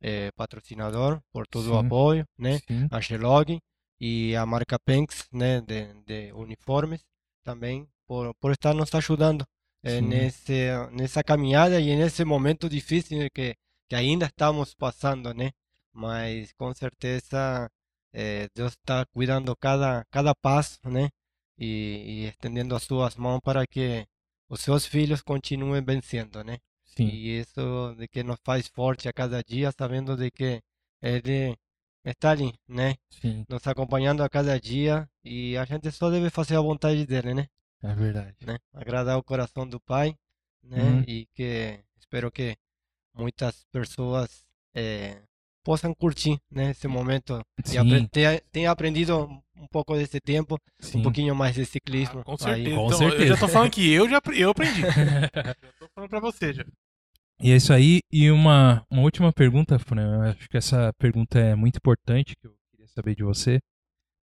eh, 0.00 0.30
patrocinador, 0.36 1.20
por 1.32 1.46
todo 1.46 1.72
o 1.72 1.80
Sim. 1.80 1.86
apoio, 1.86 2.24
né, 2.38 2.58
Sim. 2.66 2.88
a 2.90 3.00
Shelog 3.00 3.58
e 4.00 4.34
a 4.36 4.44
marca 4.46 4.78
Penx, 4.78 5.26
né, 5.32 5.60
de, 5.60 5.92
de 6.04 6.32
uniformes, 6.32 7.04
também 7.44 7.88
por, 8.06 8.34
por 8.40 8.52
estar 8.52 8.74
nos 8.74 8.94
ajudando 8.94 9.44
Sim. 9.84 10.00
nesse, 10.02 10.68
nessa 10.92 11.22
caminhada 11.22 11.80
e 11.80 11.94
nesse 11.96 12.24
momento 12.24 12.68
difícil 12.68 13.28
que, 13.32 13.54
que 13.88 13.94
ainda 13.94 14.26
estamos 14.26 14.74
passando, 14.74 15.32
né, 15.34 15.50
mas 15.92 16.52
com 16.54 16.72
certeza 16.74 17.68
eh, 18.12 18.48
Deus 18.54 18.72
está 18.72 19.04
cuidando 19.06 19.54
cada, 19.56 20.04
cada 20.10 20.34
passo, 20.34 20.78
né, 20.88 21.08
e, 21.58 22.24
e 22.24 22.24
estendendo 22.26 22.74
as 22.74 22.82
suas 22.84 23.16
mãos 23.16 23.40
para 23.40 23.66
que 23.66 24.06
os 24.48 24.60
seus 24.60 24.86
filhos 24.86 25.22
continuem 25.22 25.82
vencendo, 25.82 26.42
né? 26.44 26.58
Sim. 26.84 27.08
E 27.08 27.40
isso 27.40 27.94
de 27.96 28.08
que 28.08 28.22
nos 28.22 28.38
faz 28.42 28.66
forte 28.68 29.08
a 29.08 29.12
cada 29.12 29.42
dia, 29.42 29.72
sabendo 29.72 30.16
de 30.16 30.30
que 30.30 30.62
Ele 31.02 31.56
está 32.04 32.30
ali, 32.30 32.54
né? 32.66 32.96
Sim. 33.10 33.44
Nos 33.48 33.66
acompanhando 33.66 34.22
a 34.22 34.28
cada 34.28 34.58
dia 34.58 35.08
e 35.24 35.56
a 35.56 35.64
gente 35.64 35.90
só 35.90 36.10
deve 36.10 36.30
fazer 36.30 36.56
a 36.56 36.60
vontade 36.60 37.06
dele, 37.06 37.34
né? 37.34 37.48
É 37.82 37.94
verdade. 37.94 38.36
né? 38.44 38.58
Agradar 38.72 39.18
o 39.18 39.22
coração 39.22 39.68
do 39.68 39.78
Pai, 39.78 40.16
né? 40.62 40.82
Uhum. 40.82 41.04
E 41.06 41.26
que 41.34 41.80
espero 41.98 42.30
que 42.30 42.56
muitas 43.14 43.64
pessoas 43.70 44.44
eh, 44.74 45.22
possam 45.68 45.92
curtir, 45.94 46.40
né? 46.50 46.70
Esse 46.70 46.88
momento 46.88 47.42
e 47.62 47.68
Sim. 47.68 47.76
apre- 47.76 48.40
tenha, 48.50 48.70
aprendido 48.70 49.28
um 49.54 49.66
pouco 49.70 49.94
desse 49.94 50.18
tempo, 50.18 50.58
Sim. 50.80 51.00
um 51.00 51.02
pouquinho 51.02 51.34
mais 51.34 51.54
de 51.56 51.66
ciclismo. 51.66 52.20
Ah, 52.20 52.24
com 52.24 52.32
aí. 52.32 52.38
certeza. 52.38 52.74
Com 52.76 52.86
então, 52.86 53.02
Eu 53.02 53.10
certeza. 53.10 53.34
já 53.34 53.36
tô 53.36 53.48
falando 53.48 53.70
que 53.70 53.92
eu 53.92 54.08
já 54.08 54.18
eu 54.34 54.48
aprendi. 54.48 54.80
já 54.80 55.54
tô 55.78 55.86
falando 55.94 56.08
pra 56.08 56.20
você 56.20 56.54
já. 56.54 56.64
E 57.42 57.52
é 57.52 57.56
isso 57.56 57.70
aí. 57.70 58.00
E 58.10 58.30
uma, 58.30 58.82
uma 58.90 59.02
última 59.02 59.30
pergunta, 59.30 59.78
Fran. 59.78 60.14
Eu 60.14 60.22
acho 60.30 60.48
que 60.48 60.56
essa 60.56 60.90
pergunta 60.98 61.38
é 61.38 61.54
muito 61.54 61.76
importante, 61.76 62.34
que 62.34 62.46
eu 62.46 62.54
queria 62.70 62.88
saber 62.88 63.14
de 63.14 63.22
você. 63.22 63.60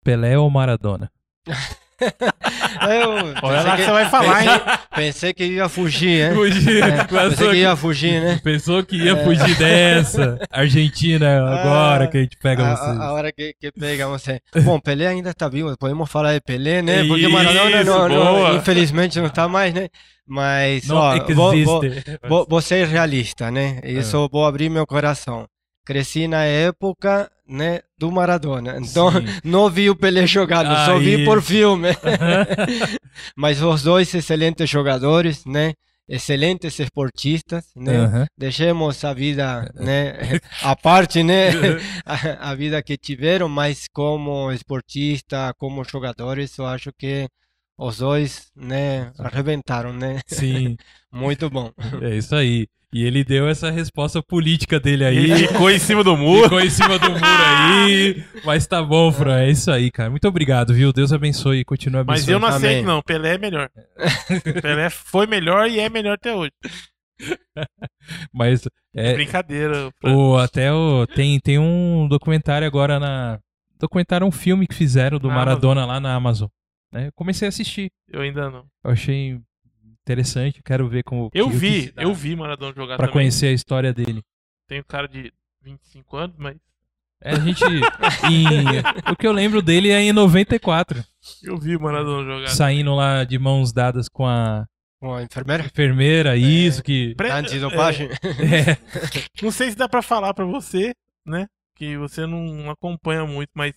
Pelé 0.02 0.38
ou 0.38 0.48
Maradona? 0.48 1.12
Eu 2.00 3.10
Olha 3.10 3.34
pensei 3.40 3.50
lá 3.64 3.70
que 3.70 3.76
que- 3.76 3.84
você 3.84 3.90
vai 3.92 4.08
falar, 4.10 4.42
hein? 4.44 4.60
Pensei 4.94 5.32
que 5.34 5.44
ia 5.44 5.68
fugir, 5.68 6.28
hein? 6.28 6.34
Fugir, 6.34 6.82
É, 6.82 7.04
pensei 7.04 7.48
que 7.50 7.56
ia 7.56 7.76
fugir, 7.76 8.20
né? 8.20 8.40
Pensou 8.42 8.84
que 8.84 8.96
ia 8.96 9.12
É. 9.12 9.24
fugir 9.24 9.56
dessa. 9.56 10.38
Argentina, 10.50 11.26
agora 11.60 12.04
Ah, 12.04 12.08
que 12.08 12.18
a 12.18 12.20
gente 12.22 12.36
pega 12.38 12.66
a, 12.72 12.76
vocês. 12.76 13.00
a- 13.00 13.12
hora 13.12 13.32
que, 13.32 13.54
que 13.60 13.72
pega 13.72 14.06
você. 14.08 14.40
Bom, 14.62 14.78
Pelé 14.80 15.06
ainda 15.06 15.30
está 15.30 15.48
vivo, 15.48 15.76
podemos 15.78 16.10
falar 16.10 16.34
de 16.34 16.40
Pelé, 16.40 16.82
né? 16.82 17.04
Porque 17.04 17.22
Isso, 17.22 17.30
Maradona 17.32 17.84
não, 17.84 18.08
não- 18.08 18.56
infelizmente 18.56 19.18
não 19.18 19.26
está 19.26 19.48
mais, 19.48 19.72
né? 19.72 19.88
Mas, 20.26 20.88
Não 20.88 20.96
ó, 20.96 21.16
vou, 21.34 21.64
vou, 21.64 21.82
vou, 22.28 22.46
vou 22.48 22.60
ser 22.62 22.86
realista, 22.86 23.50
né? 23.50 23.78
Isso 23.84 24.28
vou 24.32 24.46
abrir 24.46 24.68
meu 24.70 24.86
coração. 24.86 25.46
Cresci 25.86 26.26
na 26.26 26.44
época, 26.44 27.30
né, 27.46 27.80
do 27.98 28.10
Maradona. 28.10 28.78
Então, 28.78 29.10
Sim. 29.12 29.26
não 29.44 29.70
vi 29.70 29.90
o 29.90 29.96
Pelé 29.96 30.26
jogando, 30.26 30.74
só 30.84 30.98
vi 30.98 31.24
por 31.24 31.42
filme. 31.42 31.88
Mas 33.36 33.62
os 33.62 33.82
dois 33.82 34.12
excelentes 34.14 34.68
jogadores, 34.68 35.44
né? 35.44 35.74
Excelentes 36.06 36.78
esportistas, 36.78 37.64
né? 37.74 37.96
Aham. 37.96 38.26
deixemos 38.36 39.02
a 39.04 39.14
vida, 39.14 39.72
né, 39.74 40.38
a 40.62 40.76
parte, 40.76 41.22
né, 41.22 41.50
a, 42.04 42.50
a 42.50 42.54
vida 42.54 42.82
que 42.82 42.98
tiveram, 42.98 43.48
mas 43.48 43.86
como 43.90 44.52
esportista, 44.52 45.54
como 45.56 45.82
jogadores, 45.82 46.58
eu 46.58 46.66
acho 46.66 46.90
que 46.98 47.26
os 47.78 47.98
dois, 47.98 48.50
né, 48.56 49.12
arrebentaram, 49.18 49.92
né, 49.92 50.20
Sim, 50.26 50.76
muito 51.12 51.50
bom. 51.50 51.72
é 52.00 52.16
isso 52.16 52.34
aí. 52.34 52.66
E 52.94 53.02
ele 53.02 53.24
deu 53.24 53.48
essa 53.48 53.72
resposta 53.72 54.22
política 54.22 54.78
dele 54.78 55.04
aí. 55.04 55.16
Ele 55.16 55.48
ficou 55.48 55.68
em 55.68 55.80
cima 55.80 56.04
do 56.04 56.16
muro. 56.16 56.44
Ficou 56.44 56.60
em 56.60 56.70
cima 56.70 56.96
do 56.96 57.10
muro 57.10 57.24
aí. 57.24 58.24
Mas 58.44 58.68
tá 58.68 58.80
bom, 58.80 59.10
Fran. 59.10 59.40
É 59.40 59.50
isso 59.50 59.68
aí, 59.68 59.90
cara. 59.90 60.10
Muito 60.10 60.28
obrigado, 60.28 60.72
viu? 60.72 60.92
Deus 60.92 61.12
abençoe 61.12 61.58
e 61.58 61.64
continue 61.64 62.02
abençoando. 62.02 62.20
Mas 62.20 62.28
eu 62.28 62.38
não 62.38 62.46
aceito, 62.46 62.72
Amém. 62.74 62.84
não. 62.84 63.02
Pelé 63.02 63.34
é 63.34 63.38
melhor. 63.38 63.68
Pelé 64.62 64.90
foi 64.90 65.26
melhor 65.26 65.68
e 65.68 65.80
é 65.80 65.88
melhor 65.88 66.12
até 66.12 66.36
hoje. 66.36 66.52
Mas 68.32 68.62
é, 68.94 69.14
Brincadeira. 69.14 69.90
Fran. 70.00 70.14
o, 70.14 70.38
até 70.38 70.72
o, 70.72 71.04
tem, 71.04 71.40
tem 71.40 71.58
um 71.58 72.06
documentário 72.08 72.64
agora 72.64 73.00
na. 73.00 73.40
Documentário, 73.80 74.24
um 74.24 74.30
filme 74.30 74.68
que 74.68 74.74
fizeram 74.74 75.18
do 75.18 75.26
Na 75.26 75.34
Maradona 75.34 75.84
lá 75.84 75.98
na 75.98 76.14
Amazon. 76.14 76.48
Né? 76.94 77.08
Eu 77.08 77.12
comecei 77.12 77.46
a 77.46 77.50
assistir. 77.50 77.90
Eu 78.08 78.20
ainda 78.22 78.48
não. 78.50 78.64
Eu 78.84 78.90
achei 78.92 79.40
interessante. 80.02 80.62
Quero 80.62 80.88
ver 80.88 81.02
como. 81.02 81.30
Eu 81.34 81.50
que- 81.50 81.56
vi, 81.56 81.92
dá 81.92 82.02
eu 82.02 82.14
vi 82.14 82.36
Maradona 82.36 82.72
jogar 82.74 82.96
Pra 82.96 83.06
também. 83.06 83.12
conhecer 83.12 83.46
a 83.48 83.52
história 83.52 83.92
dele. 83.92 84.22
Tenho 84.68 84.84
cara 84.84 85.06
de 85.08 85.32
25 85.62 86.16
anos, 86.16 86.36
mas 86.38 86.56
É, 87.22 87.32
a 87.32 87.38
gente. 87.40 87.62
em- 87.64 87.64
o 89.12 89.16
que 89.16 89.26
eu 89.26 89.32
lembro 89.32 89.60
dele 89.60 89.90
é 89.90 90.00
em 90.00 90.12
94. 90.12 91.04
eu 91.42 91.58
vi 91.58 91.76
Maradona 91.78 92.24
jogar. 92.24 92.48
Saindo 92.48 92.94
lá 92.94 93.24
de 93.24 93.38
mãos 93.38 93.72
dadas 93.72 94.08
com 94.08 94.26
a 94.26 94.66
Bom, 95.00 95.20
enfermeira, 95.20 95.64
enfermeira, 95.66 96.36
isso 96.36 96.82
que. 96.82 97.14
Pre- 97.14 97.30
antidopagem, 97.30 98.08
É, 98.40 98.78
Não 99.42 99.50
sei 99.50 99.70
se 99.70 99.76
dá 99.76 99.88
pra 99.88 100.00
falar 100.00 100.32
pra 100.32 100.44
você, 100.46 100.94
né? 101.26 101.46
Que 101.76 101.96
você 101.96 102.24
não 102.26 102.70
acompanha 102.70 103.26
muito, 103.26 103.50
mas. 103.54 103.74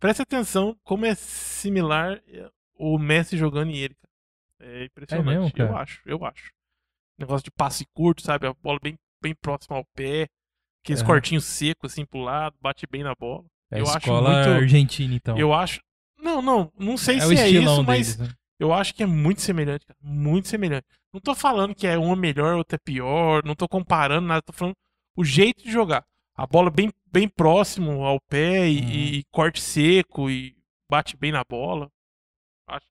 Preste 0.00 0.22
atenção 0.22 0.76
como 0.82 1.06
é 1.06 1.14
similar 1.14 2.20
eh, 2.26 2.50
o 2.74 2.98
Messi 2.98 3.36
jogando 3.36 3.70
e 3.70 3.78
ele. 3.78 3.94
cara. 3.94 4.10
É 4.62 4.84
impressionante. 4.86 5.26
mesmo, 5.38 5.52
cara? 5.52 5.70
Eu 5.70 5.76
acho, 5.76 6.02
eu 6.06 6.24
acho. 6.24 6.50
Negócio 7.18 7.44
de 7.44 7.50
passe 7.50 7.84
curto, 7.94 8.22
sabe? 8.22 8.46
A 8.46 8.54
bola 8.54 8.78
bem, 8.82 8.96
bem 9.22 9.34
próxima 9.34 9.76
ao 9.76 9.84
pé. 9.94 10.26
Aqueles 10.82 11.00
Aham. 11.02 11.06
cortinhos 11.08 11.44
secos 11.44 11.92
assim 11.92 12.04
pro 12.06 12.20
lado, 12.20 12.56
bate 12.60 12.86
bem 12.90 13.02
na 13.02 13.14
bola. 13.14 13.44
é 13.70 13.80
Eu 13.80 13.84
acho 13.84 13.98
escola 13.98 14.32
muito- 14.32 14.48
argentina, 14.50 15.14
então. 15.14 15.38
Eu 15.38 15.52
acho. 15.54 15.80
Não, 16.18 16.42
não, 16.42 16.72
não 16.78 16.96
sei 16.96 17.16
é 17.16 17.20
se 17.20 17.38
é 17.38 17.48
isso, 17.50 17.82
mas 17.82 18.16
deles, 18.16 18.30
né? 18.30 18.36
eu 18.58 18.72
acho 18.74 18.94
que 18.94 19.02
é 19.02 19.06
muito 19.06 19.40
semelhante, 19.40 19.86
cara. 19.86 19.98
Muito 20.02 20.48
semelhante. 20.48 20.86
Não 21.12 21.20
tô 21.20 21.34
falando 21.34 21.74
que 21.74 21.86
é 21.86 21.96
uma 21.98 22.16
melhor, 22.16 22.54
outra 22.56 22.76
é 22.76 22.80
pior. 22.84 23.42
Não 23.44 23.54
tô 23.54 23.68
comparando 23.68 24.26
nada. 24.28 24.42
Tô 24.42 24.52
falando 24.52 24.74
o 25.16 25.24
jeito 25.24 25.62
de 25.62 25.70
jogar. 25.70 26.04
A 26.40 26.46
bola 26.46 26.70
bem, 26.70 26.90
bem 27.12 27.28
próximo 27.28 28.02
ao 28.02 28.18
pé 28.18 28.66
e, 28.66 28.80
Uhum. 28.80 28.88
e 28.90 29.24
corte 29.30 29.60
seco 29.60 30.30
e 30.30 30.56
bate 30.90 31.14
bem 31.14 31.30
na 31.32 31.44
bola. 31.44 31.90
Acho 32.66 32.86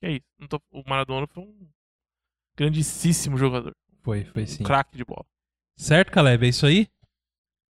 que 0.00 0.06
é 0.06 0.10
isso. 0.12 0.24
Não 0.38 0.48
tô- 0.48 0.62
o 0.70 0.82
Maradona 0.88 1.26
foi 1.26 1.42
um 1.42 1.68
grandíssimo 2.56 3.36
jogador. 3.36 3.74
Foi, 4.02 4.24
foi 4.24 4.44
Um 4.44 4.46
sim. 4.46 4.62
craque 4.64 4.96
de 4.96 5.04
bola. 5.04 5.26
Certo, 5.76 6.10
Caleb? 6.10 6.46
É 6.46 6.48
isso 6.48 6.64
aí? 6.64 6.88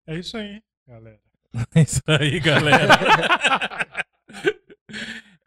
É 0.07 0.17
isso 0.17 0.35
aí, 0.35 0.63
galera. 0.87 1.19
É 1.75 1.81
isso 1.81 2.01
aí, 2.07 2.39
galera. 2.39 2.87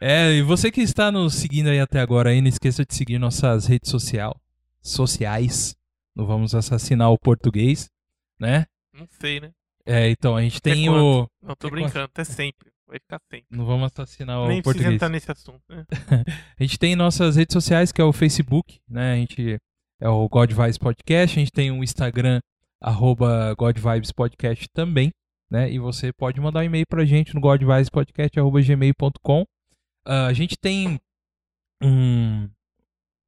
é, 0.01 0.32
e 0.35 0.43
você 0.43 0.70
que 0.70 0.81
está 0.81 1.10
nos 1.10 1.35
seguindo 1.35 1.68
aí 1.70 1.81
até 1.81 1.98
agora 2.01 2.31
aí, 2.31 2.40
não 2.40 2.48
esqueça 2.48 2.85
de 2.85 2.94
seguir 2.94 3.18
nossas 3.18 3.66
redes 3.66 3.90
social, 3.90 4.40
sociais. 4.81 5.77
Não 6.14 6.24
vamos 6.24 6.55
assassinar 6.55 7.10
o 7.10 7.18
português, 7.18 7.90
né? 8.39 8.66
Não 8.92 9.06
sei, 9.20 9.40
né? 9.40 9.52
É, 9.86 10.10
então, 10.10 10.36
a 10.36 10.42
gente 10.42 10.60
tem 10.60 10.88
Até 10.88 10.98
o. 10.98 11.26
Não, 11.42 11.56
tô 11.56 11.68
É 11.68 11.70
brincando. 11.70 12.04
Até 12.04 12.24
sempre. 12.24 12.70
Vai 12.86 12.98
ficar 12.98 13.20
sempre. 13.30 13.46
Não 13.50 13.64
vamos 13.64 13.86
assassinar 13.86 14.40
o 14.40 14.48
Nem 14.48 14.60
português. 14.62 14.94
entrar 14.94 15.08
nesse 15.08 15.30
assunto, 15.30 15.62
né? 15.68 15.84
A 16.58 16.62
gente 16.62 16.78
tem 16.78 16.96
nossas 16.96 17.36
redes 17.36 17.52
sociais, 17.52 17.92
que 17.92 18.00
é 18.00 18.04
o 18.04 18.12
Facebook, 18.12 18.80
né? 18.88 19.12
A 19.12 19.16
gente 19.16 19.58
é 20.00 20.08
o 20.08 20.28
God 20.28 20.50
Vibes 20.52 20.78
Podcast, 20.78 21.38
a 21.38 21.40
gente 21.40 21.52
tem 21.52 21.70
o 21.70 21.84
Instagram, 21.84 22.40
arroba 22.80 23.54
God 23.54 23.78
Vibes 23.78 24.10
Podcast 24.10 24.66
também, 24.72 25.12
né? 25.50 25.70
E 25.70 25.78
você 25.78 26.12
pode 26.12 26.40
mandar 26.40 26.60
um 26.60 26.64
e-mail 26.64 26.86
pra 26.88 27.04
gente 27.04 27.32
no 27.34 27.40
godvibespodcast.gmail.com. 27.40 29.44
Ah, 30.04 30.26
a 30.26 30.32
gente 30.32 30.56
tem 30.58 30.98
um, 31.82 32.48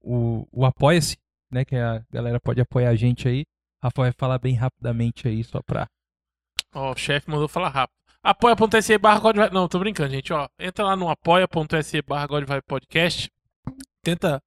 o, 0.03 0.47
o 0.51 0.65
Apoia-se, 0.65 1.17
né? 1.51 1.65
Que 1.65 1.77
a 1.77 2.03
galera 2.11 2.41
pode 2.41 2.61
apoiar 2.61 2.91
a 2.91 2.97
gente 2.97 3.29
aí. 3.29 3.45
Rafa 3.83 4.03
vai 4.03 4.13
falar 4.13 4.39
bem 4.39 4.55
rapidamente 4.55 5.27
aí, 5.27 5.43
só 5.43 5.61
pra... 5.61 5.89
Ó, 6.75 6.93
o 6.93 6.97
chefe 6.97 7.29
mandou 7.29 7.49
falar 7.49 7.69
rápido. 7.69 7.97
Apoia.se 8.23 8.97
barra 8.99 9.51
Não, 9.53 9.69
tô 9.69 9.81
brincando, 9.81 10.11
gente. 10.11 10.33
Ó, 10.33 10.49
entra 10.59 10.85
lá 10.85 10.97
no 10.97 11.09
apoia.se 11.09 12.03
barra 12.03 12.29
Podcast. 12.67 13.29
Tenta 14.03 14.41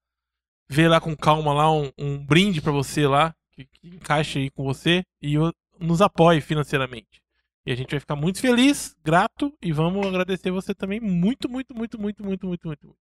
ver 0.70 0.88
lá 0.88 1.02
com 1.02 1.16
calma 1.16 1.54
lá 1.54 1.72
um, 1.72 1.92
um 1.98 2.26
brinde 2.26 2.62
pra 2.62 2.72
você 2.72 3.06
lá. 3.06 3.36
que, 3.52 3.66
que 3.66 3.88
encaixe 3.88 4.40
aí 4.40 4.50
com 4.50 4.64
você 4.64 5.04
e 5.22 5.36
nos 5.78 6.02
apoie 6.02 6.40
financeiramente. 6.40 7.22
E 7.66 7.72
a 7.72 7.76
gente 7.76 7.92
vai 7.92 8.00
ficar 8.00 8.16
muito 8.16 8.40
feliz, 8.40 8.96
grato 9.04 9.54
e 9.62 9.74
vamos 9.74 10.06
agradecer 10.06 10.52
você 10.52 10.74
também 10.74 11.00
muito, 11.02 11.50
muito, 11.50 11.76
muito, 11.76 12.00
muito, 12.00 12.24
muito, 12.24 12.48
muito, 12.48 12.68
muito. 12.68 12.88
muito. 12.88 12.98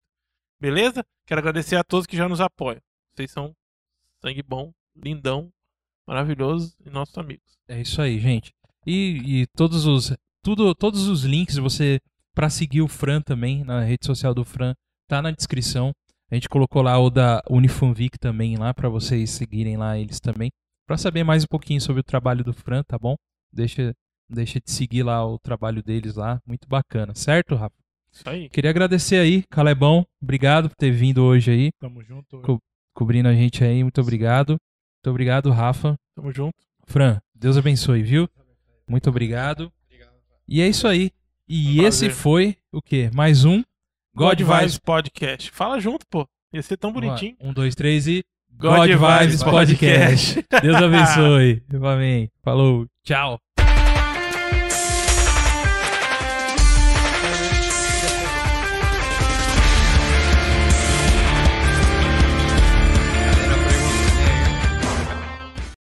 Beleza? 0.60 1.04
Quero 1.26 1.40
agradecer 1.40 1.76
a 1.76 1.84
todos 1.84 2.06
que 2.06 2.16
já 2.16 2.28
nos 2.28 2.40
apoiam. 2.40 2.80
Vocês 3.14 3.30
são 3.30 3.54
sangue 4.20 4.42
bom, 4.42 4.72
lindão, 4.96 5.52
maravilhoso 6.06 6.74
e 6.84 6.90
nossos 6.90 7.16
amigos. 7.18 7.44
É 7.68 7.80
isso 7.80 8.00
aí, 8.00 8.18
gente. 8.18 8.52
E, 8.86 9.42
e 9.42 9.46
todos 9.56 9.86
os 9.86 10.12
tudo, 10.42 10.74
todos 10.74 11.08
os 11.08 11.24
links 11.24 11.56
você 11.56 11.98
para 12.34 12.50
seguir 12.50 12.82
o 12.82 12.88
Fran 12.88 13.20
também 13.22 13.64
na 13.64 13.82
rede 13.82 14.04
social 14.04 14.34
do 14.34 14.44
Fran 14.44 14.74
tá 15.08 15.22
na 15.22 15.30
descrição. 15.30 15.92
A 16.30 16.34
gente 16.34 16.48
colocou 16.48 16.82
lá 16.82 16.98
o 16.98 17.08
da 17.10 17.42
Unifunvic 17.48 18.18
também 18.18 18.56
lá 18.56 18.74
para 18.74 18.88
vocês 18.88 19.30
seguirem 19.30 19.76
lá 19.76 19.98
eles 19.98 20.20
também, 20.20 20.50
Pra 20.86 20.98
saber 20.98 21.24
mais 21.24 21.44
um 21.44 21.46
pouquinho 21.46 21.80
sobre 21.80 22.00
o 22.00 22.04
trabalho 22.04 22.44
do 22.44 22.52
Fran, 22.52 22.82
tá 22.82 22.98
bom? 22.98 23.14
Deixa 23.50 23.94
deixa 24.28 24.60
de 24.60 24.70
seguir 24.70 25.02
lá 25.02 25.24
o 25.26 25.38
trabalho 25.38 25.82
deles 25.82 26.14
lá, 26.16 26.38
muito 26.46 26.68
bacana, 26.68 27.14
certo, 27.14 27.54
Rafa? 27.54 27.74
Isso 28.12 28.28
aí. 28.28 28.48
Queria 28.50 28.68
agradecer 28.70 29.16
aí, 29.16 29.42
Calebão, 29.50 30.04
obrigado 30.22 30.68
por 30.68 30.76
ter 30.76 30.90
vindo 30.90 31.22
hoje 31.22 31.50
aí, 31.50 31.70
Tamo 31.80 32.02
junto. 32.02 32.38
Co- 32.42 32.58
cobrindo 32.94 33.28
a 33.28 33.34
gente 33.34 33.64
aí, 33.64 33.82
muito 33.82 33.98
obrigado. 34.00 34.56
Muito 35.04 35.10
obrigado, 35.10 35.50
Rafa. 35.50 35.98
Tamo 36.16 36.32
junto. 36.32 36.56
Fran, 36.86 37.20
Deus 37.34 37.58
abençoe, 37.58 38.02
viu? 38.02 38.26
Muito 38.88 39.10
obrigado. 39.10 39.70
E 40.48 40.62
é 40.62 40.66
isso 40.66 40.88
aí. 40.88 41.10
E 41.46 41.78
Um 41.78 41.86
esse 41.86 42.08
foi 42.08 42.56
o 42.72 42.80
quê? 42.80 43.10
Mais 43.12 43.44
um 43.44 43.62
God, 44.14 44.28
God 44.28 44.38
Vibes 44.38 44.58
Vibes. 44.60 44.78
Podcast. 44.78 45.50
Fala 45.50 45.78
junto, 45.78 46.06
pô. 46.10 46.26
Ia 46.54 46.62
ser 46.62 46.78
tão 46.78 46.90
bonitinho. 46.90 47.36
Um, 47.38 47.52
dois, 47.52 47.74
três 47.74 48.06
e 48.06 48.24
God 48.50 48.88
Vibes 48.88 49.42
Podcast. 49.42 50.42
Deus 50.62 50.76
abençoe. 50.80 51.62
Amém. 51.82 52.30
Falou. 52.42 52.86
Tchau. 53.04 53.38